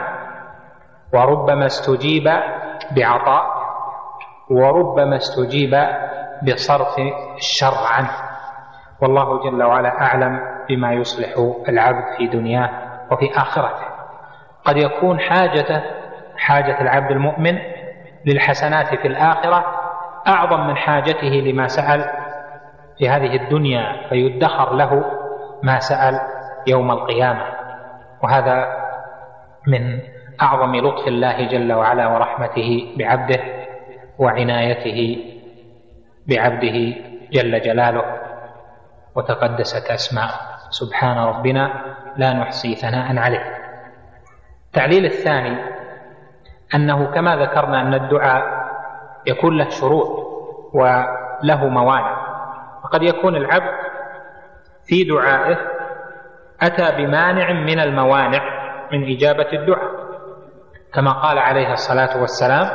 وربما 1.13 1.65
استجيب 1.65 2.23
بعطاء 2.95 3.45
وربما 4.51 5.15
استجيب 5.15 5.71
بصرف 6.43 6.99
الشر 7.35 7.87
عنه. 7.93 8.11
والله 9.01 9.43
جل 9.43 9.63
وعلا 9.63 10.01
أعلم 10.01 10.39
بما 10.69 10.93
يصلح 10.93 11.29
العبد 11.69 12.03
في 12.17 12.27
دنياه 12.27 12.69
وفي 13.11 13.31
آخرته. 13.37 13.85
قد 14.65 14.77
يكون 14.77 15.19
حاجته 15.19 15.83
حاجة 16.37 16.81
العبد 16.81 17.11
المؤمن 17.11 17.57
للحسنات 18.25 18.95
في 18.95 19.07
الآخرة 19.07 19.65
أعظم 20.27 20.67
من 20.67 20.77
حاجته 20.77 21.27
لما 21.27 21.67
سأل 21.67 22.05
في 22.97 23.09
هذه 23.09 23.35
الدنيا 23.35 24.09
فيدخر 24.09 24.75
له 24.75 25.03
ما 25.63 25.79
سأل 25.79 26.19
يوم 26.67 26.91
القيامة. 26.91 27.45
وهذا 28.23 28.83
من 29.67 29.99
أعظم 30.41 30.75
لطف 30.75 31.07
الله 31.07 31.47
جل 31.47 31.73
وعلا 31.73 32.07
ورحمته 32.07 32.95
بعبده 32.97 33.39
وعنايته 34.19 35.17
بعبده 36.27 36.95
جل 37.31 37.61
جلاله. 37.61 38.03
وتقدست 39.15 39.91
أسماؤه 39.91 40.39
سبحان 40.69 41.17
ربنا 41.17 41.95
لا 42.17 42.33
نحصي 42.33 42.75
ثناء 42.75 43.17
عليه. 43.17 43.57
التعليل 44.67 45.05
الثاني 45.05 45.57
أنه 46.75 47.05
كما 47.05 47.35
ذكرنا 47.35 47.81
أن 47.81 47.93
الدعاء 47.93 48.43
يكون 49.25 49.57
له 49.57 49.69
شروط 49.69 50.07
وله 50.73 51.67
موانع. 51.67 52.23
وقد 52.83 53.03
يكون 53.03 53.35
العبد 53.35 53.73
في 54.87 55.03
دعائه 55.03 55.57
أتى 56.61 56.97
بمانع 56.97 57.51
من 57.51 57.79
الموانع 57.79 58.41
من 58.91 59.15
إجابة 59.15 59.53
الدعاء. 59.53 59.91
كما 60.93 61.11
قال 61.11 61.37
عليه 61.37 61.73
الصلاة 61.73 62.21
والسلام 62.21 62.69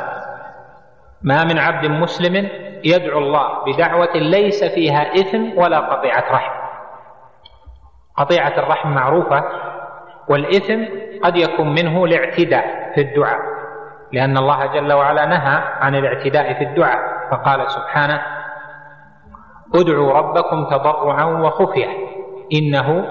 ما 1.21 1.43
من 1.43 1.59
عبد 1.59 1.85
مسلم 1.85 2.49
يدعو 2.83 3.19
الله 3.19 3.65
بدعوة 3.65 4.13
ليس 4.15 4.63
فيها 4.63 5.13
إثم 5.13 5.57
ولا 5.57 5.79
قطيعة 5.79 6.31
رحم. 6.31 6.59
قطيعة 8.17 8.59
الرحم 8.59 8.89
معروفة 8.89 9.43
والإثم 10.27 10.83
قد 11.23 11.35
يكون 11.37 11.69
منه 11.73 12.05
الاعتداء 12.05 12.91
في 12.95 13.01
الدعاء. 13.01 13.58
لأن 14.13 14.37
الله 14.37 14.65
جل 14.65 14.93
وعلا 14.93 15.25
نهى 15.25 15.61
عن 15.79 15.95
الاعتداء 15.95 16.53
في 16.53 16.63
الدعاء 16.63 16.99
فقال 17.31 17.71
سبحانه 17.71 18.21
ادعوا 19.75 20.13
ربكم 20.13 20.65
تضرعا 20.65 21.23
وخفية 21.25 21.87
إنه 22.53 23.05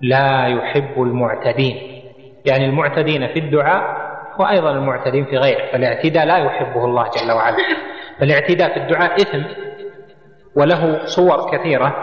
لا 0.00 0.46
يحب 0.46 1.02
المعتدين. 1.02 2.02
يعني 2.44 2.64
المعتدين 2.64 3.26
في 3.26 3.38
الدعاء 3.38 4.06
وأيضا 4.38 4.70
المعتدين 4.70 5.24
في 5.24 5.36
غيره 5.36 5.72
فالاعتداء 5.72 6.24
لا 6.26 6.36
يحبه 6.38 6.84
الله 6.84 7.02
جل 7.02 7.32
وعلا. 7.32 7.56
فالاعتداء 8.20 8.74
في 8.74 8.76
الدعاء 8.76 9.14
إثم 9.14 9.42
وله 10.56 11.06
صور 11.06 11.50
كثيرة 11.50 11.94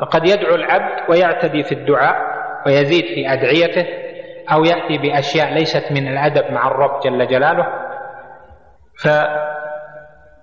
فقد 0.00 0.28
يدعو 0.28 0.54
العبد 0.54 1.10
ويعتدي 1.10 1.62
في 1.62 1.72
الدعاء 1.72 2.16
ويزيد 2.66 3.04
في 3.04 3.32
أدعيته 3.32 3.86
أو 4.52 4.64
يأتي 4.64 4.98
بأشياء 4.98 5.54
ليست 5.54 5.92
من 5.92 6.08
الأدب 6.08 6.52
مع 6.52 6.68
الرب 6.68 7.00
جل 7.00 7.26
جلاله 7.26 7.66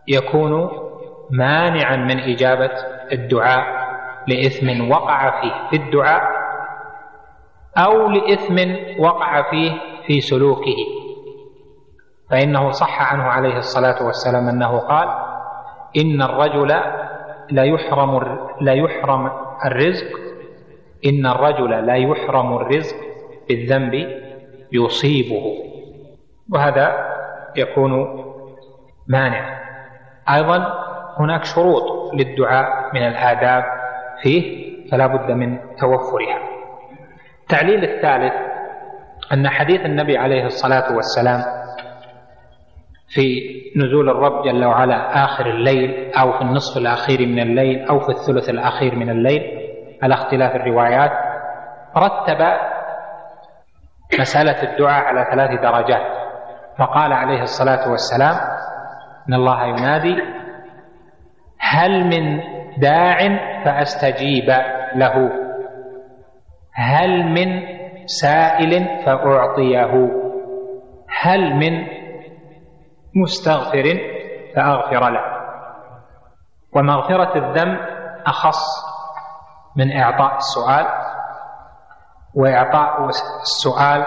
فيكون 0.07 0.69
مانعا 1.31 1.95
من 1.95 2.19
إجابة 2.19 2.71
الدعاء 3.11 3.85
لإثم 4.27 4.91
وقع 4.91 5.41
فيه 5.41 5.69
في 5.69 5.75
الدعاء 5.75 6.23
أو 7.77 8.07
لإثم 8.09 8.75
وقع 8.99 9.49
فيه 9.51 9.71
في 10.07 10.21
سلوكه. 10.21 10.75
فإنه 12.31 12.71
صح 12.71 13.13
عنه 13.13 13.23
عليه 13.23 13.57
الصلاة 13.57 14.05
والسلام 14.05 14.47
أنه 14.49 14.79
قال 14.79 15.07
إن 15.97 16.21
الرجل 16.21 16.67
لا 17.49 17.63
يحرم 17.63 18.37
لا 18.61 18.73
يحرم 18.73 19.31
الرزق 19.65 20.07
إن 21.05 21.25
الرجل 21.25 21.85
لا 21.85 21.95
يحرم 21.95 22.55
الرزق 22.55 22.95
بالذنب 23.49 23.93
يصيبه 24.71 25.43
وهذا 26.53 27.15
يكون 27.55 27.91
مانع. 29.07 29.59
أيضا 30.29 30.85
هناك 31.19 31.43
شروط 31.43 32.13
للدعاء 32.13 32.89
من 32.93 33.07
الآداب 33.07 33.63
فيه 34.21 34.65
فلا 34.91 35.07
بد 35.07 35.31
من 35.31 35.59
توفرها. 35.79 36.39
التعليل 37.41 37.83
الثالث 37.83 38.33
أن 39.33 39.49
حديث 39.49 39.81
النبي 39.81 40.17
عليه 40.17 40.45
الصلاة 40.45 40.95
والسلام 40.95 41.41
في 43.09 43.55
نزول 43.75 44.09
الرب 44.09 44.45
جل 44.45 44.65
وعلا 44.65 45.23
آخر 45.23 45.45
الليل 45.49 46.13
أو 46.13 46.31
في 46.31 46.41
النصف 46.41 46.77
الأخير 46.77 47.27
من 47.27 47.39
الليل 47.39 47.85
أو 47.85 47.99
في 47.99 48.09
الثلث 48.09 48.49
الأخير 48.49 48.95
من 48.95 49.09
الليل 49.09 49.41
على 50.03 50.13
اختلاف 50.13 50.55
الروايات 50.55 51.11
رتب 51.97 52.41
مسألة 54.19 54.63
الدعاء 54.63 55.03
على 55.03 55.25
ثلاث 55.31 55.61
درجات. 55.61 56.25
فقال 56.77 57.13
عليه 57.13 57.41
الصلاة 57.41 57.89
والسلام 57.91 58.35
إن 59.29 59.33
الله 59.33 59.65
ينادي 59.65 60.15
هل 61.59 62.03
من 62.03 62.41
داع 62.77 63.17
فأستجيب 63.65 64.49
له. 64.95 65.31
هل 66.73 67.23
من 67.23 67.61
سائل 68.05 69.03
فأعطيه. 69.05 70.09
هل 71.21 71.55
من 71.55 71.87
مستغفر 73.15 73.99
فأغفر 74.55 75.09
له. 75.09 75.21
ومغفرة 76.75 77.37
الذنب 77.37 77.79
أخص 78.25 78.61
من 79.75 79.97
إعطاء 79.97 80.35
السؤال. 80.35 81.04
وإعطاء 82.35 83.05
السؤال 83.41 84.05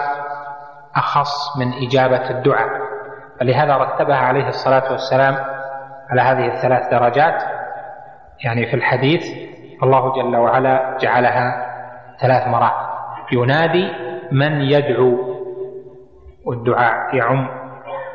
أخص 0.95 1.57
من 1.57 1.87
إجابة 1.87 2.29
الدعاء. 2.29 2.69
فلهذا 3.39 3.77
رتبها 3.77 4.17
عليه 4.17 4.47
الصلاة 4.47 4.91
والسلام 4.91 5.35
على 6.09 6.21
هذه 6.21 6.45
الثلاث 6.55 6.91
درجات. 6.91 7.43
يعني 8.45 8.65
في 8.65 8.75
الحديث 8.75 9.23
الله 9.83 10.13
جل 10.13 10.35
وعلا 10.35 10.97
جعلها 11.01 11.65
ثلاث 12.21 12.47
مرات 12.47 12.73
ينادي 13.31 13.91
من 14.31 14.61
يدعو. 14.61 15.39
والدعاء 16.45 17.15
يعم 17.15 17.49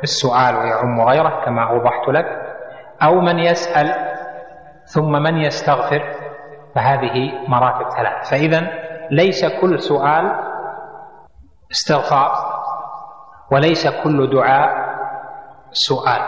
السؤال 0.03 0.55
ويعم 0.55 1.01
غيره 1.01 1.45
كما 1.45 1.69
أوضحت 1.69 2.07
لك. 2.07 2.25
أو 3.03 3.21
من 3.21 3.39
يسأل 3.39 4.15
ثم 4.85 5.11
من 5.11 5.37
يستغفر. 5.37 6.03
فهذه 6.75 7.31
مراتب 7.47 7.89
ثلاث. 7.89 8.29
فإذا 8.31 8.84
ليس 9.11 9.45
كل 9.61 9.79
سؤال 9.79 10.31
استغفار 11.71 12.31
وليس 13.51 13.87
كل 14.03 14.29
دعاء 14.29 14.95
سؤال. 15.71 16.21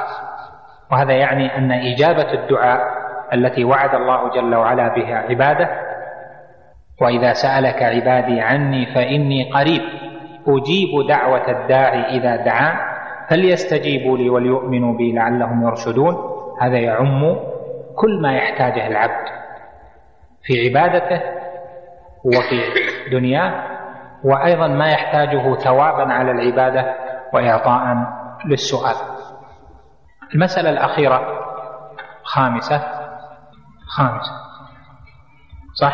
وهذا 0.92 1.14
يعني 1.14 1.58
أن 1.58 1.72
إجابة 1.72 2.34
الدعاء 2.34 2.82
التي 3.34 3.64
وعد 3.64 3.96
الله 3.96 4.30
جل 4.30 4.56
وعلا 4.56 4.96
بها 4.96 5.16
عباده 5.18 5.70
وإذا 7.02 7.34
سألك 7.34 7.84
عبادي 7.84 8.42
عني 8.42 8.86
فإني 8.96 9.52
قريب 9.52 9.82
أجيب 10.48 11.08
دعوة 11.10 11.52
الداعي 11.52 12.18
إذا 12.18 12.36
دعان 12.36 12.78
فليستجيبوا 13.30 14.18
لي 14.18 14.30
وليؤمنوا 14.30 14.98
بي 14.98 15.14
لعلهم 15.14 15.68
يرشدون. 15.68 16.16
هذا 16.62 16.78
يعم 16.78 17.36
كل 17.96 18.22
ما 18.22 18.34
يحتاجه 18.34 18.88
العبد 18.88 19.28
في 20.44 20.54
عبادته 20.70 21.22
وفي 22.28 22.62
دنياه 23.12 23.78
وأيضا 24.24 24.68
ما 24.68 24.92
يحتاجه 24.92 25.56
ثوابا 25.56 26.14
على 26.14 26.32
العبادة 26.32 26.96
وإعطاء 27.34 27.96
للسؤال. 28.46 28.96
المسألة 30.36 30.70
الأخيرة 30.70 31.20
خامسة. 32.24 32.80
خامسة. 33.98 34.32
صح؟ 35.74 35.94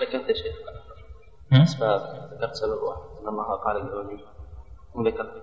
ذكرت 0.00 0.28
يا 0.28 0.34
شيخ 0.34 0.56
أسباب 1.62 2.00
ذكرت 2.32 2.54
سبب 2.54 2.82
واحد. 2.82 3.02
أن 3.22 3.28
الله 3.28 3.56
قال 3.64 3.76
للولي 3.76 4.24
وذكرت 4.94 5.42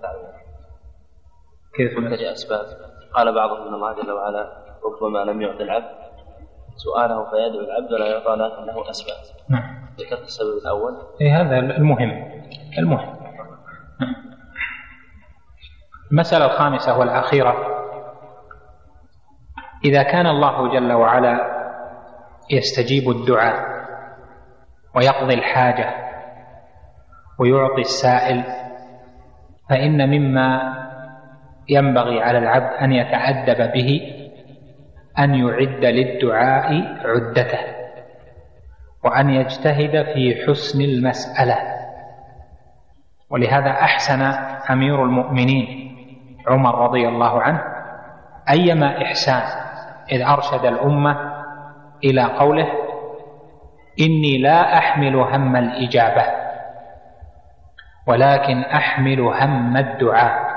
كيف؟ 1.74 1.96
قلت 1.96 2.20
أسباب. 2.20 2.66
قال 3.14 3.34
بعضهم 3.34 3.68
أن 3.68 3.74
الله 3.74 3.92
جل 4.02 4.12
وعلا 4.12 4.48
ربما 4.84 5.18
لم 5.18 5.42
يعط 5.42 5.60
العبد. 5.60 6.09
سؤاله 6.84 7.24
فيدعو 7.30 7.64
العبد 7.64 7.92
ولا 7.92 8.06
يعطى 8.06 8.30
لكن 8.30 8.66
له 8.66 8.90
أسباب. 8.90 9.16
نعم. 9.48 9.88
ذكرت 9.98 10.22
السبب 10.22 10.58
الأول؟ 10.62 10.92
إيه 11.20 11.40
هذا 11.40 11.58
المهم. 11.58 12.10
المهم. 12.78 13.16
نعم. 14.00 14.14
المسألة 16.12 16.44
الخامسة 16.44 16.98
والأخيرة. 16.98 17.54
إذا 19.84 20.02
كان 20.02 20.26
الله 20.26 20.72
جل 20.72 20.92
وعلا 20.92 21.60
يستجيب 22.50 23.10
الدعاء 23.10 23.70
ويقضي 24.96 25.34
الحاجة 25.34 25.94
ويعطي 27.38 27.80
السائل 27.80 28.44
فإن 29.70 30.08
مما 30.08 30.76
ينبغي 31.68 32.22
على 32.22 32.38
العبد 32.38 32.74
أن 32.82 32.92
يتأدب 32.92 33.72
به 33.72 34.19
أن 35.18 35.34
يعد 35.34 35.84
للدعاء 35.84 36.72
عدته 37.04 37.58
وأن 39.04 39.30
يجتهد 39.30 40.02
في 40.14 40.44
حسن 40.46 40.80
المسألة. 40.80 41.58
ولهذا 43.30 43.70
أحسن 43.70 44.22
أمير 44.72 45.04
المؤمنين 45.04 45.96
عمر 46.48 46.84
رضي 46.84 47.08
الله 47.08 47.42
عنه 47.42 47.62
أيما 48.50 49.02
إحسان 49.02 49.42
إذ 50.12 50.22
أرشد 50.22 50.64
الأمة 50.64 51.16
إلى 52.04 52.22
قوله 52.22 52.68
إني 54.00 54.38
لا 54.38 54.78
أحمل 54.78 55.16
هم 55.16 55.56
الإجابة 55.56 56.24
ولكن 58.06 58.60
أحمل 58.60 59.20
هم 59.20 59.76
الدعاء. 59.76 60.50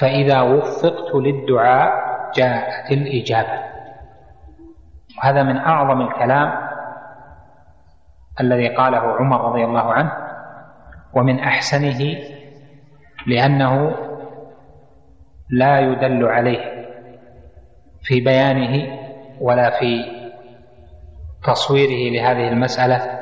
فإذا 0.00 0.40
وفقت 0.40 1.14
للدعاء 1.14 2.05
جاءت 2.36 2.92
الإجابة. 2.92 3.66
وهذا 5.18 5.42
من 5.42 5.56
أعظم 5.56 6.00
الكلام 6.00 6.66
الذي 8.40 8.68
قاله 8.68 8.98
عمر 8.98 9.40
رضي 9.50 9.64
الله 9.64 9.92
عنه 9.92 10.12
ومن 11.14 11.38
أحسنه 11.40 12.18
لأنه 13.26 13.94
لا 15.50 15.80
يدل 15.80 16.24
عليه 16.24 16.86
في 18.02 18.20
بيانه 18.20 18.98
ولا 19.40 19.70
في 19.70 20.04
تصويره 21.44 22.12
لهذه 22.14 22.48
المسألة 22.48 23.20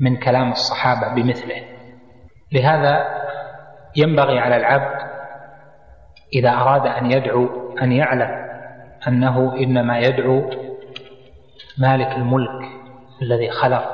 من 0.00 0.16
كلام 0.16 0.50
الصحابة 0.50 1.14
بمثله. 1.14 1.62
لهذا 2.52 3.06
ينبغي 3.96 4.38
على 4.38 4.56
العبد 4.56 5.05
إذا 6.34 6.50
أراد 6.50 6.86
أن 6.86 7.10
يدعو 7.10 7.48
أن 7.82 7.92
يعلم 7.92 8.46
أنه 9.08 9.56
إنما 9.56 9.98
يدعو 9.98 10.50
مالك 11.78 12.16
الملك 12.16 12.68
الذي 13.22 13.50
خلق 13.50 13.84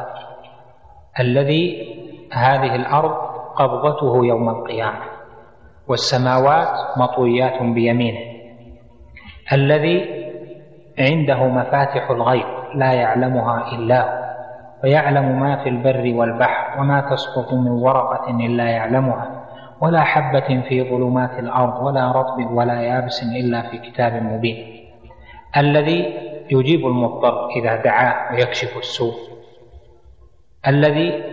الذي 1.20 1.92
هذه 2.32 2.74
الأرض 2.74 3.14
قبضته 3.56 4.26
يوم 4.26 4.48
القيامة 4.48 5.04
والسماوات 5.88 6.98
مطويات 6.98 7.62
بيمينه 7.62 8.32
الذي 9.52 10.22
عنده 10.98 11.46
مفاتح 11.46 12.10
الغيب 12.10 12.46
لا 12.74 12.92
يعلمها 12.92 13.72
إلا 13.72 14.02
هو 14.02 14.22
ويعلم 14.84 15.40
ما 15.40 15.62
في 15.62 15.68
البر 15.68 16.12
والبحر 16.14 16.80
وما 16.80 17.00
تسقط 17.00 17.52
من 17.52 17.70
ورقة 17.70 18.30
إلا 18.30 18.64
يعلمها. 18.64 19.41
ولا 19.82 20.00
حبة 20.00 20.62
في 20.68 20.90
ظلمات 20.90 21.38
الأرض 21.38 21.82
ولا 21.82 22.12
رطب 22.12 22.50
ولا 22.50 22.80
يابس 22.80 23.22
إلا 23.22 23.70
في 23.70 23.78
كتاب 23.78 24.22
مبين. 24.22 24.88
الذي 25.56 26.00
يجيب 26.50 26.86
المضطر 26.86 27.48
إذا 27.56 27.76
دعاه 27.76 28.32
ويكشف 28.32 28.76
السوء. 28.76 29.14
الذي 30.66 31.24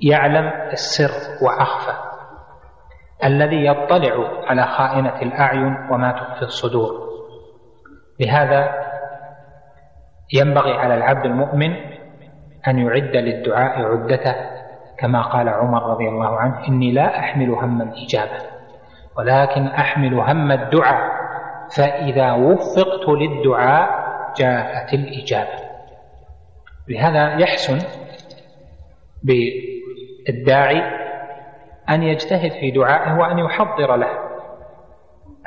يعلم 0.00 0.52
السر 0.72 1.44
وأخفى. 1.44 1.92
الذي 3.24 3.66
يطلع 3.66 4.14
على 4.46 4.62
خائنة 4.66 5.22
الأعين 5.22 5.76
وما 5.90 6.12
تخفي 6.12 6.42
الصدور. 6.42 7.08
لهذا 8.20 8.74
ينبغي 10.32 10.72
على 10.72 10.94
العبد 10.94 11.26
المؤمن 11.26 11.76
أن 12.68 12.78
يعد 12.78 13.16
للدعاء 13.16 13.82
عدته 13.82 14.61
كما 14.98 15.22
قال 15.22 15.48
عمر 15.48 15.82
رضي 15.82 16.08
الله 16.08 16.36
عنه 16.36 16.68
إني 16.68 16.92
لا 16.92 17.18
أحمل 17.18 17.50
هم 17.50 17.82
الإجابة 17.82 18.38
ولكن 19.18 19.66
أحمل 19.66 20.14
هم 20.14 20.52
الدعاء 20.52 21.22
فإذا 21.76 22.32
وفقت 22.32 23.08
للدعاء 23.08 24.02
جاءت 24.36 24.94
الإجابة. 24.94 25.72
لهذا 26.88 27.40
يحسن 27.40 27.78
بالداعي 29.22 30.82
أن 31.90 32.02
يجتهد 32.02 32.50
في 32.50 32.70
دعائه 32.70 33.18
وأن 33.18 33.38
يحضر 33.38 33.96
له 33.96 34.18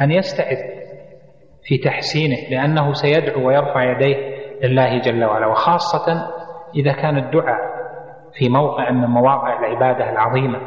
أن 0.02 0.12
يستعد 0.12 0.58
في 1.64 1.78
تحسينه 1.78 2.50
لأنه 2.50 2.94
سيدعو 2.94 3.48
ويرفع 3.48 3.84
يديه 3.92 4.36
لله 4.64 4.98
جل 5.00 5.24
وعلا 5.24 5.48
وخاصة 5.48 6.28
إذا 6.76 6.94
كان 6.94 7.18
الدعاء 7.18 7.75
في 8.36 8.50
موقع 8.50 8.92
من 8.92 9.08
مواقع 9.08 9.60
العبادة 9.60 10.10
العظيمة 10.10 10.60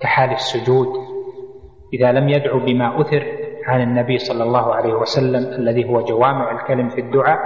كحال 0.00 0.30
السجود 0.30 0.88
إذا 1.92 2.12
لم 2.12 2.28
يدعو 2.28 2.58
بما 2.58 3.00
أثر 3.00 3.26
عن 3.66 3.82
النبي 3.82 4.18
صلى 4.18 4.44
الله 4.44 4.74
عليه 4.74 4.94
وسلم 4.94 5.60
الذي 5.60 5.88
هو 5.88 6.00
جوامع 6.00 6.50
الكلم 6.50 6.88
في 6.88 7.00
الدعاء 7.00 7.38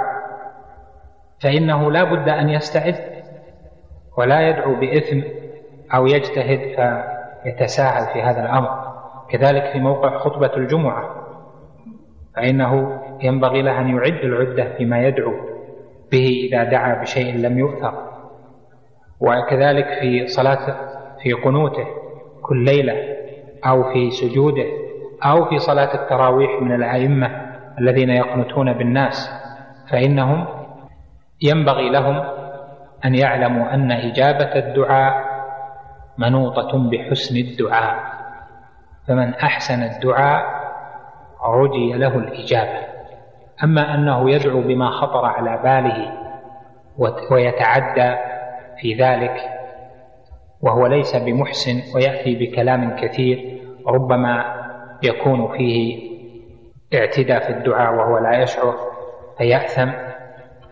فإنه 1.42 1.90
لا 1.90 2.04
بد 2.04 2.28
أن 2.28 2.48
يستعد 2.48 2.94
ولا 4.18 4.48
يدعو 4.48 4.74
بإثم 4.80 5.20
أو 5.94 6.06
يجتهد 6.06 6.60
فيتساهل 7.42 8.12
في 8.12 8.22
هذا 8.22 8.40
الأمر. 8.40 8.84
كذلك 9.30 9.72
في 9.72 9.78
موقع 9.78 10.18
خطبة 10.18 10.56
الجمعة 10.56 11.14
فإنه 12.36 13.00
ينبغي 13.22 13.62
له 13.62 13.80
أن 13.80 13.88
يعد 13.88 14.24
العدة 14.24 14.76
فيما 14.76 15.06
يدعو 15.06 15.32
به 16.12 16.48
إذا 16.48 16.64
دعا 16.64 17.02
بشيء 17.02 17.36
لم 17.36 17.58
يؤثر. 17.58 18.13
وكذلك 19.20 19.86
في 20.00 20.26
صلاة 20.26 20.76
في 21.22 21.32
قنوته 21.32 21.86
كل 22.42 22.64
ليلة 22.64 22.94
أو 23.66 23.92
في 23.92 24.10
سجوده 24.10 24.64
أو 25.24 25.44
في 25.44 25.58
صلاة 25.58 25.94
التراويح 25.94 26.62
من 26.62 26.74
الأئمة 26.74 27.30
الذين 27.78 28.10
يقنتون 28.10 28.72
بالناس 28.72 29.30
فإنهم 29.90 30.46
ينبغي 31.42 31.90
لهم 31.90 32.22
أن 33.04 33.14
يعلموا 33.14 33.74
أن 33.74 33.92
إجابة 33.92 34.54
الدعاء 34.56 35.24
منوطة 36.18 36.90
بحسن 36.90 37.36
الدعاء. 37.36 37.96
فمن 39.08 39.34
أحسن 39.34 39.82
الدعاء 39.82 40.44
رجي 41.46 41.92
له 41.92 42.16
الإجابة. 42.18 42.78
أما 43.64 43.94
أنه 43.94 44.30
يدعو 44.30 44.60
بما 44.60 44.90
خطر 44.90 45.24
على 45.24 45.60
باله 45.62 46.12
ويتعدى 47.30 48.16
في 48.80 48.94
ذلك 48.94 49.36
وهو 50.60 50.86
ليس 50.86 51.16
بمحسن 51.16 51.82
ويأتي 51.94 52.34
بكلام 52.34 52.96
كثير 52.96 53.60
ربما 53.86 54.44
يكون 55.02 55.56
فيه 55.56 56.14
اعتداء 56.94 57.40
في 57.46 57.50
الدعاء 57.50 57.94
وهو 57.94 58.18
لا 58.18 58.42
يشعر 58.42 58.74
فيأثم 59.38 59.90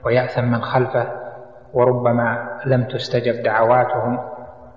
ويأثم 0.05 0.45
من 0.45 0.63
خلفه 0.63 1.13
وربما 1.75 2.59
لم 2.67 2.85
تستجب 2.85 3.43
دعواتهم 3.43 4.19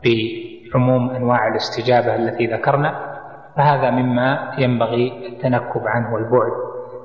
بعموم 0.03 1.09
أنواع 1.09 1.47
الاستجابة 1.47 2.15
التي 2.15 2.47
ذكرنا 2.47 3.15
فهذا 3.57 3.89
مما 3.89 4.53
ينبغي 4.57 5.27
التنكب 5.27 5.87
عنه 5.87 6.13
والبعد 6.13 6.51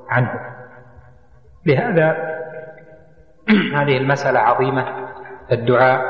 عنه. 0.09 0.31
لهذا 1.65 2.17
هذه 3.77 3.97
المسألة 3.97 4.39
عظيمة. 4.39 5.00
الدعاء 5.51 6.01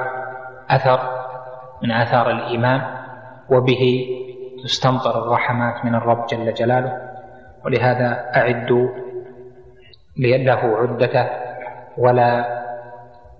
أثر 0.70 1.00
من 1.84 1.92
آثار 1.92 2.30
الإيمان 2.30 2.82
وبه 3.50 4.08
تستمطر 4.64 5.24
الرحمات 5.24 5.86
من 5.86 5.96
الرب 5.96 6.26
جل 6.26 6.54
جلاله. 6.54 7.12
ولهذا 7.66 8.32
أعدوا 8.36 8.90
له 10.18 10.78
عدته 10.78 11.30
ولا 11.98 12.62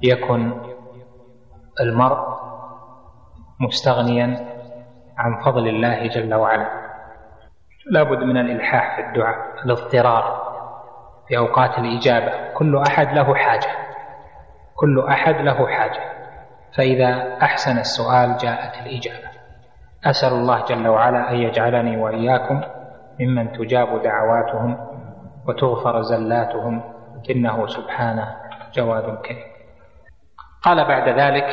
يكن 0.04 0.62
المرء 1.82 2.20
مستغنيا 3.60 4.48
عن 5.18 5.44
فضل 5.46 5.68
الله 5.68 6.08
جل 6.08 6.34
وعلا. 6.34 6.68
لا 7.92 8.04
بد 8.04 8.24
من 8.24 8.38
الإلحاح 8.38 8.96
في 8.96 9.08
الدعاء 9.08 9.36
الاضطرار 9.66 10.52
في 11.28 11.38
أوقات 11.38 11.78
الإجابة. 11.78 12.54
كل 12.54 12.78
أحد 12.88 13.08
له 13.14 13.36
حاجة. 13.36 13.91
كل 14.82 15.06
أحد 15.10 15.36
له 15.36 15.68
حاجة. 15.68 16.02
فإذا 16.78 17.38
أحسن 17.42 17.78
السؤال 17.78 18.38
جاءت 18.38 18.86
الإجابة. 18.86 19.32
أسأل 20.06 20.34
الله 20.34 20.66
جل 20.66 20.88
وعلا 20.88 21.32
أن 21.32 21.36
يجعلني 21.36 21.98
وإياكم 21.98 22.62
ممن 23.20 23.52
تجاب 23.52 24.02
دعواتهم 24.04 24.78
وتغفر 25.48 26.02
زلاتهم. 26.02 26.84
إنه 27.30 27.68
سبحانه 27.68 28.36
جواد 28.74 29.04
كريم. 29.04 29.52
قال 30.62 30.88
بعد 30.88 31.20
ذلك 31.20 31.46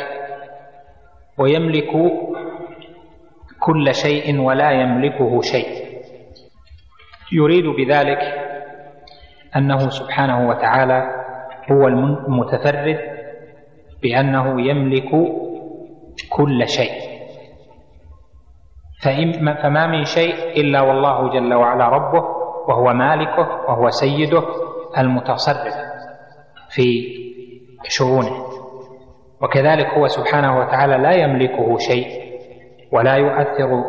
ويملك 1.38 1.90
كل 3.60 3.94
شيء 3.94 4.40
ولا 4.40 4.70
يملكه 4.70 5.40
شيء. 5.40 5.88
يريد 7.32 7.64
بذلك 7.66 8.18
أنه 9.56 9.88
سبحانه 9.88 10.48
وتعالى 10.48 11.24
هو 11.72 11.86
المتفرد 11.88 13.17
بأنه 14.02 14.60
يملك 14.70 15.10
كل 16.30 16.68
شيء. 16.68 17.08
فما 19.62 19.86
من 19.86 20.04
شيء 20.04 20.34
إلا 20.60 20.80
والله 20.80 21.30
جل 21.30 21.54
وعلا 21.54 21.88
ربه 21.88 22.24
وهو 22.68 22.92
مالكه 22.92 23.48
وهو 23.68 23.90
سيده 23.90 24.42
المتصرف 24.98 25.74
في 26.68 27.02
شؤونه. 27.88 28.44
وكذلك 29.42 29.86
هو 29.86 30.06
سبحانه 30.06 30.58
وتعالى 30.58 30.96
لا 30.96 31.12
يملكه 31.12 31.78
شيء 31.78 32.06
ولا 32.92 33.14
يؤثر 33.14 33.84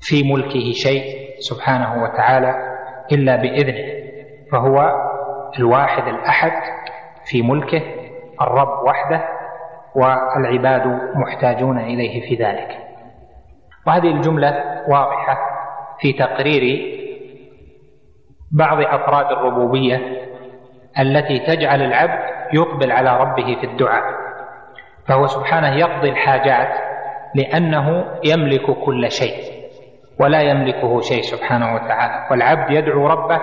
في 0.00 0.22
ملكه 0.32 0.72
شيء 0.72 1.02
سبحانه 1.38 2.02
وتعالى 2.02 2.54
إلا 3.12 3.36
بإذنه. 3.36 3.98
فهو 4.52 4.92
الواحد 5.58 6.08
الأحد 6.08 6.52
في 7.30 7.42
ملكه 7.42 7.82
الرب 8.42 8.84
وحده 8.86 9.24
والعباد 9.94 10.86
محتاجون 11.14 11.78
إليه 11.78 12.28
في 12.28 12.44
ذلك. 12.44 12.78
وهذه 13.86 14.10
الجملة 14.10 14.64
واضحة 14.88 15.38
في 16.00 16.12
تقرير 16.12 16.94
بعض 18.52 18.78
أفراد 18.80 19.26
الربوبية 19.32 20.00
التي 20.98 21.38
تجعل 21.38 21.82
العبد 21.82 22.20
يقبل 22.52 22.92
على 22.92 23.20
ربه 23.20 23.56
في 23.60 23.66
الدعاء. 23.66 24.04
فهو 25.08 25.26
سبحانه 25.26 25.74
يقضي 25.76 26.08
الحاجات 26.10 26.68
لأنه 27.34 28.04
يملك 28.24 28.70
كل 28.84 29.10
شيء 29.10 29.58
ولا 30.20 30.40
يملكه 30.40 31.00
شيء 31.00 31.22
سبحانه 31.22 31.74
وتعالى. 31.74 32.28
والعبد 32.30 32.70
يدعو 32.70 33.06
ربه 33.06 33.40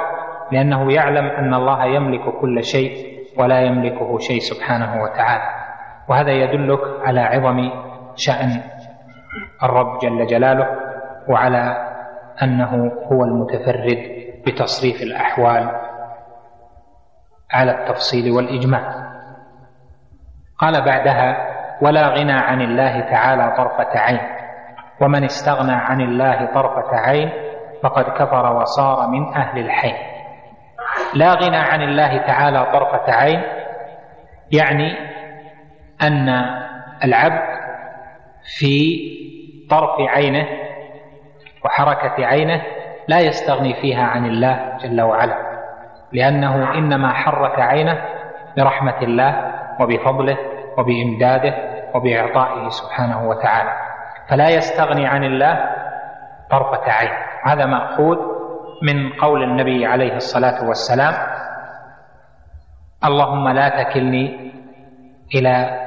لأنه 0.51 0.93
يعلم 0.93 1.25
أن 1.25 1.53
الله 1.53 1.85
يملك 1.85 2.29
كل 2.41 2.63
شيء 2.63 3.14
ولا 3.37 3.61
يملكه 3.61 4.17
شيء 4.19 4.39
سبحانه 4.39 5.03
وتعالى. 5.03 5.43
وهذا 6.09 6.31
يدلك 6.31 6.79
على 7.03 7.19
عظم 7.21 7.69
شأن 8.15 8.61
الرب 9.63 9.99
جل 9.99 10.25
جلاله 10.27 10.67
وعلى 11.29 11.91
أنه 12.43 12.91
هو 13.11 13.23
المتفرد 13.23 13.97
بتصريف 14.47 15.01
الأحوال 15.01 15.71
على 17.53 17.71
التفصيل 17.71 18.31
والإجمال 18.31 19.05
قال 20.57 20.85
بعدها 20.85 21.55
ولا 21.81 22.07
غنى 22.07 22.31
عن 22.31 22.61
الله 22.61 22.99
تعالى 22.99 23.53
طرفة 23.57 23.99
عين 23.99 24.19
ومن 25.01 25.23
استغنى 25.23 25.73
عن 25.73 26.01
الله 26.01 26.45
طرفة 26.45 26.95
عين 26.97 27.29
فقد 27.83 28.03
كفر 28.03 28.55
وصار 28.55 29.07
من 29.07 29.33
أهل 29.33 29.59
الحين 29.59 30.14
لا 31.15 31.33
غنى 31.33 31.57
عن 31.57 31.81
الله 31.81 32.17
تعالى 32.17 32.65
طرفة 32.73 33.13
عين 33.13 33.41
يعني 34.51 34.97
أن 36.01 36.29
العبد 37.03 37.41
في 38.57 38.99
طرف 39.69 39.99
عينه 39.99 40.47
وحركة 41.65 42.25
عينه 42.25 42.61
لا 43.07 43.19
يستغني 43.19 43.73
فيها 43.73 44.03
عن 44.03 44.25
الله 44.25 44.77
جل 44.77 45.01
وعلا 45.01 45.37
لأنه 46.11 46.73
إنما 46.73 47.13
حرك 47.13 47.59
عينه 47.59 48.01
برحمة 48.57 48.97
الله 49.01 49.51
وبفضله 49.79 50.37
وبإمداده 50.77 51.55
وبإعطائه 51.93 52.69
سبحانه 52.69 53.29
وتعالى 53.29 53.73
فلا 54.29 54.49
يستغني 54.49 55.07
عن 55.07 55.23
الله 55.23 55.69
طرفة 56.51 56.91
عين 56.91 57.13
هذا 57.43 57.65
مأخوذ 57.65 58.34
من 58.81 59.13
قول 59.13 59.43
النبي 59.43 59.85
عليه 59.85 60.15
الصلاة 60.15 60.67
والسلام 60.67 61.13
اللهم 63.05 63.49
لا 63.49 63.83
تكلني 63.83 64.51
إلى 65.35 65.79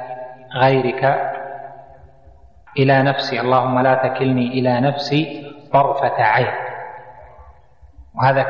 غيرك 0.61 1.03
إلى 2.77 3.03
نفسي 3.03 3.41
اللهم 3.41 3.79
لا 3.79 3.95
تكلني 3.95 4.47
إلى 4.47 4.81
نفسي 4.81 5.51
طرفة 5.73 6.23
عين. 6.23 6.53
وهذا 8.15 8.45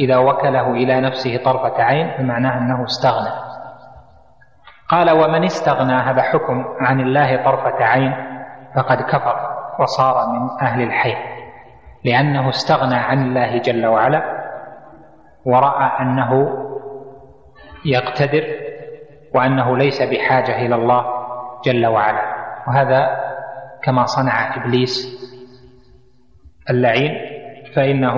إذا 0.00 0.16
وكله 0.16 0.70
إلى 0.70 1.00
نفسه 1.00 1.36
طرفة 1.44 1.82
عين 1.82 2.14
بمعناه 2.18 2.58
أنه 2.58 2.84
استغنى. 2.84 3.30
قال 4.88 5.10
ومن 5.10 5.44
استغنى 5.44 5.92
هذا 5.92 6.22
حكم 6.22 6.64
عن 6.80 7.00
الله 7.00 7.44
طرفة 7.44 7.84
عين 7.84 8.12
فقد 8.74 9.02
كفر 9.02 9.36
وصار 9.80 10.28
من 10.28 10.50
أهل 10.62 10.82
الحي. 10.82 11.35
لأنه 12.06 12.48
استغنى 12.48 12.94
عن 12.96 13.22
الله 13.22 13.58
جل 13.58 13.86
وعلا 13.86 14.22
ورأى 15.44 16.02
أنه 16.02 16.32
يقتدر 17.84 18.44
وأنه 19.34 19.76
ليس 19.76 20.02
بحاجة 20.02 20.56
إلى 20.66 20.74
الله 20.74 21.04
جل 21.64 21.86
وعلا. 21.86 22.22
وهذا 22.68 23.26
كما 23.82 24.04
صنع 24.04 24.56
إبليس 24.56 25.16
اللعين 26.70 27.12
فإنه 27.76 28.14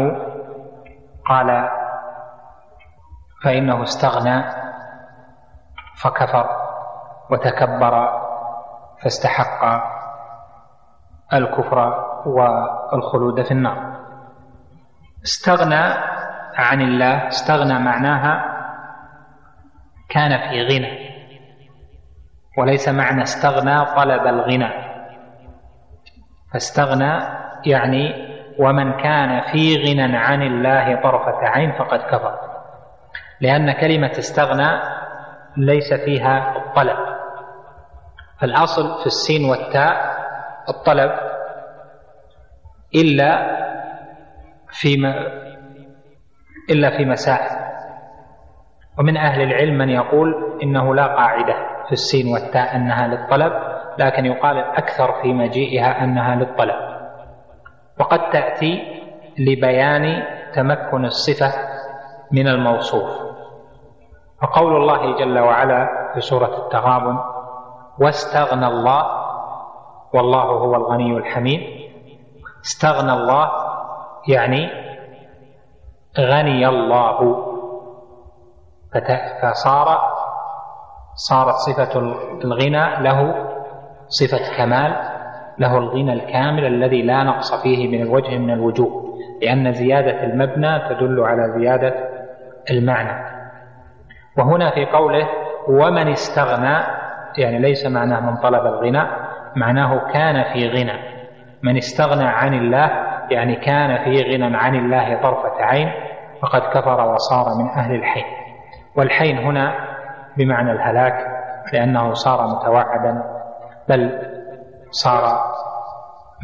قال 1.28 1.68
فإنه 3.44 3.82
استغنى 3.82 4.44
فكفر 6.02 6.46
وتكبر 7.30 8.20
فاستحق 9.02 9.82
الكفر 11.32 12.04
والخلود 12.28 13.42
في 13.42 13.50
النار. 13.50 13.98
استغنى 15.24 15.94
عن 16.56 16.80
الله 16.80 17.28
استغنى 17.28 17.78
معناها 17.78 18.44
كان 20.08 20.50
في 20.50 20.62
غنى. 20.62 21.08
وليس 22.58 22.88
معنى 22.88 23.22
استغنى 23.22 23.84
طلب 23.84 24.26
الغنى. 24.26 24.70
فاستغنى 26.52 27.20
يعني 27.66 28.28
ومن 28.58 28.92
كان 28.92 29.40
في 29.52 29.74
غنى 29.76 30.16
عن 30.16 30.42
الله 30.42 31.02
طرفة 31.02 31.38
عين 31.48 31.72
فقد 31.72 32.00
كفر. 32.00 32.38
لأن 33.40 33.72
كلمة 33.72 34.10
استغنى 34.10 34.80
ليس 35.56 35.94
فيها 36.04 36.56
الطلب. 36.56 36.98
فالأصل 38.40 39.00
في 39.00 39.06
السين 39.06 39.50
والتاء 39.50 40.18
الطلب. 40.68 41.10
إلا 42.94 43.58
في 44.70 44.94
إلا 46.70 46.96
في 46.96 47.04
مسائل 47.04 47.58
ومن 48.98 49.16
أهل 49.16 49.42
العلم 49.42 49.78
من 49.78 49.88
يقول 49.88 50.58
إنه 50.62 50.94
لا 50.94 51.06
قاعدة 51.06 51.54
في 51.86 51.92
السين 51.92 52.32
والتاء 52.32 52.76
أنها 52.76 53.06
للطلب 53.06 53.52
لكن 53.98 54.26
يقال 54.26 54.56
الأكثر 54.56 55.12
في 55.22 55.32
مجيئها 55.32 56.04
أنها 56.04 56.34
للطلب. 56.34 56.74
وقد 58.00 58.30
تأتي 58.30 59.00
لبيان 59.38 60.22
تمكن 60.54 61.04
الصفة 61.04 61.52
من 62.32 62.48
الموصوف. 62.48 63.10
فقول 64.42 64.76
الله 64.76 65.18
جل 65.18 65.38
وعلا 65.38 65.88
في 66.14 66.20
سورة 66.20 66.64
التغابن 66.66 67.18
واستغنى 68.00 68.66
الله 68.66 69.02
والله 70.14 70.42
هو 70.42 70.74
الغني 70.76 71.16
الحميد 71.16 71.87
استغنى 72.64 73.12
الله 73.12 73.50
يعني 74.28 74.70
غني 76.18 76.68
الله. 76.68 77.48
فصار 79.42 79.98
صارت 81.14 81.54
صفة 81.54 81.98
الغنى 82.44 83.02
له 83.02 83.48
صفة 84.08 84.56
كمال 84.56 84.96
له 85.58 85.78
الغنى 85.78 86.12
الكامل 86.12 86.64
الذي 86.64 87.02
لا 87.02 87.22
نقص 87.22 87.62
فيه 87.62 87.88
من 87.88 88.02
الوجه 88.02 88.38
من 88.38 88.50
الوجوه 88.50 89.18
لأن 89.42 89.72
زيادة 89.72 90.24
المبنى 90.24 90.88
تدل 90.88 91.20
على 91.20 91.52
زيادة 91.58 91.94
المعنى. 92.70 93.38
وهنا 94.38 94.70
في 94.70 94.86
قوله 94.86 95.28
ومن 95.68 96.08
استغنى 96.08 96.78
يعني 97.38 97.58
ليس 97.58 97.86
معناه 97.86 98.20
من 98.20 98.36
طلب 98.36 98.66
الغنى 98.66 99.02
معناه 99.56 100.12
كان 100.12 100.52
في 100.52 100.68
غنى. 100.68 101.17
من 101.62 101.76
استغنى 101.76 102.24
عن 102.28 102.54
الله 102.54 102.90
يعني 103.30 103.56
كان 103.56 104.04
في 104.04 104.22
غنى 104.22 104.56
عن 104.56 104.74
الله 104.74 105.22
طرفة 105.22 105.64
عين 105.64 105.90
فقد 106.42 106.60
كفر 106.60 107.12
وصار 107.12 107.46
من 107.58 107.68
أهل 107.68 107.94
الحين 107.94 108.24
والحين 108.96 109.38
هنا 109.38 109.74
بمعنى 110.36 110.72
الهلاك 110.72 111.14
لأنه 111.72 112.12
صار 112.12 112.46
متوعدا 112.46 113.22
بل 113.88 114.18
صار 114.90 115.22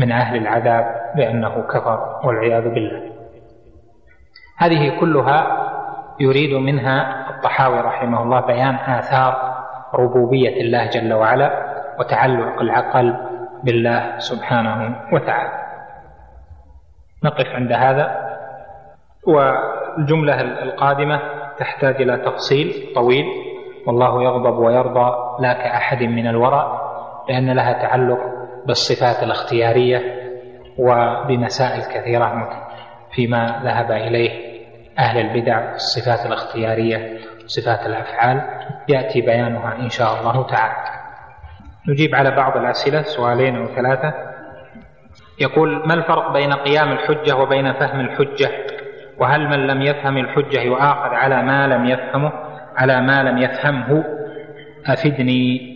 من 0.01 0.13
أهل 0.13 0.37
العذاب 0.37 0.85
لأنه 1.17 1.63
كفر 1.63 2.21
والعياذ 2.25 2.63
بالله. 2.63 3.15
هذه 4.59 5.01
كلها 5.01 5.65
يريد 6.21 6.55
منها 6.55 7.31
الطحاوي 7.31 7.81
رحمه 7.81 8.23
الله 8.23 8.41
بيان 8.41 8.75
آثار 8.75 9.55
ربوبية 9.95 10.61
الله 10.61 10.87
جل 10.87 11.13
وعلا 11.13 11.51
وتعلق 11.99 12.61
العقل 12.61 13.34
بالله 13.65 14.19
سبحانه 14.19 14.97
وتعالى. 15.13 15.65
نقف 17.25 17.47
عند 17.47 17.73
هذا. 17.73 18.25
والجملة 19.27 20.41
القادمة 20.41 21.21
تحتاج 21.59 22.03
إلى 22.03 22.17
تفصيل 22.17 22.95
طويل. 22.95 23.25
والله 23.87 24.23
يغضب 24.23 24.59
ويرضى 24.59 25.13
لا 25.41 25.53
كأحد 25.53 26.03
من 26.03 26.27
الورى 26.27 26.81
لأن 27.29 27.51
لها 27.51 27.73
تعلق 27.73 28.19
بالصفات 28.67 29.23
الاختيارية 29.23 30.01
وبمسائل 30.79 31.83
كثيرة 31.83 32.49
فيما 33.15 33.61
ذهب 33.65 33.91
إليه 33.91 34.55
أهل 34.99 35.19
البدع 35.19 35.75
الصفات 35.75 36.27
الاختيارية 36.27 37.19
صفات 37.47 37.87
الأفعال. 37.87 38.43
يأتي 38.89 39.21
بيانها 39.21 39.75
إن 39.75 39.89
شاء 39.89 40.21
الله 40.21 40.47
تعالى. 40.47 41.04
نجيب 41.89 42.15
على 42.15 42.31
بعض 42.31 42.57
الأسئلة 42.57 43.03
سؤالين 43.03 43.57
أو 43.57 43.67
ثلاثة. 43.67 44.15
يقول 45.41 45.89
ما 45.89 45.95
الفرق 45.95 46.33
بين 46.33 46.53
قيام 46.53 46.93
الحجة 46.93 47.37
وبين 47.37 47.73
فهم 47.73 48.01
الحجة؟ 48.01 48.51
وهل 49.19 49.49
من 49.49 49.67
لم 49.67 49.83
يفهم 49.83 50.17
الحجة 50.17 50.61
يؤاخذ 50.61 51.15
على 51.15 51.43
ما 51.43 51.67
لم 51.67 51.85
يفهمه؟ 51.85 52.33
على 52.77 53.01
ما 53.01 53.23
لم 53.23 53.39
يفهمه؟ 53.39 54.05
أفدني. 54.87 55.75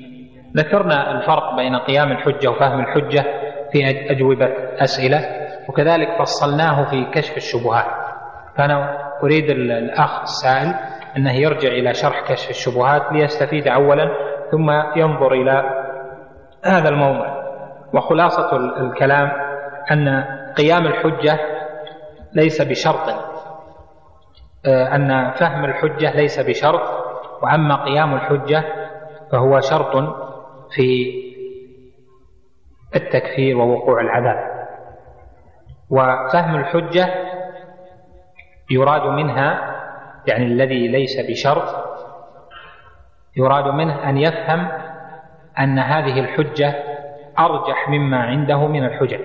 ذكرنا 0.56 1.10
الفرق 1.10 1.56
بين 1.56 1.76
قيام 1.76 2.12
الحجة 2.12 2.50
وفهم 2.50 2.80
الحجة 2.80 3.24
في 3.72 4.10
أجوبة 4.10 4.48
أسئلة 4.78 5.20
وكذلك 5.68 6.08
فصلناه 6.18 6.90
في 6.90 7.04
كشف 7.04 7.36
الشبهات. 7.36 7.86
فأنا 8.56 8.98
أريد 9.22 9.50
الأخ 9.50 10.20
السائل 10.20 10.74
أنه 11.16 11.32
يرجع 11.32 11.68
إلى 11.68 11.94
شرح 11.94 12.20
كشف 12.32 12.50
الشبهات 12.50 13.02
ليستفيد 13.12 13.68
أولا 13.68 14.08
ثم 14.50 14.70
ينظر 14.96 15.32
إلى 15.32 15.87
هذا 16.64 16.88
الموضع. 16.88 17.38
وخلاصة 17.94 18.56
الكلام 18.56 19.30
أن 19.90 20.24
قيام 20.56 20.86
الحجة 20.86 21.38
ليس 22.32 22.62
بشرط. 22.62 23.08
آه، 24.66 24.94
أن 24.94 25.30
فهم 25.30 25.64
الحجة 25.64 26.16
ليس 26.16 26.40
بشرط. 26.40 27.08
وأما 27.42 27.84
قيام 27.84 28.14
الحجة 28.14 28.64
فهو 29.32 29.60
شرط 29.60 29.96
في 30.70 31.12
التكفير 32.96 33.56
ووقوع 33.56 34.00
العذاب. 34.00 34.68
وفهم 35.90 36.56
الحجة 36.56 37.08
يراد 38.70 39.02
منها 39.02 39.74
يعني 40.26 40.44
الذي 40.44 40.88
ليس 40.88 41.30
بشرط 41.30 41.88
يراد 43.36 43.74
منه 43.74 44.08
أن 44.08 44.16
يفهم 44.16 44.68
أن 45.60 45.78
هذه 45.78 46.20
الحجة 46.20 46.74
أرجح 47.38 47.88
مما 47.88 48.22
عنده 48.22 48.66
من 48.66 48.84
الحجج. 48.84 49.20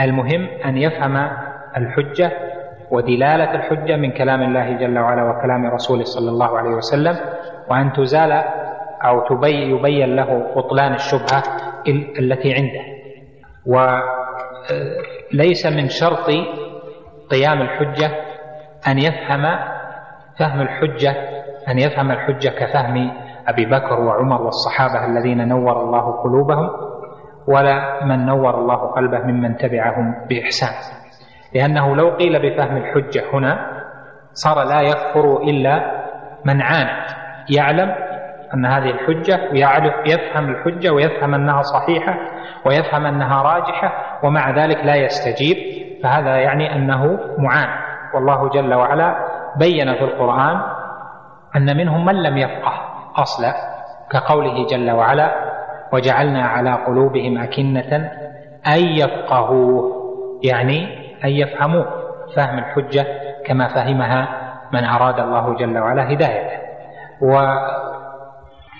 المهم 0.00 0.48
أن 0.64 0.76
يفهم 0.76 1.30
الحجة 1.76 2.32
ودلالة 2.90 3.54
الحجة 3.54 3.96
من 3.96 4.10
كلام 4.10 4.42
الله 4.42 4.72
جل 4.72 4.98
وعلا 4.98 5.22
وكلام 5.30 5.66
رسوله 5.66 6.04
صلى 6.04 6.30
الله 6.30 6.58
عليه 6.58 6.70
وسلم 6.70 7.16
وأن 7.70 7.92
تزال 7.92 8.32
أو 9.04 9.42
يبين 9.44 10.16
له 10.16 10.54
بطلان 10.56 10.94
الشبهة 10.94 11.42
التي 12.18 12.54
عنده. 12.54 12.80
وليس 15.32 15.66
من 15.66 15.88
شرط 15.88 16.30
قيام 17.30 17.62
الحجة 17.62 18.10
أن 18.88 18.98
يفهم 18.98 19.58
فهم 20.38 20.60
الحجة 20.60 21.14
أن 21.68 21.78
يفهم 21.78 22.10
الحجة 22.10 22.48
كفهم 22.48 23.12
أبي 23.48 23.66
بكر 23.66 24.00
وعمر 24.00 24.42
والصحابة 24.42 25.06
الذين 25.06 25.48
نور 25.48 25.82
الله 25.82 26.22
قلوبهم 26.22 26.70
ولا 27.48 28.04
من 28.04 28.26
نور 28.26 28.58
الله 28.58 28.76
قلبه 28.76 29.18
ممن 29.18 29.56
تبعهم 29.56 30.14
بإحسان. 30.28 30.74
لأنه 31.54 31.96
لو 31.96 32.10
قيل 32.10 32.38
بفهم 32.38 32.76
الحجة 32.76 33.22
هنا 33.32 33.58
صار 34.32 34.64
لا 34.64 34.80
يكفر 34.80 35.42
إلا 35.42 35.92
من 36.44 36.62
عاند 36.62 37.06
يعلم 37.56 37.94
أن 38.54 38.66
هذه 38.66 38.90
الحجة 38.90 39.50
ويعرف 39.52 39.94
يفهم 40.06 40.48
الحجة 40.48 40.92
ويفهم 40.92 41.34
أنها 41.34 41.62
صحيحة 41.62 42.14
ويفهم 42.66 43.06
أنها 43.06 43.42
راجحة 43.42 43.92
ومع 44.24 44.50
ذلك 44.50 44.76
لا 44.84 44.94
يستجيب. 44.94 45.56
فهذا 46.02 46.36
يعني 46.36 46.74
أنه 46.74 47.18
معان 47.38 47.68
والله 48.14 48.48
جل 48.48 48.74
وعلا 48.74 49.16
بين 49.58 49.94
في 49.94 50.04
القرآن 50.04 50.60
أن 51.56 51.76
منهم 51.76 52.04
من 52.04 52.22
لم 52.22 52.36
يفقه. 52.36 52.95
أصلا 53.16 53.54
كقوله 54.10 54.66
جل 54.66 54.90
وعلا 54.90 55.34
وجعلنا 55.92 56.42
على 56.42 56.72
قلوبهم 56.86 57.38
أكنة 57.38 58.10
أن 58.66 58.78
يفقهوه. 58.78 59.96
يعني 60.44 61.06
أن 61.24 61.28
يفهموه 61.30 61.86
فهم 62.36 62.58
الحجة 62.58 63.06
كما 63.46 63.68
فهمها 63.68 64.28
من 64.72 64.84
أراد 64.84 65.20
الله 65.20 65.54
جل 65.54 65.78
وعلا 65.78 66.12
هدايته. 66.12 66.56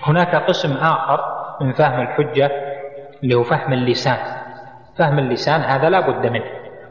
وهناك 0.03 0.35
قسم 0.35 0.77
آخر 0.77 1.21
من 1.61 1.73
فهم 1.73 2.01
الحجة 2.01 2.51
اللي 3.23 3.35
هو 3.35 3.43
فهم 3.43 3.73
اللسان. 3.73 4.19
فهم 4.99 5.19
اللسان 5.19 5.61
هذا 5.61 5.89
لا 5.91 6.01
بد 6.01 6.27
منه. 6.27 6.45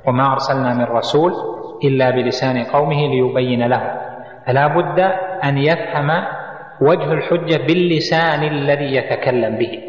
وما 0.07 0.31
أرسلنا 0.31 0.73
من 0.73 0.83
رسول 0.83 1.31
إلا 1.83 2.09
بلسان 2.09 2.63
قومه 2.63 3.07
ليبين 3.07 3.67
لهم 3.67 3.97
فلا 4.47 4.67
بد 4.67 4.99
أن 5.43 5.57
يفهم 5.57 6.11
وجه 6.81 7.11
الحجة 7.13 7.57
باللسان 7.67 8.43
الذي 8.43 8.95
يتكلم 8.95 9.57
به. 9.57 9.79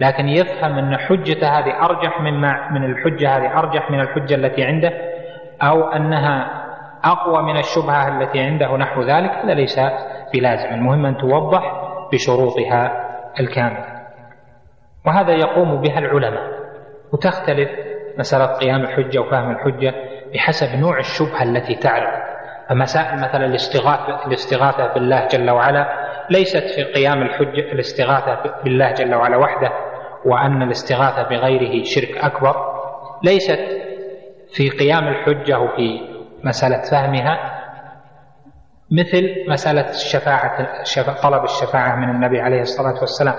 لكن 0.00 0.28
يفهم 0.28 0.78
أن 0.78 0.96
حجة 0.96 1.48
هذه 1.48 1.84
أرجح 1.84 2.20
مما 2.20 2.70
من 2.70 2.84
الحجة 2.84 3.36
هذه 3.36 3.58
أرجح 3.58 3.90
من 3.90 4.00
الحجة 4.00 4.34
التي 4.34 4.64
عنده 4.64 4.92
أو 5.62 5.88
أنها 5.88 6.64
أقوى 7.04 7.42
من 7.42 7.56
الشبهة 7.56 8.08
التي 8.08 8.40
عنده 8.40 8.76
نحو 8.76 9.02
ذلك 9.02 9.30
هذا 9.30 9.54
ليس 9.54 9.80
بلازم. 10.34 10.68
المهم 10.68 11.06
أن 11.06 11.16
توضح 11.16 11.62
بشروطها 12.12 12.92
الكاملة. 13.40 13.84
وهذا 15.06 15.32
يقوم 15.32 15.80
بها 15.80 15.98
العلماء. 15.98 16.64
وتختلف 17.12 17.70
مسألة 18.18 18.46
قيام 18.46 18.80
الحجة 18.80 19.20
وفهم 19.20 19.50
الحجة 19.50 19.94
بحسب 20.34 20.78
نوع 20.78 20.98
الشبهة 20.98 21.42
التي 21.42 21.74
تعرض 21.74 22.24
فمسائل 22.68 23.16
مثلا 23.16 23.46
الاستغاثة, 23.46 24.26
الاستغاثة 24.26 24.94
بالله 24.94 25.26
جل 25.26 25.50
وعلا 25.50 25.86
ليست 26.30 26.64
في 26.76 26.82
قيام 26.82 27.22
الحجة 27.22 27.72
الاستغاثة 27.72 28.62
بالله 28.64 28.92
جل 28.92 29.14
وعلا 29.14 29.36
وحده 29.36 29.70
وأن 30.24 30.62
الاستغاثة 30.62 31.28
بغيره 31.28 31.82
شرك 31.84 32.16
أكبر. 32.16 32.56
ليست 33.22 33.60
في 34.56 34.70
قيام 34.70 35.08
الحجة 35.08 35.58
وفي 35.58 36.00
مسألة 36.44 36.82
فهمها 36.90 37.54
مثل 38.90 39.50
مسألة 39.50 39.90
الشفاعة 39.90 41.22
طلب 41.22 41.44
الشفاعة 41.44 41.96
من 41.96 42.10
النبي 42.10 42.40
عليه 42.40 42.60
الصلاة 42.60 43.00
والسلام. 43.00 43.34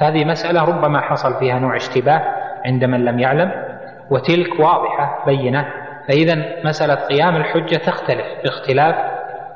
هذه 0.00 0.24
مسألة 0.24 0.64
ربما 0.64 1.00
حصل 1.00 1.38
فيها 1.38 1.58
نوع 1.58 1.76
اشتباه 1.76 2.22
عند 2.64 2.84
من 2.84 3.04
لم 3.04 3.18
يعلم 3.18 3.50
وتلك 4.10 4.60
واضحة 4.60 5.24
بينة. 5.26 5.66
فإذا 6.08 6.34
مسألة 6.64 6.94
قيام 6.94 7.36
الحجة 7.36 7.76
تختلف 7.76 8.26
باختلاف 8.44 8.94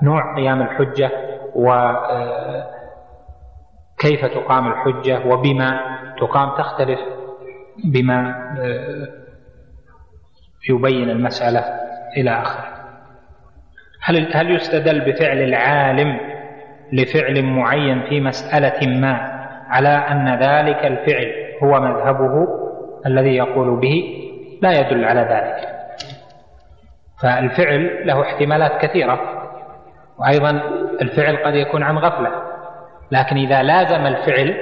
نوع 0.02 0.36
قيام 0.36 0.62
الحجة 0.62 1.10
وكيف 1.54 2.64
تقام 4.24 4.72
الحجة 4.72 5.26
وبما 5.26 5.80
تقام 6.20 6.58
تختلف 6.58 7.00
بما 7.84 8.34
يبين 10.70 11.10
المسألة 11.10 11.64
إلى 12.16 12.30
آخره. 12.30 12.70
هل 14.02 14.36
هل 14.36 14.50
يستدل 14.50 15.00
بفعل 15.12 15.38
العالم 15.38 16.20
لفعل 16.92 17.42
معين 17.42 18.02
في 18.08 18.20
مسألة 18.20 18.98
ما 19.00 19.12
على 19.68 19.88
أن 19.88 20.28
ذلك 20.28 20.86
الفعل 20.86 21.32
هو 21.62 21.80
مذهبه 21.80 22.48
الذي 23.06 23.36
يقول 23.36 23.80
به؟ 23.80 24.16
لا 24.62 24.80
يدل 24.80 25.04
على 25.04 25.20
ذلك. 25.20 25.68
فالفعل 27.22 28.06
له 28.06 28.22
احتمالات 28.22 28.80
كثيرة. 28.82 29.39
وأيضا 30.20 30.50
الفعل 31.02 31.36
قد 31.36 31.54
يكون 31.54 31.82
عن 31.82 31.98
غفلة 31.98 32.30
لكن 33.12 33.36
إذا 33.36 33.62
لازم 33.62 34.06
الفعل 34.06 34.54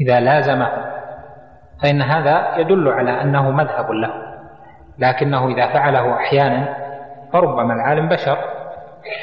إذا 0.00 0.20
لازمه 0.20 0.68
فإن 1.82 2.02
هذا 2.02 2.58
يدل 2.58 2.88
على 2.88 3.22
أنه 3.22 3.50
مذهب 3.50 3.90
له. 3.90 4.10
لكنه 4.98 5.48
إذا 5.48 5.72
فعله 5.72 6.14
أحيانا 6.14 6.76
فربما 7.32 7.74
العالم 7.74 8.08
بشر 8.08 8.38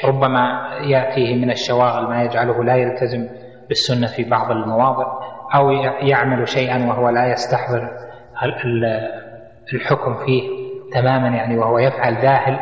ربما 0.04 0.68
يأتيه 0.80 1.44
من 1.44 1.50
الشواغل 1.50 2.08
ما 2.08 2.22
يجعله 2.22 2.64
لا 2.64 2.76
يلتزم 2.76 3.28
بالسنة 3.68 4.06
في 4.06 4.30
بعض 4.30 4.50
المواضع 4.50 5.06
أو 5.54 5.70
يعمل 6.02 6.48
شيئا 6.48 6.86
وهو 6.88 7.08
لا 7.08 7.32
يستحضر 7.32 7.88
الحكم 9.74 10.14
فيه 10.14 10.42
تماما 10.92 11.28
يعني 11.28 11.58
وهو 11.58 11.78
يفعل 11.78 12.14
ذاهل 12.14 12.58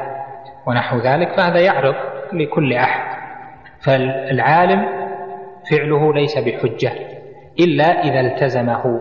ونحو 0.66 0.98
ذلك 0.98 1.36
فهذا 1.36 1.60
يعرض 1.60 1.94
لكل 2.32 2.72
أحد 2.72 3.20
فالعالم 3.86 4.86
فعله 5.70 6.14
ليس 6.14 6.38
بحجة 6.38 6.92
إلا 7.60 7.84
إذا 7.84 8.20
التزمه. 8.20 9.00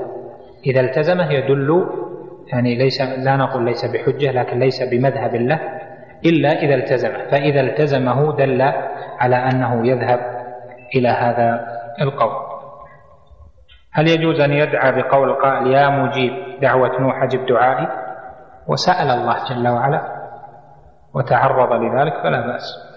إذا 0.66 0.82
التزمه 0.82 1.32
يدل 1.32 1.90
يعني 2.54 2.76
ليس 2.76 3.02
لا 3.02 3.36
نقول 3.36 3.66
ليس 3.66 3.86
بحجة 3.86 4.32
لكن 4.32 4.60
ليس 4.60 4.84
بمذهب 4.84 5.36
له 5.36 5.60
إلا 6.26 6.50
إذا 6.50 6.76
التزمه 6.76 7.26
فإذا 7.32 7.62
التزمه 7.62 8.36
دل 8.36 8.62
على 9.20 9.36
أنه 9.36 9.88
يذهب 9.88 10.20
إلى 10.96 11.10
هذا 11.10 11.68
القول. 12.02 12.50
هل 13.94 14.08
يجوز 14.08 14.40
أن 14.40 14.54
يدعى 14.54 15.02
بقول 15.02 15.34
قائل 15.34 15.68
يا 15.68 15.90
مجيب 15.90 16.32
دعوة 16.62 17.02
نوح 17.02 17.24
أجب 17.24 17.46
دعائي؟ 17.46 17.88
وسأل 18.68 19.10
الله 19.12 19.36
جل 19.50 19.68
وعلا 19.68 20.02
وتعرض 21.14 21.74
لذلك 21.74 22.14
فلا 22.24 22.48
بأس. 22.48 22.89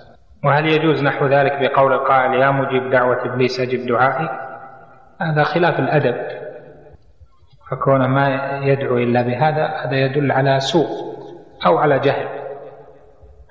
وهل 0.45 0.67
يجوز 0.67 1.05
نحو 1.05 1.27
ذلك 1.27 1.53
بقول 1.61 1.93
القائل 1.93 2.35
يا 2.35 2.51
مجيب 2.51 2.91
دعوة 2.91 3.25
إبليس 3.25 3.61
أجب 3.61 3.87
دعائي؟ 3.87 4.29
هذا 5.21 5.43
خلاف 5.43 5.79
الأدب. 5.79 6.17
فكونه 7.71 8.07
ما 8.07 8.59
يدعو 8.63 8.97
إلا 8.99 9.23
بهذا 9.23 9.67
هذا 9.67 9.97
يدل 9.97 10.33
على 10.33 10.61
سوء 10.61 10.89
أو 11.67 11.79
على 11.79 11.99
جهل. 11.99 12.27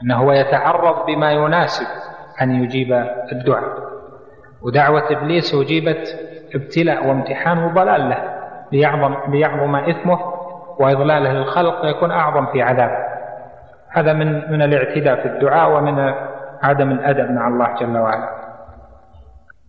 أنه 0.04 0.16
هو 0.16 0.32
يتعرض 0.32 1.06
بما 1.06 1.32
يناسب 1.32 1.86
أن 2.42 2.64
يجيب 2.64 2.94
الدعاء. 3.32 3.92
ودعوة 4.62 5.12
إبليس 5.12 5.56
أجيبت 5.56 6.08
ابتلاء 6.56 7.08
وامتحان 7.08 7.64
وضلال 7.64 8.10
له 8.10 8.18
ليعظم, 8.72 9.16
ليعظم 9.32 9.76
إثمه 9.76 10.20
وإضلاله 10.80 11.34
للخلق 11.34 11.86
ويكون 11.86 12.12
أعظم 12.12 12.46
في 12.46 12.62
عذابه. 12.62 13.12
هذا 13.90 14.14
من 14.14 14.52
من 14.52 14.62
الاعتداء 14.62 15.16
في 15.16 15.26
الدعاء 15.26 15.72
ومن 15.72 16.14
عدم 16.64 16.92
الأدب 16.92 17.32
مع 17.32 17.48
الله 17.48 17.76
جل 17.80 17.98
وعلا. 17.98 18.30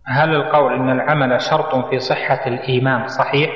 هل 0.07 0.35
القول 0.35 0.73
إن 0.73 0.89
العمل 0.89 1.41
شرط 1.41 1.75
في 1.89 1.99
صحة 1.99 2.47
الإيمان 2.47 3.07
صحيح؟ 3.07 3.51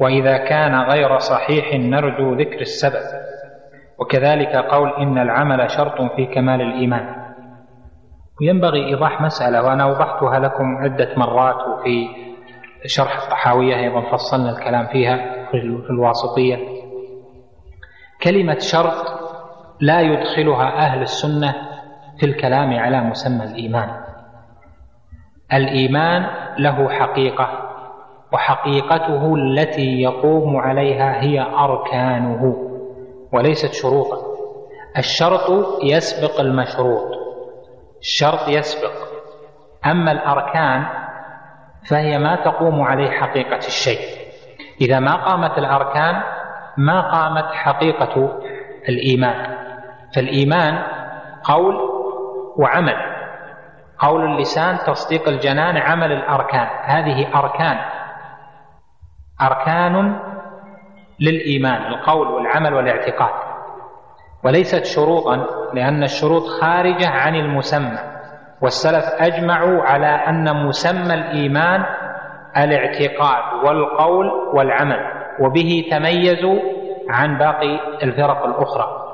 وإذا 0.00 0.36
كان 0.36 0.74
غير 0.74 1.18
صحيح 1.18 1.74
نرجو 1.74 2.34
ذكر 2.34 2.60
السبب. 2.60 3.24
وكذلك 3.98 4.56
قول 4.56 4.88
إن 4.90 5.18
العمل 5.18 5.70
شرط 5.70 6.12
في 6.16 6.26
كمال 6.26 6.60
الإيمان. 6.60 7.24
وينبغي 8.40 8.86
إيضاح 8.86 9.20
مسألة 9.20 9.62
وأنا 9.62 9.84
أوضحتها 9.84 10.38
لكم 10.38 10.76
عدة 10.76 11.08
مرات 11.16 11.68
وفي 11.68 12.08
شرح 12.86 13.22
الطحاوية 13.22 13.76
أيضا 13.76 14.12
فصلنا 14.12 14.50
الكلام 14.50 14.86
فيها 14.86 15.16
في 15.50 15.56
الواسطية. 15.90 16.58
كلمة 18.22 18.58
شرط 18.58 19.24
لا 19.80 20.00
يدخلها 20.00 20.76
أهل 20.76 21.02
السنة 21.02 21.54
في 22.18 22.26
الكلام 22.26 22.78
على 22.78 23.00
مسمى 23.00 23.44
الإيمان. 23.44 23.90
الإيمان 25.52 26.26
له 26.58 26.88
حقيقة 26.88 27.48
وحقيقته 28.32 29.34
التي 29.34 30.02
يقوم 30.02 30.56
عليها 30.56 31.22
هي 31.22 31.40
أركانه 31.40 32.56
وليست 33.32 33.72
شروطا. 33.72 34.18
الشرط 34.98 35.50
يسبق 35.82 36.40
المشروط. 36.40 37.10
الشرط 38.00 38.48
يسبق. 38.48 38.92
أما 39.86 40.12
الأركان 40.12 40.86
فهي 41.88 42.18
ما 42.18 42.36
تقوم 42.44 42.82
عليه 42.82 43.10
حقيقة 43.10 43.56
الشيء. 43.56 43.98
إذا 44.80 44.98
ما 44.98 45.14
قامت 45.14 45.58
الأركان 45.58 46.22
ما 46.76 47.10
قامت 47.10 47.52
حقيقة 47.52 48.40
الإيمان. 48.88 49.56
فالإيمان 50.14 50.82
قول 51.44 51.93
وعمل. 52.58 52.96
قول 53.98 54.24
اللسان 54.24 54.78
تصديق 54.86 55.28
الجنان 55.28 55.76
عمل 55.76 56.12
الأركان. 56.12 56.68
هذه 56.84 57.38
أركان. 57.38 57.76
أركان 59.42 60.20
للإيمان 61.20 61.82
القول 61.82 62.28
والعمل 62.28 62.74
والاعتقاد. 62.74 63.34
وليست 64.44 64.84
شروطا 64.84 65.46
لأن 65.74 66.02
الشروط 66.02 66.42
خارجة 66.60 67.08
عن 67.08 67.34
المسمى. 67.34 67.98
والسلف 68.62 69.04
أجمعوا 69.20 69.82
على 69.82 70.06
أن 70.06 70.66
مسمى 70.66 71.14
الإيمان 71.14 71.84
الاعتقاد 72.56 73.64
والقول 73.64 74.26
والعمل 74.54 75.00
وبه 75.40 75.84
تميزوا 75.90 76.60
عن 77.10 77.38
باقي 77.38 77.80
الفرق 78.02 78.44
الأخرى. 78.46 79.04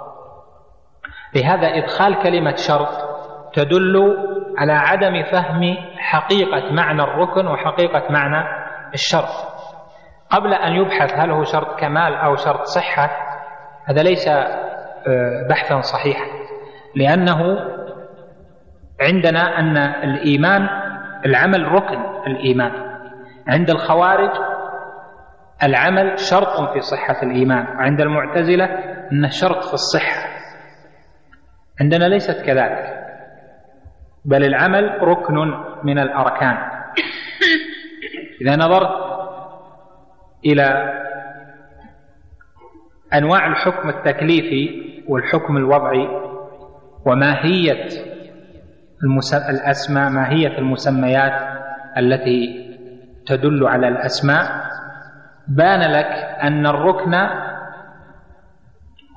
لهذا 1.35 1.67
إدخال 1.67 2.23
كلمة 2.23 2.55
شرط 2.69 3.10
تدل 3.53 4.17
على 4.59 4.73
عدم 4.73 5.23
فهم 5.33 5.77
حقيقة 5.97 6.73
معنى 6.73 7.03
الركن 7.03 7.47
وحقيقة 7.47 8.13
معنى 8.13 8.45
الشرط. 8.95 9.51
قبل 10.31 10.55
أن 10.55 10.73
يبحث 10.73 11.13
هل 11.15 11.31
هو 11.31 11.45
شرط 11.45 11.81
كمال 11.81 12.15
أو 12.15 12.37
شرط 12.37 12.63
صحة 12.63 13.11
هذا 13.85 14.03
ليس 14.03 14.29
آه، 14.29 15.47
بحثا 15.49 15.81
صحيحا 15.81 16.27
لأنه 16.97 17.59
عندنا 19.01 19.59
أن 19.59 19.77
الإيمان 19.79 20.69
العمل 21.27 21.73
ركن 21.73 22.01
الإيمان. 22.27 22.73
عند 23.49 23.71
الخوارج 23.71 24.31
العمل 25.63 26.19
شرط 26.19 26.73
في 26.73 26.81
صحة 26.81 27.23
الإيمان 27.23 27.67
وعند 27.77 28.01
المعتزلة 28.01 28.65
أنه 29.13 29.29
شرط 29.29 29.65
في 29.65 29.75
الصحة. 29.75 30.29
عندنا 31.81 32.05
ليست 32.05 32.43
كذلك. 32.47 33.01
بل 34.25 34.45
العمل 34.45 34.99
ركن 35.03 35.35
من 35.85 35.99
الأركان. 35.99 36.57
إذا 38.41 38.57
نظرت 38.57 38.91
إلى 40.47 40.95
أنواع 43.15 43.47
الحكم 43.47 43.89
التكليفي 43.89 44.91
والحكم 45.09 45.57
الوضعي 45.57 46.09
وماهية 47.07 47.89
الأسماء 49.51 50.11
ماهية 50.11 50.59
المسميات 50.59 51.33
التي 51.99 52.67
تدل 53.27 53.67
على 53.67 53.89
الأسماء 53.89 54.71
بان 55.49 55.93
لك 55.93 56.07
أن 56.43 56.67
الركن 56.67 57.15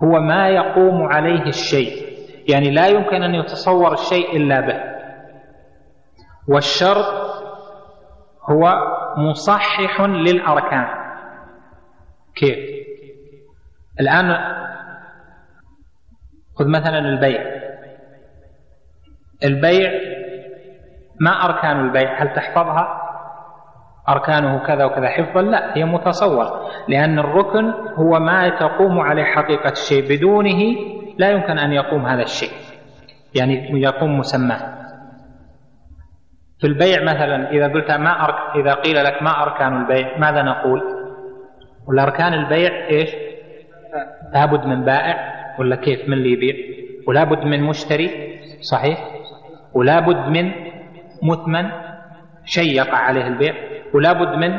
هو 0.04 0.20
ما 0.20 0.50
يقوم 0.50 1.04
عليه 1.04 1.44
الشيء. 1.44 2.14
يعني 2.50 2.72
لا 2.72 2.88
يمكن 2.88 3.24
أن 3.24 3.36
يتصور 3.36 3.94
الشيء 3.94 4.38
إلا 4.38 4.60
به. 4.60 4.93
والشرط 6.48 7.06
هو 8.50 8.74
مصحح 9.18 10.02
للأركان. 10.02 10.88
كيف؟ 12.36 12.58
الآن 14.00 14.38
خذ 16.60 16.68
مثلا 16.68 17.00
البيع. 17.00 17.42
البيع 19.44 19.92
ما 21.20 21.46
أركان 21.46 21.80
البيع؟ 21.80 22.24
هل 22.24 22.34
تحفظها؟ 22.36 23.00
أركانه 24.10 24.68
كذا 24.68 24.86
وكذا. 24.86 25.10
حفظا؟ 25.10 25.42
لا 25.42 25.78
هي 25.78 25.86
متصور 25.86 26.70
لأن 26.88 27.20
الركن 27.20 27.74
هو 27.96 28.20
ما 28.20 28.50
تقوم 28.50 29.00
عليه 29.00 29.24
حقيقة 29.24 29.70
الشيء 29.72 30.10
بدونه 30.10 30.62
لا 31.18 31.30
يمكن 31.30 31.58
أن 31.60 31.72
يقوم 31.72 32.06
هذا 32.06 32.22
الشيء. 32.22 32.52
يعني 33.36 33.82
يقوم 33.82 34.20
مسماه. 34.20 34.83
في 36.64 36.70
البيع 36.70 37.04
مثلا 37.04 37.52
إذا 37.52 37.68
قلت 37.68 37.92
ما 37.92 38.24
أرك 38.24 38.56
إذا 38.56 38.74
قيل 38.74 39.04
لك 39.04 39.24
ما 39.24 39.44
أركان 39.44 39.82
البيع 39.82 40.18
ماذا 40.18 40.42
نقول؟ 40.42 40.82
والأركان 41.88 42.34
البيع 42.34 42.88
إيش؟ 42.90 43.10
لابد 44.34 44.66
من 44.66 44.86
بائع 44.86 45.16
ولا 45.60 45.76
كيف 45.76 46.08
من 46.08 46.14
اللي 46.14 46.32
يبيع؟ 46.32 46.56
ولابد 47.08 47.38
من 47.38 47.64
مشتري 47.64 48.10
صحيح؟ 48.72 49.00
ولابد 49.74 50.16
من 50.16 50.52
مثمن 51.24 51.70
شيء 52.46 52.76
يقع 52.76 52.98
عليه 52.98 53.28
البيع 53.28 53.54
ولابد 53.94 54.38
من 54.38 54.52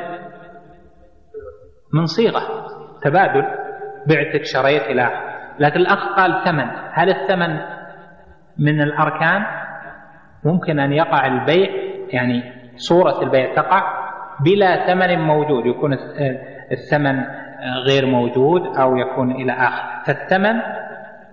من 1.94 2.06
صيغة 2.06 2.42
تبادل 3.02 3.44
بعتك 4.06 4.44
شريت 4.44 4.82
إلى 4.82 5.10
لكن 5.58 5.80
الأخ 5.80 6.16
قال 6.16 6.44
ثمن 6.44 6.66
هل 6.92 7.10
الثمن 7.10 7.60
من 8.58 8.80
الأركان 8.82 9.42
ممكن 10.44 10.78
أن 10.78 10.92
يقع 10.92 11.26
البيع 11.26 11.83
يعني 12.14 12.42
صورة 12.76 13.22
البيع 13.22 13.54
تقع 13.54 13.82
بلا 14.40 14.86
ثمن 14.86 15.18
موجود 15.18 15.66
يكون 15.66 15.96
الثمن 16.72 17.24
غير 17.86 18.06
موجود 18.06 18.76
أو 18.76 18.96
يكون 18.96 19.30
إلى 19.30 19.52
آخر. 19.52 20.04
فالثمن 20.06 20.54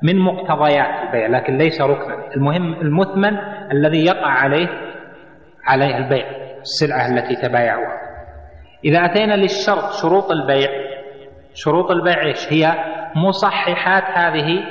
من 0.03 0.19
مقتضيات 0.19 1.03
البيع 1.03 1.27
لكن 1.27 1.57
ليس 1.57 1.81
ركنا. 1.81 2.35
المهم 2.35 2.73
المثمن 2.73 3.37
الذي 3.71 4.05
يقع 4.05 4.29
عليه 4.29 4.67
عليه 5.67 5.97
البيع 5.97 6.25
السلعة 6.61 7.07
التي 7.07 7.35
تبايعوها 7.35 7.97
إذا 8.85 9.05
أتينا 9.05 9.33
للشرط 9.33 9.91
شروط 10.01 10.31
البيع. 10.31 10.69
شروط 11.53 11.91
البيع 11.91 12.21
إيش؟ 12.21 12.53
هي 12.53 12.71
مصححات 13.15 14.03
هذه 14.03 14.63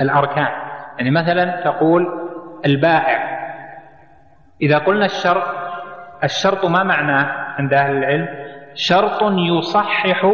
الأركان. 0.00 0.48
يعني 0.98 1.10
مثلا 1.10 1.64
تقول 1.64 2.06
البائع 2.66 3.33
إذا 4.62 4.78
قلنا 4.78 5.04
الشرط 5.04 5.42
الشرط 6.24 6.64
ما 6.64 6.82
معناه 6.82 7.54
عند 7.58 7.74
أهل 7.74 7.96
العلم؟ 7.96 8.28
شرط 8.74 9.22
يصحح 9.32 10.24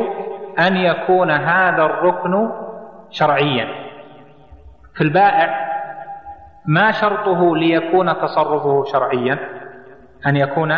أن 0.58 0.76
يكون 0.76 1.30
هذا 1.30 1.82
الركن 1.82 2.50
شرعيا. 3.10 3.66
في 4.94 5.00
البائع 5.00 5.70
ما 6.66 6.90
شرطه 6.90 7.56
ليكون 7.56 8.14
تصرفه 8.14 8.84
شرعيا؟ 8.84 9.38
أن 10.26 10.36
يكون 10.36 10.72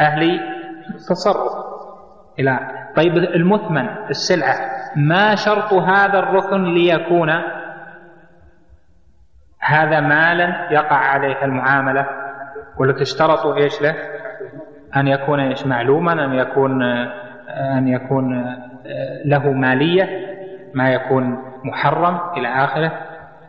أهلي 0.00 0.40
تصرف. 1.08 1.52
إلى 2.38 2.58
طيب 2.96 3.16
المثمن 3.16 3.88
السلعة 4.10 4.56
ما 4.96 5.34
شرط 5.34 5.72
هذا 5.72 6.18
الركن 6.18 6.64
ليكون 6.64 7.30
هذا 9.70 10.00
مالا 10.00 10.72
يقع 10.72 10.96
عليه 10.96 11.44
المعاملة؟ 11.44 12.06
ولا 12.78 12.92
تشترط 12.92 13.46
إيش 13.46 13.82
له؟ 13.82 13.94
أن 14.96 15.08
يكون 15.08 15.40
إيش 15.40 15.66
معلوما 15.66 16.12
أن 16.24 16.34
يكون 16.34 16.82
أن 17.78 17.88
يكون 17.88 18.56
له 19.24 19.52
مالية 19.52 20.08
ما 20.74 20.90
يكون 20.90 21.38
محرم 21.64 22.20
إلى 22.36 22.48
آخره 22.48 22.92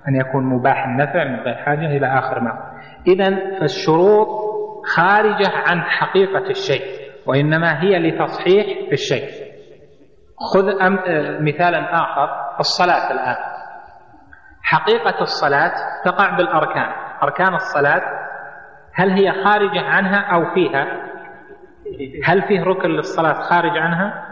أن 0.07 0.15
يكون 0.15 0.43
مباح 0.43 0.85
النفع 0.85 1.23
من 1.23 1.39
غير 1.39 1.55
حاجة 1.55 1.85
إلى 1.85 2.07
آخر 2.07 2.39
ما. 2.39 2.71
إذا 3.07 3.59
فالشروط 3.59 4.27
خارجة 4.95 5.49
عن 5.67 5.81
حقيقة 5.81 6.49
الشيء 6.49 6.83
وإنما 7.27 7.83
هي 7.83 7.99
لتصحيح 7.99 8.65
الشيء 8.91 9.29
خذ 10.53 10.65
مثالا 11.41 11.95
آخر 11.95 12.29
الصلاة 12.59 13.11
الآن. 13.11 13.50
حقيقة 14.63 15.21
الصلاة 15.21 15.71
تقع 16.05 16.37
بالأركان. 16.37 16.89
أركان 17.23 17.53
الصلاة 17.55 18.01
هل 18.93 19.09
هي 19.09 19.43
خارجة 19.43 19.81
عنها 19.81 20.19
أو 20.19 20.53
فيها؟ 20.53 20.87
هل 22.25 22.41
فيه 22.41 22.63
ركن 22.63 22.89
للصلاة 22.89 23.33
خارج 23.33 23.77
عنها؟ 23.77 24.25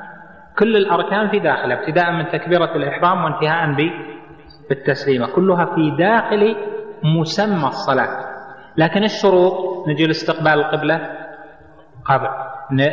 كل 0.60 0.76
الأركان 0.76 1.30
في 1.30 1.40
داخلها 1.40 1.80
ابتداء 1.80 2.12
من 2.12 2.28
تكبيرة 2.28 2.76
الإحرام 2.76 3.24
وانتهاء 3.24 3.76
بالتسليمة 4.70 5.28
كلها 5.36 5.66
في 5.66 5.96
داخل 5.98 6.56
مسمى 7.04 7.68
الصلاة. 7.68 8.30
لكن 8.78 9.04
الشروط 9.04 9.88
نجي 9.88 10.06
لاستقبال 10.06 10.54
القبلة 10.54 11.10
قبل. 12.06 12.30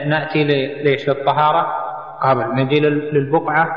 نأتي 0.09 0.45
ليش؟ 0.85 1.09
للطهارة 1.09 1.67
قبل. 2.23 2.55
نجي 2.55 2.81
للبقعة 2.81 3.69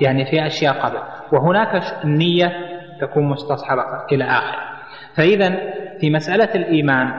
يعني 0.00 0.24
في 0.24 0.46
أشياء 0.46 0.80
قبل. 0.80 0.98
وهناك 1.32 1.82
النية 2.04 2.69
تكون 3.00 3.28
مستصحبة 3.28 3.82
إلى 4.12 4.24
آخره 4.24 4.70
فإذا 5.16 5.50
في 6.00 6.10
مسألة 6.10 6.54
الإيمان 6.54 7.12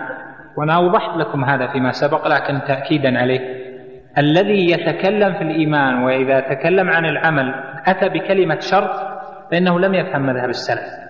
وأنا 0.58 0.76
أوضحت 0.76 1.18
لكم 1.18 1.44
هذا 1.44 1.68
فيما 1.68 1.92
سبق 1.92 2.28
لكن 2.28 2.62
تأكيدا 2.68 3.20
عليه. 3.20 3.62
الذي 4.18 4.72
يتكلم 4.72 5.34
في 5.34 5.42
الإيمان 5.42 6.04
وإذا 6.04 6.40
تكلم 6.40 6.90
عن 6.90 7.06
العمل 7.06 7.54
أتى 7.86 8.10
بكلمة 8.10 8.60
شرط 8.60 8.92
فإنه 9.52 9.80
لم 9.80 9.94
يفهم 9.94 10.22
مذهب 10.22 10.50
السلف. 10.50 11.02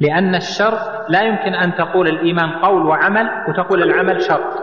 لأن 0.00 0.34
الشرط 0.34 0.78
لا 1.08 1.22
يمكن 1.22 1.54
أن 1.54 1.74
تقول 1.74 2.08
الإيمان 2.08 2.50
قول 2.50 2.86
وعمل 2.86 3.28
وتقول 3.48 3.82
العمل 3.82 4.22
شرط. 4.22 4.62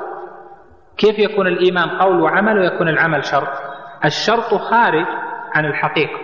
كيف 0.97 1.19
يكون 1.19 1.47
الإيمان 1.47 1.89
قول 1.89 2.21
وعمل 2.21 2.59
ويكون 2.59 2.89
العمل 2.89 3.25
شرط؟ 3.25 3.49
الشرط 4.05 4.53
خارج 4.53 5.05
عن 5.55 5.65
الحقيقة. 5.65 6.19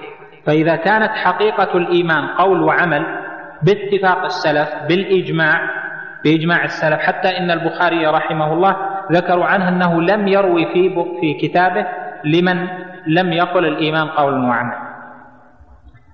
فإذا 0.46 0.76
كانت 0.76 1.12
حقيقة 1.12 1.78
الإيمان 1.78 2.28
قول 2.28 2.64
وعمل 2.64 3.25
باتفاق 3.62 4.24
السلف 4.24 4.70
بالإجماع 4.90 5.86
بإجماع 6.24 6.64
السلف. 6.64 7.00
حتى 7.00 7.38
إن 7.38 7.52
البخاري 7.52 8.08
رحمه 8.08 8.54
الله 8.54 8.76
ذكروا 9.12 9.46
عنه 9.46 9.70
أنه 9.70 10.02
لم 10.02 10.28
يروي 10.28 10.66
في 10.66 10.96
في 11.22 11.34
كتابه 11.48 11.86
لمن 12.24 12.68
لم 13.08 13.34
يقل 13.34 13.66
الإيمان 13.66 14.08
قول 14.08 14.34
وعمل. 14.34 14.78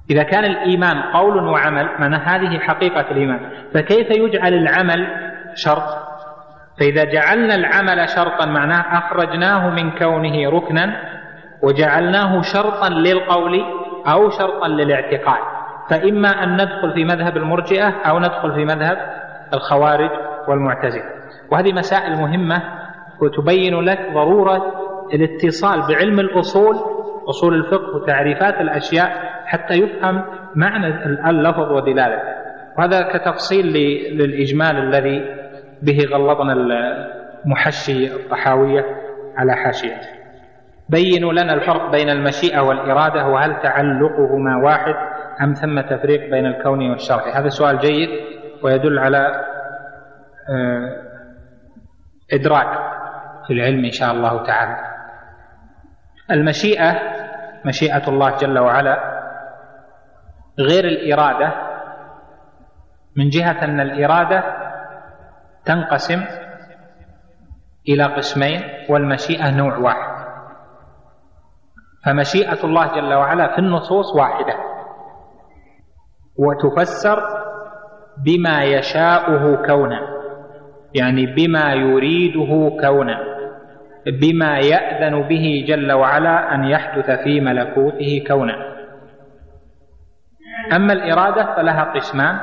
إذا 0.09 0.23
كان 0.23 0.45
الإيمان 0.45 1.01
قول 1.01 1.37
وعمل 1.47 1.89
معنى 1.99 2.15
هذه 2.15 2.59
حقيقة 2.59 3.11
الإيمان. 3.11 3.39
فكيف 3.73 4.07
يجعل 4.11 4.53
العمل 4.53 5.07
شرط؟ 5.55 6.11
فإذا 6.79 7.03
جعلنا 7.03 7.55
العمل 7.55 8.09
شرطا 8.09 8.45
معناه 8.45 8.97
أخرجناه 8.97 9.69
من 9.69 9.91
كونه 9.91 10.49
ركنا 10.49 11.01
وجعلناه 11.63 12.41
شرطا 12.41 12.89
للقول 12.89 13.61
أو 14.07 14.29
شرطا 14.29 14.67
للاعتقاد. 14.67 15.60
فإما 15.89 16.29
أن 16.29 16.53
ندخل 16.53 16.93
في 16.93 17.03
مذهب 17.05 17.37
المرجئة 17.37 17.89
أو 17.89 18.19
ندخل 18.19 18.53
في 18.53 18.65
مذهب 18.65 18.97
الخوارج 19.53 20.09
والمعتزلة. 20.47 21.03
وهذه 21.51 21.73
مسائل 21.73 22.11
مهمة 22.17 22.61
وتبين 23.21 23.81
لك 23.81 23.99
ضرورة 24.13 24.61
الاتصال 25.13 25.81
بعلم 25.87 26.19
الأصول 26.19 26.75
أصول 27.29 27.53
الفقه 27.55 27.95
وتعريفات 27.95 28.61
الأشياء 28.61 29.31
حتى 29.45 29.73
يفهم 29.73 30.23
معنى 30.55 30.87
اللفظ 31.29 31.71
ودلالته 31.71 32.41
وهذا 32.77 33.01
كتفصيل 33.01 33.65
للإجمال 34.17 34.77
الذي 34.77 35.25
به 35.81 35.97
غلظنا 36.11 36.53
المحشي 37.45 38.15
الطحاوية 38.15 38.85
على 39.37 39.55
حاشيته 39.55 40.07
بينوا 40.89 41.33
لنا 41.33 41.53
الفرق 41.53 41.91
بين 41.91 42.09
المشيئة 42.09 42.59
والإرادة 42.59 43.27
وهل 43.27 43.61
تعلقهما 43.61 44.57
واحد؟ 44.63 44.95
أم 45.41 45.53
ثم 45.53 45.81
تفريق 45.81 46.29
بين 46.29 46.45
الكون 46.45 46.89
والشرع 46.89 47.39
هذا 47.39 47.49
سؤال 47.49 47.79
جيد 47.79 48.09
ويدل 48.63 48.99
على 48.99 49.45
آه، 50.49 51.01
إدراك 52.33 52.79
في 53.47 53.53
العلم 53.53 53.85
إن 53.85 53.91
شاء 53.91 54.11
الله 54.11 54.43
تعالى. 54.43 54.77
المشيئة 56.31 56.99
مشيئة 57.65 58.07
الله 58.07 58.37
جل 58.37 58.59
وعلا 58.59 59.21
غير 60.59 60.85
الإرادة. 60.85 61.53
من 63.17 63.29
جهة 63.29 63.63
أن 63.63 63.79
الإرادة 63.79 64.43
تنقسم 65.65 66.25
إلى 67.89 68.03
قسمين 68.03 68.61
والمشيئة 68.89 69.57
نوع 69.57 69.77
واحد. 69.77 70.25
فمشيئة 72.05 72.63
الله 72.63 72.95
جل 72.95 73.13
وعلا 73.13 73.55
في 73.55 73.59
النصوص 73.59 74.15
واحدة. 74.15 74.70
وتفسر 76.41 77.23
بما 78.25 78.63
يشاؤه 78.63 79.65
كونا 79.67 79.99
يعني 80.93 81.25
بما 81.25 81.73
يريده 81.73 82.77
كونا 82.81 83.31
بما 84.21 84.57
يأذن 84.57 85.21
به 85.27 85.65
جل 85.67 85.91
وعلا 85.91 86.55
أن 86.55 86.63
يحدث 86.63 87.11
في 87.23 87.39
ملكوته 87.41 88.23
كونا. 88.27 88.71
أما 90.75 90.93
الإرادة 90.93 91.55
فلها 91.55 91.83
قسمان 91.83 92.39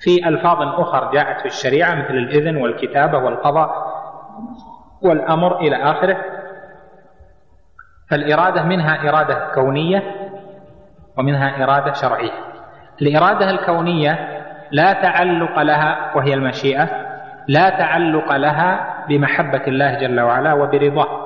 في 0.00 0.28
ألفاظ 0.28 0.56
أخر 0.80 1.12
جاءت 1.12 1.40
في 1.40 1.46
الشريعة 1.46 1.94
مثل 1.94 2.14
الإذن 2.14 2.56
والكتابة 2.56 3.18
والقضاء 3.18 3.70
والأمر 5.02 5.60
إلى 5.60 5.76
آخره. 5.76 6.16
فالإرادة 8.10 8.62
منها 8.62 9.08
إرادة 9.08 9.54
كونية 9.54 10.02
ومنها 11.18 11.64
إرادة 11.64 11.92
شرعية. 11.92 12.51
الإرادة 13.02 13.50
الكونية 13.50 14.42
لا 14.70 14.92
تعلق 14.92 15.62
لها 15.62 16.10
وهي 16.16 16.34
المشيئة 16.34 16.88
لا 17.48 17.70
تعلق 17.70 18.36
لها 18.36 18.94
بمحبة 19.08 19.62
الله 19.66 19.98
جل 20.00 20.20
وعلا 20.20 20.52
وبرضاه. 20.52 21.22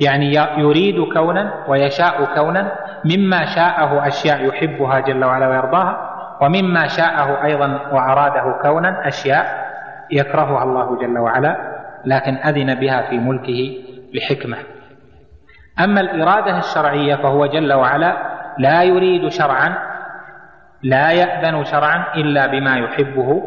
يعني 0.00 0.34
يريد 0.58 1.12
كونا 1.14 1.54
ويشاء 1.68 2.24
كونا 2.34 2.72
مما 3.04 3.44
شاءه 3.44 4.06
أشياء 4.06 4.46
يحبها 4.46 5.00
جل 5.00 5.24
وعلا 5.24 5.48
ويرضاها 5.48 6.10
ومما 6.42 6.86
شاءه 6.86 7.44
أيضا 7.44 7.80
وأراده 7.92 8.58
كونا 8.62 9.08
أشياء 9.08 9.66
يكرهها 10.10 10.62
الله 10.62 10.98
جل 10.98 11.18
وعلا 11.18 11.56
لكن 12.04 12.34
أذن 12.34 12.74
بها 12.74 13.02
في 13.02 13.18
ملكه 13.18 13.76
لحكمة. 14.14 14.56
أما 15.80 16.00
الإرادة 16.00 16.58
الشرعية 16.58 17.14
فهو 17.14 17.46
جل 17.46 17.72
وعلا 17.72 18.16
لا 18.58 18.82
يريد 18.82 19.28
شرعا 19.28 19.95
لا 20.86 21.10
يأذن 21.10 21.64
شرعا 21.64 22.14
إلا 22.14 22.46
بما 22.46 22.76
يحبه 22.76 23.42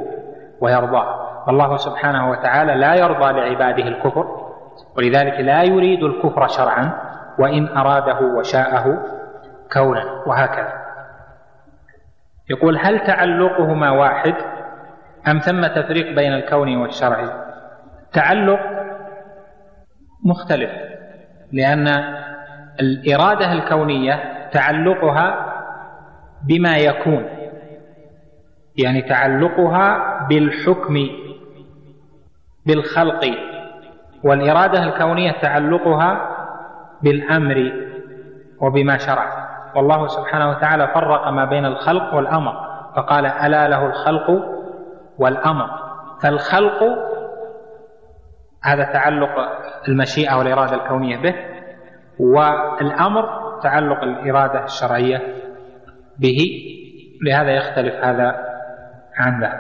ويرضاه. 0.62 1.30
والله 1.48 1.78
سبحانه 1.78 2.30
وتعالى 2.30 2.76
لا 2.76 2.96
يرضى 2.96 3.32
لعباده 3.32 3.84
الكفر 3.88 4.26
ولذلك 4.98 5.40
لا 5.40 5.64
يريد 5.64 6.04
الكفر 6.04 6.48
شرعا 6.48 6.94
وإن 7.40 7.78
أراده 7.78 8.20
وشاءه 8.20 9.06
كونا 9.74 10.24
وهكذا. 10.28 10.74
يقول 12.50 12.78
هل 12.78 13.00
تعلقهما 13.00 13.92
واحد؟ 13.92 14.36
أم 15.28 15.40
ثم 15.40 15.68
تفريق 15.68 16.16
بين 16.16 16.34
الكون 16.34 16.78
والشرع؟ 16.78 17.18
تعلق 18.14 18.60
مختلف 20.26 20.72
لأن 21.52 21.88
الإرادة 22.80 23.52
الكونية 23.52 24.20
تعلقها 24.52 25.49
بما 26.48 26.78
يكون 26.78 27.26
يعني 28.78 29.02
تعلقها 29.02 30.20
بالحكم 30.30 30.96
بالخلق. 32.66 33.26
والإرادة 34.24 34.84
الكونية 34.84 35.32
تعلقها 35.32 36.36
بالأمر 37.04 37.72
وبما 38.62 38.98
شرع. 38.98 39.50
والله 39.76 40.08
سبحانه 40.08 40.50
وتعالى 40.50 40.88
فرق 40.88 41.28
ما 41.30 41.46
بين 41.46 41.66
الخلق 41.66 42.14
والأمر 42.14 42.54
فقال 42.96 43.26
ألا 43.26 43.68
له 43.68 43.86
الخلق 43.86 44.30
والأمر. 45.18 45.70
فالخلق 46.22 46.84
هذا 48.64 48.84
تعلق 48.84 49.30
المشيئة 49.88 50.36
والإرادة 50.36 50.76
الكونية 50.76 51.18
به 51.18 51.36
والأمر 52.20 53.30
تعلق 53.64 54.04
الإرادة 54.04 54.64
الشرعية 54.64 55.22
به 56.20 56.38
لهذا 57.26 57.52
يختلف 57.52 57.94
هذا 57.94 58.36
عن 59.18 59.42
ذاك. 59.42 59.60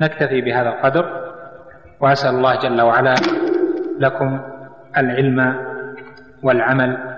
نكتفي 0.00 0.40
بهذا 0.40 0.68
القدر 0.68 1.34
وأسأل 2.00 2.34
الله 2.34 2.58
جل 2.58 2.80
وعلا 2.80 3.14
لكم 3.98 4.40
العلم 4.96 5.56
والعمل 6.42 7.16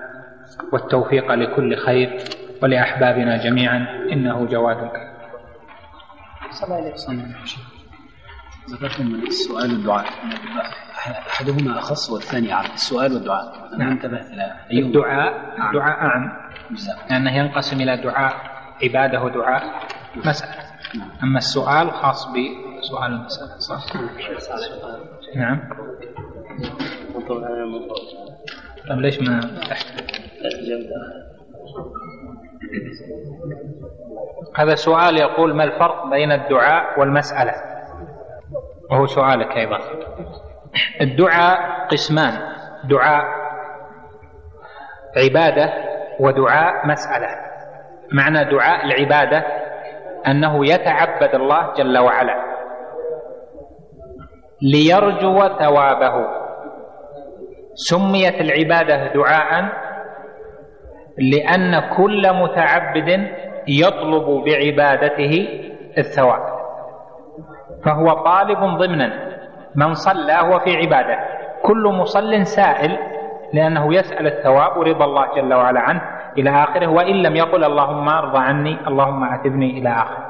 والتوفيق 0.73 1.31
لكل 1.31 1.75
خير 1.75 2.19
ولأحبابنا 2.63 3.37
جميعا 3.43 3.87
إنه 4.11 4.45
جواد 4.45 4.77
كريم. 4.77 5.17
ذكرتم 8.69 9.15
السؤال 9.27 9.71
والدعاء. 9.71 10.05
أحدهما 11.07 11.79
أخص 11.79 12.09
والثاني 12.09 12.53
اعم 12.53 12.65
السؤال 12.73 13.13
والدعاء. 13.13 13.67
أنا 13.73 13.77
نعم. 13.77 13.91
انتبهت 13.91 14.25
الدعاء 14.71 15.33
الدعاء 15.67 15.99
أعم. 16.01 16.31
لأنه 17.09 17.37
ينقسم 17.37 17.81
إلى 17.81 17.97
دعاء 18.03 18.56
عباده 18.83 19.23
ودعاء 19.23 19.63
نعم. 20.15 21.09
أما 21.23 21.37
السؤال 21.37 21.91
خاص 21.91 22.27
بسؤال 22.27 23.11
المسألة 23.11 23.57
صح؟ 23.57 23.85
نعم. 25.35 25.69
طيب 28.89 28.99
ليش 28.99 29.21
ما 29.21 29.39
هذا 34.55 34.75
سؤال 34.75 35.17
يقول 35.17 35.55
ما 35.55 35.63
الفرق 35.63 36.09
بين 36.09 36.31
الدعاء 36.31 36.99
والمسألة؟ 36.99 37.53
وهو 38.91 39.05
سؤالك 39.05 39.57
أيضا. 39.57 39.79
الدعاء 41.01 41.87
قسمان 41.87 42.33
دعاء 42.83 43.25
عبادة 45.17 45.73
ودعاء 46.19 46.87
مسألة. 46.87 47.46
معنى 48.13 48.43
دعاء 48.43 48.85
العبادة 48.85 49.43
أنه 50.27 50.65
يتعبد 50.65 51.35
الله 51.35 51.73
جل 51.73 51.97
وعلا 51.97 52.43
ليرجو 54.61 55.47
ثوابه. 55.47 56.27
سميت 57.73 58.41
العبادة 58.41 59.13
دعاء 59.13 59.69
لأن 61.17 61.79
كل 61.97 62.33
متعبد 62.33 63.27
يطلب 63.67 64.43
بعبادته 64.45 65.47
الثواب. 65.97 66.57
فهو 67.85 68.05
طالب 68.13 68.59
ضمنا. 68.59 69.27
من 69.75 69.93
صلى 69.93 70.33
هو 70.33 70.59
في 70.59 70.77
عبادة. 70.77 71.19
كل 71.63 71.87
مصل 71.87 72.45
سائل 72.45 72.97
لأنه 73.53 73.95
يسأل 73.95 74.27
الثواب 74.27 74.77
ورضا 74.77 75.05
الله 75.05 75.35
جل 75.35 75.53
وعلا 75.53 75.79
عنه. 75.79 76.01
إلى 76.37 76.49
آخره 76.49 76.87
وإن 76.87 77.15
لم 77.15 77.35
يقل 77.35 77.63
اللهم 77.63 78.09
ارضى 78.09 78.37
عني 78.37 78.87
اللهم 78.87 79.23
أعتبني 79.23 79.79
إلى 79.79 79.89
آخره. 79.89 80.27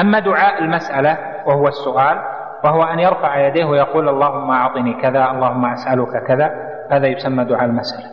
أما 0.00 0.18
دعاء 0.18 0.62
المسألة 0.62 1.18
وهو 1.46 1.68
السؤال 1.68 2.18
وهو 2.64 2.82
أن 2.82 2.98
يرفع 2.98 3.46
يديه 3.46 3.64
ويقول 3.64 4.08
اللهم 4.08 4.50
أعطني 4.50 4.94
كذا 5.02 5.30
اللهم 5.30 5.64
أسألك 5.64 6.26
كذا 6.26 6.50
هذا 6.90 7.06
يسمى 7.06 7.44
دعاء 7.44 7.64
المسألة. 7.64 8.10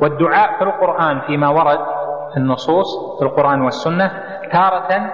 والدعاء 0.00 0.58
في 0.58 0.64
القرآن 0.64 1.20
فيما 1.20 1.48
ورد 1.48 1.78
في 2.32 2.36
النصوص 2.36 3.18
في 3.18 3.24
القرآن 3.24 3.62
والسنة 3.62 4.10
تارة 4.52 5.10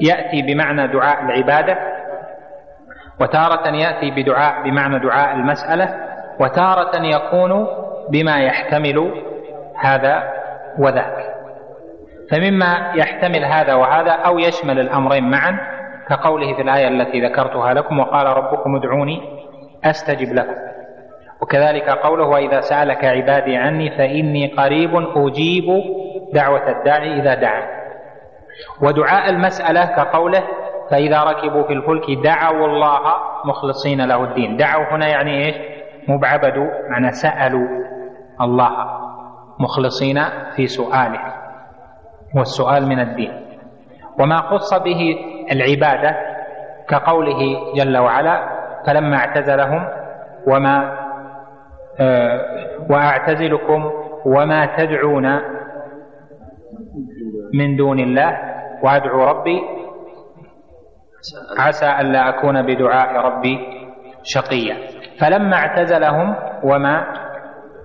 يأتي 0.00 0.42
بمعنى 0.42 0.86
دعاء 0.88 1.22
العبادة 1.24 1.76
وتارة 3.20 3.68
يأتي 3.68 4.10
بدعاء 4.10 4.62
بمعنى 4.62 4.98
دعاء 4.98 5.32
المسألة 5.32 5.94
وتارة 6.40 6.96
يكون 6.96 7.66
بما 8.10 8.38
يحتمل 8.38 9.12
هذا 9.80 10.32
وذاك. 10.78 11.36
فمما 12.30 12.92
يحتمل 12.94 13.44
هذا 13.44 13.74
وهذا 13.74 14.10
أو 14.10 14.38
يشمل 14.38 14.80
الأمرين 14.80 15.30
معا 15.30 15.58
كقوله 16.08 16.54
في 16.54 16.62
الآية 16.62 16.88
التي 16.88 17.26
ذكرتها 17.26 17.74
لكم 17.74 17.98
وقال 17.98 18.26
ربكم 18.26 18.76
ادعوني 18.76 19.20
أستجب 19.84 20.34
لكم. 20.34 20.54
وكذلك 21.42 21.88
قوله 21.88 22.24
وإذا 22.24 22.60
سألك 22.60 23.04
عبادي 23.04 23.56
عني 23.56 23.90
فإني 23.90 24.46
قريب 24.46 24.90
أجيب 25.16 25.64
دعوة 26.32 26.70
الداعي 26.70 27.20
إذا 27.20 27.34
دعا. 27.34 27.62
ودعاء 28.82 29.30
المسألة 29.30 29.84
كقوله 29.84 30.42
فإذا 30.90 31.22
ركبوا 31.22 31.62
في 31.62 31.72
الفلك 31.72 32.24
دعوا 32.24 32.66
الله 32.66 33.00
مخلصين 33.44 34.04
له 34.04 34.24
الدين. 34.24 34.56
دعوا 34.56 34.84
هنا 34.92 35.08
يعني 35.08 35.46
إيش؟ 35.46 35.56
مبعبدوا 36.08 36.70
معنى 36.90 37.10
سألوا 37.12 37.68
الله. 38.40 38.70
مخلصين 39.60 40.18
في 40.56 40.66
سؤاله. 40.66 41.20
والسؤال 42.36 42.86
من 42.88 43.00
الدين. 43.00 43.32
وما 44.20 44.36
خص 44.36 44.74
به 44.74 45.16
العبادة 45.52 46.16
كقوله 46.88 47.72
جل 47.76 47.96
وعلا 47.98 48.36
فلما 48.86 49.16
اعتزلهم 49.16 49.88
وما 50.46 50.96
آه 52.00 52.40
وأعتزلكم 52.90 53.90
وما 54.26 54.76
تدعون 54.76 55.40
من 57.54 57.76
دون 57.76 57.98
الله 58.00 58.38
وأدعو 58.82 59.24
ربي 59.24 59.60
عسى 61.58 61.86
ألا 62.00 62.28
أكون 62.28 62.62
بدعاء 62.62 63.26
ربي 63.26 63.58
شقيا. 64.22 64.76
فلما 65.20 65.56
اعتزلهم 65.56 66.34
وما 66.64 67.06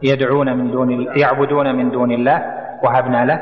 يدعون 0.04 0.58
من 0.58 0.72
دون 0.72 1.18
يعبدون 1.18 1.76
من 1.76 1.92
دون 1.92 2.12
الله 2.12 2.42
وهبنا 2.84 3.26
له. 3.26 3.42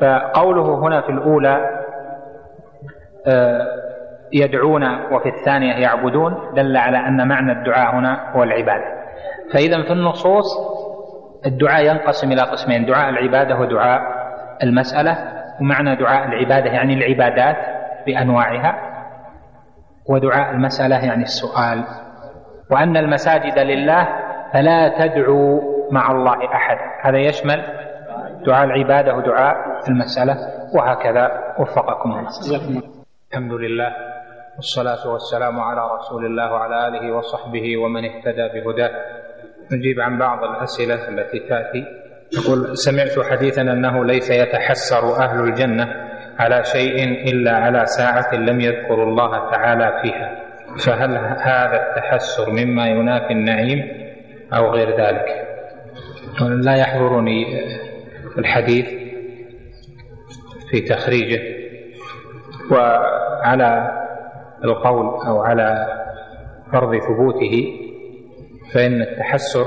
فقوله 0.00 0.78
هنا 0.78 1.00
في 1.00 1.08
الأولى 1.08 1.82
آه، 3.26 3.66
يدعون 4.32 4.84
وفي 5.12 5.28
الثانية 5.28 5.72
يعبدون 5.74 6.34
دل 6.54 6.76
على 6.76 6.98
أن 6.98 7.28
معنى 7.28 7.52
الدعاء 7.52 7.94
هنا 7.94 8.32
هو 8.36 8.42
العبادة. 8.42 8.84
فإذا 9.54 9.82
في 9.82 9.92
النصوص 9.92 10.44
الدعاء 11.46 11.84
ينقسم 11.84 12.32
إلى 12.32 12.42
قسمين 12.42 12.86
دعاء 12.86 13.08
العبادة 13.08 13.56
ودعاء 13.60 14.00
المسألة 14.62 15.18
ومعنى 15.60 15.96
دعاء 15.96 16.28
العبادة 16.28 16.70
يعني 16.70 16.94
العبادات 16.94 17.56
بأنواعها 18.06 18.74
ودعاء 20.08 20.50
المسألة 20.50 21.06
يعني 21.06 21.22
السؤال. 21.22 21.84
وأن 22.70 22.96
المساجد 22.96 23.58
لله 23.58 24.08
فلا 24.52 24.88
تدعوا 24.88 25.71
مع 25.92 26.10
الله 26.10 26.54
أحد. 26.54 26.76
هذا 27.02 27.18
يشمل 27.18 27.62
دعاء 28.46 28.64
العبادة 28.64 29.14
ودعاء 29.14 29.56
المسألة 29.88 30.36
وهكذا 30.76 31.54
وفقكم 31.58 32.10
الله. 32.10 32.28
الحمد 33.30 33.52
لله 33.52 33.92
والصلاة 34.56 35.12
والسلام 35.12 35.60
على 35.60 35.80
رسول 35.98 36.26
الله 36.26 36.52
وعلى 36.52 36.88
آله 36.88 37.16
وصحبه 37.16 37.76
ومن 37.76 38.04
اهتدى 38.04 38.48
بهداه. 38.54 38.90
نجيب 39.72 40.00
عن 40.00 40.18
بعض 40.18 40.44
الأسئلة 40.44 41.08
التي 41.08 41.38
تأتي. 41.48 41.84
يقول 42.38 42.76
سمعت 42.76 43.26
حديثا 43.30 43.62
أنه 43.62 44.04
ليس 44.04 44.30
يتحسر 44.30 45.24
أهل 45.24 45.40
الجنة 45.40 45.86
على 46.38 46.64
شيء 46.64 47.04
إلا 47.32 47.56
على 47.56 47.86
ساعة 47.86 48.34
لم 48.34 48.60
يذكروا 48.60 49.04
الله 49.04 49.50
تعالى 49.50 50.02
فيها. 50.02 50.42
فهل 50.86 51.16
هذا 51.40 51.82
التحسر 51.82 52.50
مما 52.50 52.86
ينافي 52.86 53.32
النعيم 53.32 53.78
أو 54.56 54.70
غير 54.70 54.88
ذلك؟ 55.00 55.51
لا 56.40 56.76
يحضرني 56.76 57.44
الحديث 58.38 58.86
في 60.70 60.80
تخريجه 60.80 61.40
وعلى 62.70 63.98
القول 64.64 65.26
أو 65.26 65.42
على 65.42 65.86
فرض 66.72 66.96
ثبوته 66.98 67.78
فإن 68.74 69.02
التحسر 69.02 69.64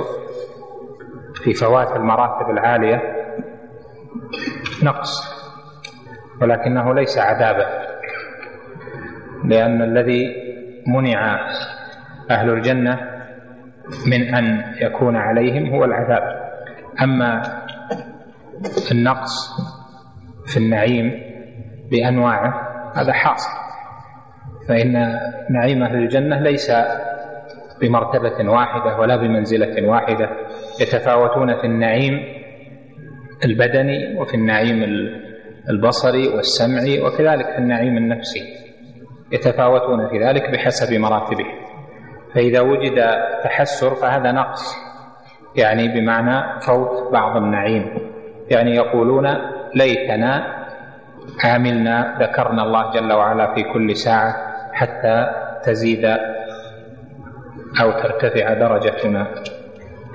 في 1.43 1.53
فوات 1.53 1.95
المراتب 1.95 2.49
العالية 2.49 3.01
نقص 4.83 5.35
ولكنه 6.41 6.93
ليس 6.93 7.17
عذابا 7.17 7.65
لأن 9.45 9.81
الذي 9.81 10.35
منع 10.87 11.49
أهل 12.31 12.49
الجنة 12.49 12.99
من 14.07 14.35
أن 14.35 14.73
يكون 14.81 15.15
عليهم 15.15 15.69
هو 15.75 15.85
العذاب. 15.85 16.44
أما 17.01 17.41
النقص 18.91 19.49
في 20.45 20.57
النعيم 20.57 21.11
بأنواعه 21.91 22.53
هذا 22.95 23.13
حاصل. 23.13 23.49
فإن 24.67 24.93
نعيم 25.49 25.83
أهل 25.83 25.95
الجنة 25.95 26.39
ليس 26.39 26.71
بمرتبة 27.81 28.51
واحدة 28.51 28.97
ولا 28.97 29.15
بمنزلة 29.15 29.87
واحدة. 29.87 30.29
يتفاوتون 30.81 31.61
في 31.61 31.67
النعيم 31.67 32.19
البدني 33.45 34.19
وفي 34.19 34.33
النعيم 34.33 34.83
البصري 35.69 36.27
والسمعي 36.27 37.01
وكذلك 37.01 37.45
في 37.45 37.57
النعيم 37.57 37.97
النفسي. 37.97 38.41
يتفاوتون 39.31 40.09
في 40.09 40.19
ذلك 40.25 40.49
بحسب 40.49 40.93
مراتبه. 40.93 41.45
فإذا 42.33 42.61
وجد 42.61 43.01
تحسر 43.43 43.95
فهذا 43.95 44.31
نقص. 44.31 44.84
يعني 45.57 45.87
بمعنى 45.87 46.59
فوت 46.61 47.13
بعض 47.13 47.37
النعيم. 47.37 47.97
يعني 48.51 48.75
يقولون 48.75 49.27
ليتنا 49.75 50.55
عاملنا 51.43 52.17
ذكرنا 52.21 52.63
الله 52.63 52.91
جل 52.91 53.13
وعلا 53.13 53.53
في 53.55 53.63
كل 53.63 53.95
ساعة 53.95 54.35
حتى 54.73 55.27
تزيد 55.63 56.05
أو 57.81 57.91
ترتفع 57.91 58.53
درجتنا. 58.53 59.27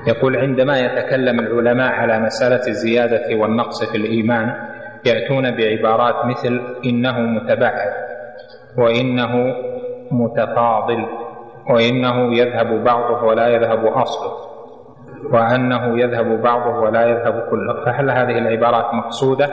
يقول 0.06 0.36
عندما 0.36 0.78
يتكلم 0.78 1.40
العلماء 1.40 1.92
على 1.92 2.18
مسألة 2.18 2.66
الزيادة 2.68 3.36
والنقص 3.36 3.84
في 3.90 3.96
الإيمان 3.96 4.54
يأتون 5.06 5.50
بعبارات 5.50 6.24
مثل 6.26 6.60
إنه 6.84 7.18
متبعد 7.18 7.92
وإنه 8.78 9.54
متفاضل 10.10 11.06
وإنه 11.70 12.34
يذهب 12.38 12.84
بعضه 12.84 13.24
ولا 13.24 13.48
يذهب 13.48 13.86
أصله. 13.86 14.49
وأنه 15.32 16.00
يذهب 16.00 16.42
بعضه 16.42 16.80
ولا 16.80 17.06
يذهب 17.06 17.46
كله. 17.50 17.84
فهل 17.84 18.10
هذه 18.10 18.38
العبارات 18.38 18.94
مقصودة 18.94 19.48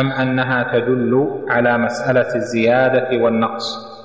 أم 0.00 0.12
أنها 0.12 0.72
تدل 0.72 1.44
على 1.48 1.78
مسألة 1.78 2.34
الزيادة 2.34 3.22
والنقص؟ 3.22 3.96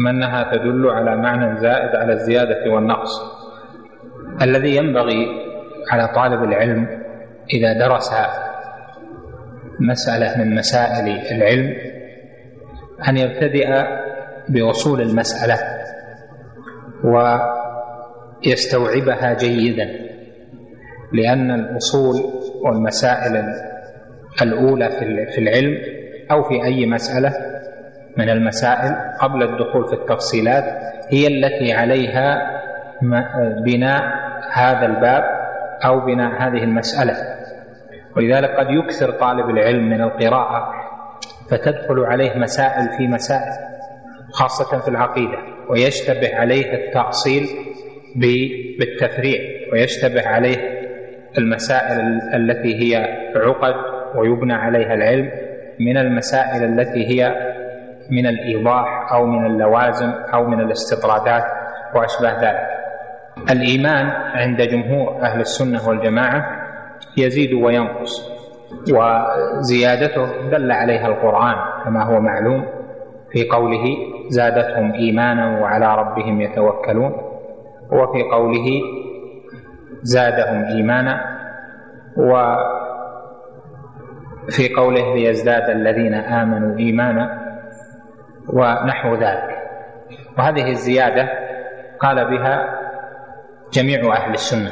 أم 0.00 0.06
أنها 0.06 0.56
تدل 0.56 0.90
على 0.90 1.16
معنى 1.16 1.60
زائد 1.60 1.96
على 1.96 2.12
الزيادة 2.12 2.70
والنقص؟ 2.70 3.40
الذي 4.42 4.76
ينبغي 4.76 5.26
على 5.90 6.08
طالب 6.14 6.44
العلم 6.44 6.86
إذا 7.54 7.86
درس 7.86 8.10
مسألة 9.80 10.44
من 10.44 10.54
مسائل 10.54 11.18
العلم 11.36 11.74
أن 13.08 13.16
يبتدئ 13.16 13.84
بأصول 14.48 15.00
المسألة 15.00 15.58
ويستوعبها 18.46 19.34
جيدا 19.34 19.88
لأن 21.12 21.50
الأصول 21.50 22.16
والمسائل 22.64 23.44
الأولى 24.42 24.90
في 25.34 25.38
العلم 25.38 25.78
أو 26.30 26.42
في 26.42 26.64
أي 26.64 26.86
مسألة 26.86 27.32
من 28.16 28.30
المسائل 28.30 28.94
قبل 29.20 29.42
الدخول 29.42 29.86
في 29.88 29.92
التفصيلات 29.92 30.64
هي 31.08 31.26
التي 31.26 31.72
عليها 31.72 32.60
بناء 33.66 34.02
هذا 34.52 34.86
الباب 34.86 35.22
أو 35.84 36.00
بناء 36.00 36.42
هذه 36.42 36.64
المسألة. 36.64 37.14
ولذلك 38.16 38.50
قد 38.50 38.66
يكثر 38.70 39.10
طالب 39.10 39.50
العلم 39.50 39.90
من 39.90 40.00
القراءة 40.02 40.72
فتدخل 41.50 42.00
عليه 42.00 42.36
مسائل 42.38 42.88
في 42.98 43.08
مسائل 43.08 43.52
خاصة 44.32 44.78
في 44.80 44.88
العقيدة 44.88 45.38
ويشتبه 45.70 46.34
عليه 46.36 46.74
التأصيل 46.74 47.46
بالتفريع 48.16 49.40
ويشتبه 49.72 50.28
عليه 50.28 50.56
المسائل 51.38 52.00
التي 52.34 52.74
هي 52.82 52.96
عقد 53.36 53.74
ويبنى 54.16 54.52
عليها 54.54 54.94
العلم 54.94 55.30
من 55.80 55.96
المسائل 55.96 56.64
التي 56.64 57.06
هي 57.06 57.34
من 58.10 58.26
الإيضاح 58.26 59.12
أو 59.12 59.26
من 59.26 59.46
اللوازم 59.46 60.10
أو 60.34 60.44
من 60.46 60.60
الاستطرادات 60.60 61.42
واشباه 61.94 62.40
ذلك. 62.50 62.66
الإيمان 63.50 64.06
عند 64.10 64.62
جمهور 64.62 65.22
أهل 65.22 65.40
السنة 65.40 65.88
والجماعة 65.88 66.44
يزيد 67.18 67.52
وينقص 67.52 68.30
وزيادته 68.92 70.48
دل 70.50 70.72
عليها 70.72 71.06
القرآن 71.06 71.54
كما 71.84 72.04
هو 72.04 72.20
معلوم 72.20 72.64
في 73.32 73.48
قوله 73.48 73.84
زادتهم 74.28 74.92
إيمانا 74.92 75.60
وعلى 75.60 75.94
ربهم 75.96 76.40
يتوكلون 76.40 77.12
وفي 77.92 78.22
قوله 78.32 78.66
زادهم 80.02 80.64
إيمانا 80.64 81.20
وفي 84.46 84.74
قوله 84.76 85.14
ليزداد 85.14 85.70
الذين 85.70 86.14
آمنوا 86.14 86.78
إيمانا 86.78 87.40
ونحو 88.52 89.14
ذلك. 89.14 89.50
وهذه 90.38 90.68
الزيادة 90.70 91.28
قال 92.00 92.30
بها 92.30 92.80
جميع 93.72 94.16
أهل 94.16 94.30
السنة 94.32 94.70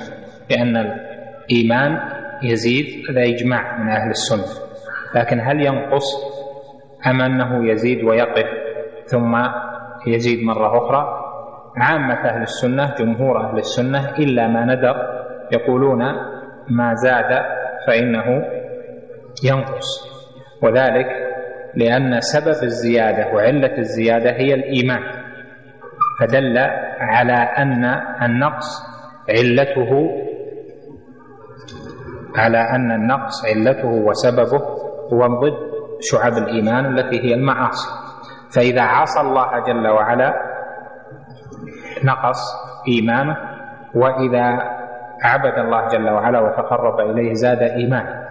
بأن 0.48 0.76
الإيمان 0.76 2.00
يزيد 2.42 2.86
هذا 3.10 3.22
إجماع 3.22 3.78
من 3.78 3.88
أهل 3.90 4.10
السنة. 4.10 4.64
لكن 5.14 5.40
هل 5.40 5.66
ينقص 5.66 6.38
أم 7.06 7.20
أنه 7.20 7.70
يزيد 7.70 8.04
ويقف 8.04 8.46
ثم 9.06 9.36
يزيد 10.06 10.44
مرة 10.46 10.78
أخرى؟ 10.78 11.27
عامة 11.82 12.14
أهل 12.14 12.42
السنة 12.42 12.94
جمهور 12.98 13.40
أهل 13.50 13.58
السنة 13.58 14.10
إلا 14.18 14.48
ما 14.48 14.64
ندر 14.64 14.96
يقولون 15.52 16.02
ما 16.70 16.94
زاد 16.94 17.42
فإنه 17.86 18.24
ينقص. 19.44 20.08
وذلك 20.62 21.06
لأن 21.74 22.20
سبب 22.20 22.62
الزيادة 22.62 23.34
وعلة 23.34 23.78
الزيادة 23.78 24.30
هي 24.30 24.54
الإيمان. 24.54 25.02
فدل 26.20 26.58
على 27.00 27.32
أن 27.32 27.84
النقص 28.22 28.82
علته 29.30 30.10
على 32.36 32.58
أن 32.58 32.92
النقص 32.92 33.44
علته 33.46 33.88
وسببه 33.88 34.64
هو 35.12 35.26
ضد 35.26 35.56
شعب 36.00 36.32
الإيمان 36.32 36.86
التي 36.98 37.20
هي 37.24 37.34
المعاصي. 37.34 37.88
فإذا 38.56 38.82
عصى 38.82 39.20
الله 39.20 39.58
جل 39.66 39.88
وعلا 39.88 40.47
نقص 42.04 42.38
إيمانه 42.88 43.36
وإذا 43.94 44.44
عبد 45.22 45.58
الله 45.58 45.88
جل 45.88 46.10
وعلا 46.10 46.40
وتقرب 46.40 47.00
إليه 47.10 47.32
زاد 47.32 47.62
إيمانه. 47.62 48.24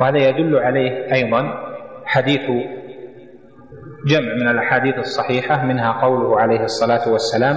وهذا 0.00 0.18
يدل 0.18 0.56
عليه 0.58 1.12
أيضا 1.14 1.54
حديث 2.04 2.40
جمع 4.08 4.34
من 4.40 4.48
الأحاديث 4.48 4.98
الصحيحة 4.98 5.64
منها 5.64 5.92
قوله 5.92 6.40
عليه 6.40 6.60
الصلاة 6.60 7.12
والسلام 7.12 7.56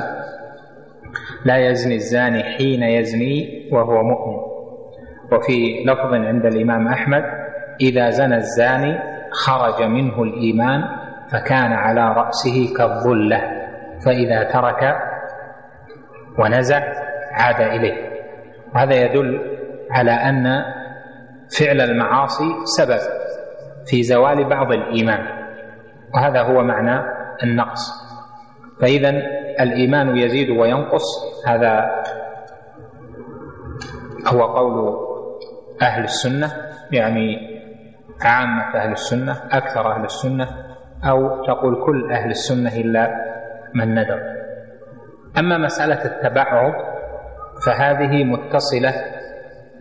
لا 1.46 1.58
يزني 1.58 1.96
الزاني 1.96 2.44
حين 2.44 2.84
يزني 2.84 3.70
وهو 3.72 4.04
مؤمن. 4.04 4.44
وفي 5.32 5.84
لفظ 5.86 6.14
عند 6.14 6.46
الإمام 6.46 6.88
أحمد 6.88 7.24
إذا 7.82 8.10
زنى 8.10 8.36
الزاني 8.36 9.00
خرج 9.32 9.84
منه 9.84 10.24
الإيمان 10.24 10.84
فكان 11.32 11.74
على 11.74 12.14
رأسه 12.14 12.74
كالظلة 12.78 13.42
فإذا 14.06 14.44
ترك 14.44 14.96
ونزع 16.40 16.82
عاد 17.32 17.62
إليه. 17.62 18.10
وهذا 18.76 18.96
يدل 18.96 19.42
على 19.92 20.12
أن 20.12 20.64
فعل 21.60 21.82
المعاصي 21.82 22.46
سبب 22.64 23.00
في 23.86 24.04
زوال 24.04 24.50
بعض 24.50 24.72
الإيمان 24.72 25.28
وهذا 26.16 26.42
هو 26.42 26.64
معنى 26.64 27.02
النقص. 27.44 27.92
فإذا 28.82 29.10
الإيمان 29.60 30.18
يزيد 30.18 30.50
وينقص 30.50 31.04
هذا 31.48 32.04
هو 34.28 34.44
قول 34.44 34.98
أهل 35.82 36.04
السنة 36.04 36.52
يعني 36.92 37.54
عامة 38.22 38.76
أهل 38.76 38.92
السنة 38.92 39.32
أكثر 39.52 39.92
أهل 39.96 40.04
السنة 40.06 40.48
أو 41.04 41.44
تقول 41.46 41.86
كل 41.86 42.12
أهل 42.12 42.30
السنة 42.30 42.76
إلا 42.76 43.16
من 43.74 43.96
ندر. 43.96 44.43
أما 45.40 45.58
مسألة 45.58 46.06
التبعض 46.06 46.74
فهذه 47.66 48.24
متصلة 48.24 48.94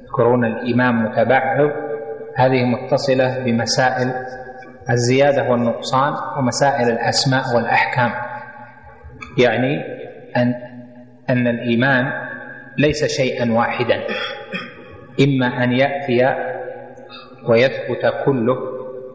يذكرون 0.03 0.45
الإمام 0.45 1.05
متبعض 1.05 1.71
هذه 2.37 2.65
متصلة 2.65 3.39
بمسائل 3.45 4.13
الزيادة 4.91 5.51
والنقصان 5.51 6.15
ومسائل 6.39 6.89
الأسماء 6.91 7.43
والأحكام. 7.57 8.11
يعني 9.39 9.83
أن 10.37 10.55
أن 11.31 11.47
الإيمان 11.47 12.13
ليس 12.79 13.05
شيئا 13.05 13.53
واحدا. 13.53 14.01
إما 15.21 15.47
أن 15.65 15.73
يأتي 15.73 16.35
ويثبت 17.49 18.13
كله 18.25 18.57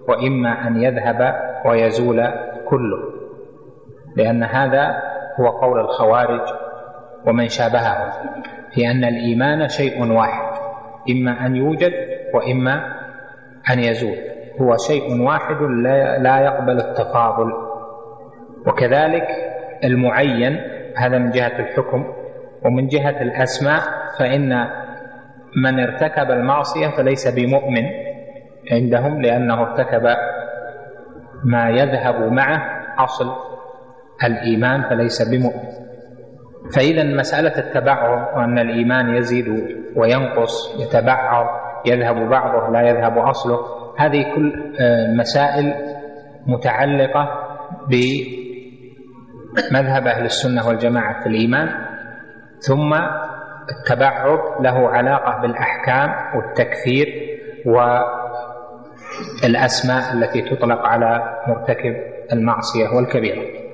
وإما 0.07 0.67
أن 0.67 0.83
يذهب 0.83 1.33
ويزول 1.65 2.27
كله. 2.69 2.97
لأن 4.17 4.43
هذا 4.43 5.01
هو 5.39 5.47
قول 5.49 5.79
الخوارج 5.79 6.41
ومن 7.25 7.47
شابههم 7.47 8.11
في 8.73 8.91
أن 8.91 9.03
الإيمان 9.03 9.67
شيء 9.67 10.11
واحد 10.11 10.57
إما 11.11 11.45
أن 11.45 11.55
يوجد 11.55 11.93
وإما 12.33 12.73
أن 13.73 13.79
يزول. 13.79 14.15
هو 14.61 14.75
شيء 14.87 15.21
واحد 15.21 15.61
لا 16.19 16.39
يقبل 16.39 16.77
التفاضل. 16.79 17.51
وكذلك 18.67 19.27
المعين 19.83 20.57
هذا 20.97 21.17
من 21.17 21.29
جهة 21.29 21.59
الحكم 21.59 22.13
ومن 22.65 22.87
جهة 22.87 23.21
الأسماء 23.21 23.81
فإن 24.19 24.67
من 25.63 25.79
ارتكب 25.79 26.31
المعصية 26.31 26.87
فليس 26.87 27.27
بمؤمن 27.35 27.83
عندهم 28.71 29.21
لأنه 29.21 29.61
ارتكب 29.61 30.15
ما 31.43 31.69
يذهب 31.69 32.31
معه 32.31 32.61
أصل. 32.99 33.56
الإيمان 34.23 34.89
فليس 34.89 35.29
بمؤمن. 35.29 35.69
فإذا 36.75 37.03
مسألة 37.03 37.57
التبعض 37.57 38.37
وأن 38.37 38.59
الإيمان 38.59 39.15
يزيد 39.15 39.47
وينقص 39.95 40.81
يتبعض 40.81 41.45
يذهب 41.85 42.29
بعضه 42.29 42.71
لا 42.71 42.81
يذهب 42.89 43.17
أصله 43.17 43.59
هذه 43.97 44.35
كل 44.35 44.73
آه، 44.79 45.13
مسائل 45.13 45.73
متعلقة 46.47 47.29
بمذهب 47.89 48.37
أهل 50.07 50.25
السنة 50.25 50.67
والجماعة 50.67 51.23
في 51.23 51.29
الإيمان. 51.29 51.69
ثم 52.59 52.93
التبعض 53.71 54.39
له 54.61 54.89
علاقة 54.89 55.41
بالأحكام 55.41 56.09
والتكفير 56.37 57.07
والأسماء 59.43 60.13
التي 60.13 60.41
تطلق 60.41 60.87
على 60.87 61.37
مرتكب 61.47 61.95
المعصية 62.33 62.87
والكبيرة. 62.95 63.66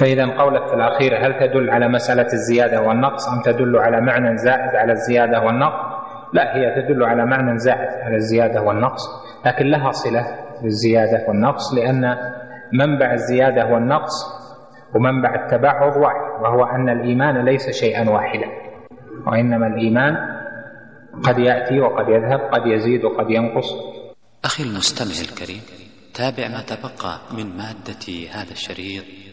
فإذا 0.00 0.26
قولك 0.26 0.68
في 0.68 0.74
الأخير 0.74 1.26
هل 1.26 1.38
تدل 1.40 1.70
على 1.70 1.88
مسألة 1.88 2.26
الزيادة 2.32 2.82
والنقص 2.82 3.28
أم 3.28 3.42
تدل 3.42 3.76
على 3.76 4.00
معنى 4.00 4.36
زائد 4.36 4.76
على 4.76 4.92
الزيادة 4.92 5.40
والنقص؟ 5.40 5.98
لا 6.32 6.56
هي 6.56 6.82
تدل 6.82 7.04
على 7.04 7.26
معنى 7.26 7.58
زائد 7.58 7.88
على 8.02 8.16
الزيادة 8.16 8.62
والنقص 8.62 9.02
لكن 9.46 9.66
لها 9.66 9.90
صلة 9.90 10.26
بالزيادة 10.62 11.28
والنقص 11.28 11.74
لأن 11.74 12.16
منبع 12.72 13.12
الزيادة 13.12 13.66
والنقص 13.66 14.38
ومنبع 14.94 15.44
التبعض 15.44 15.96
واحد 15.96 16.42
وهو 16.42 16.64
أن 16.64 16.88
الإيمان 16.88 17.44
ليس 17.44 17.70
شيئا 17.70 18.10
واحدا 18.10 18.46
وإنما 19.26 19.66
الإيمان 19.66 20.16
قد 21.24 21.38
يأتي 21.38 21.80
وقد 21.80 22.08
يذهب 22.08 22.40
قد 22.40 22.66
يزيد 22.66 23.04
وقد 23.04 23.30
ينقص. 23.30 23.72
أخي 24.44 24.62
المستمع 24.62 25.28
الكريم 25.30 25.60
تابع 26.14 26.48
ما 26.48 26.62
تبقى 26.62 27.20
من 27.38 27.56
مادة 27.56 28.30
هذا 28.32 28.50
الشريط 28.50 29.04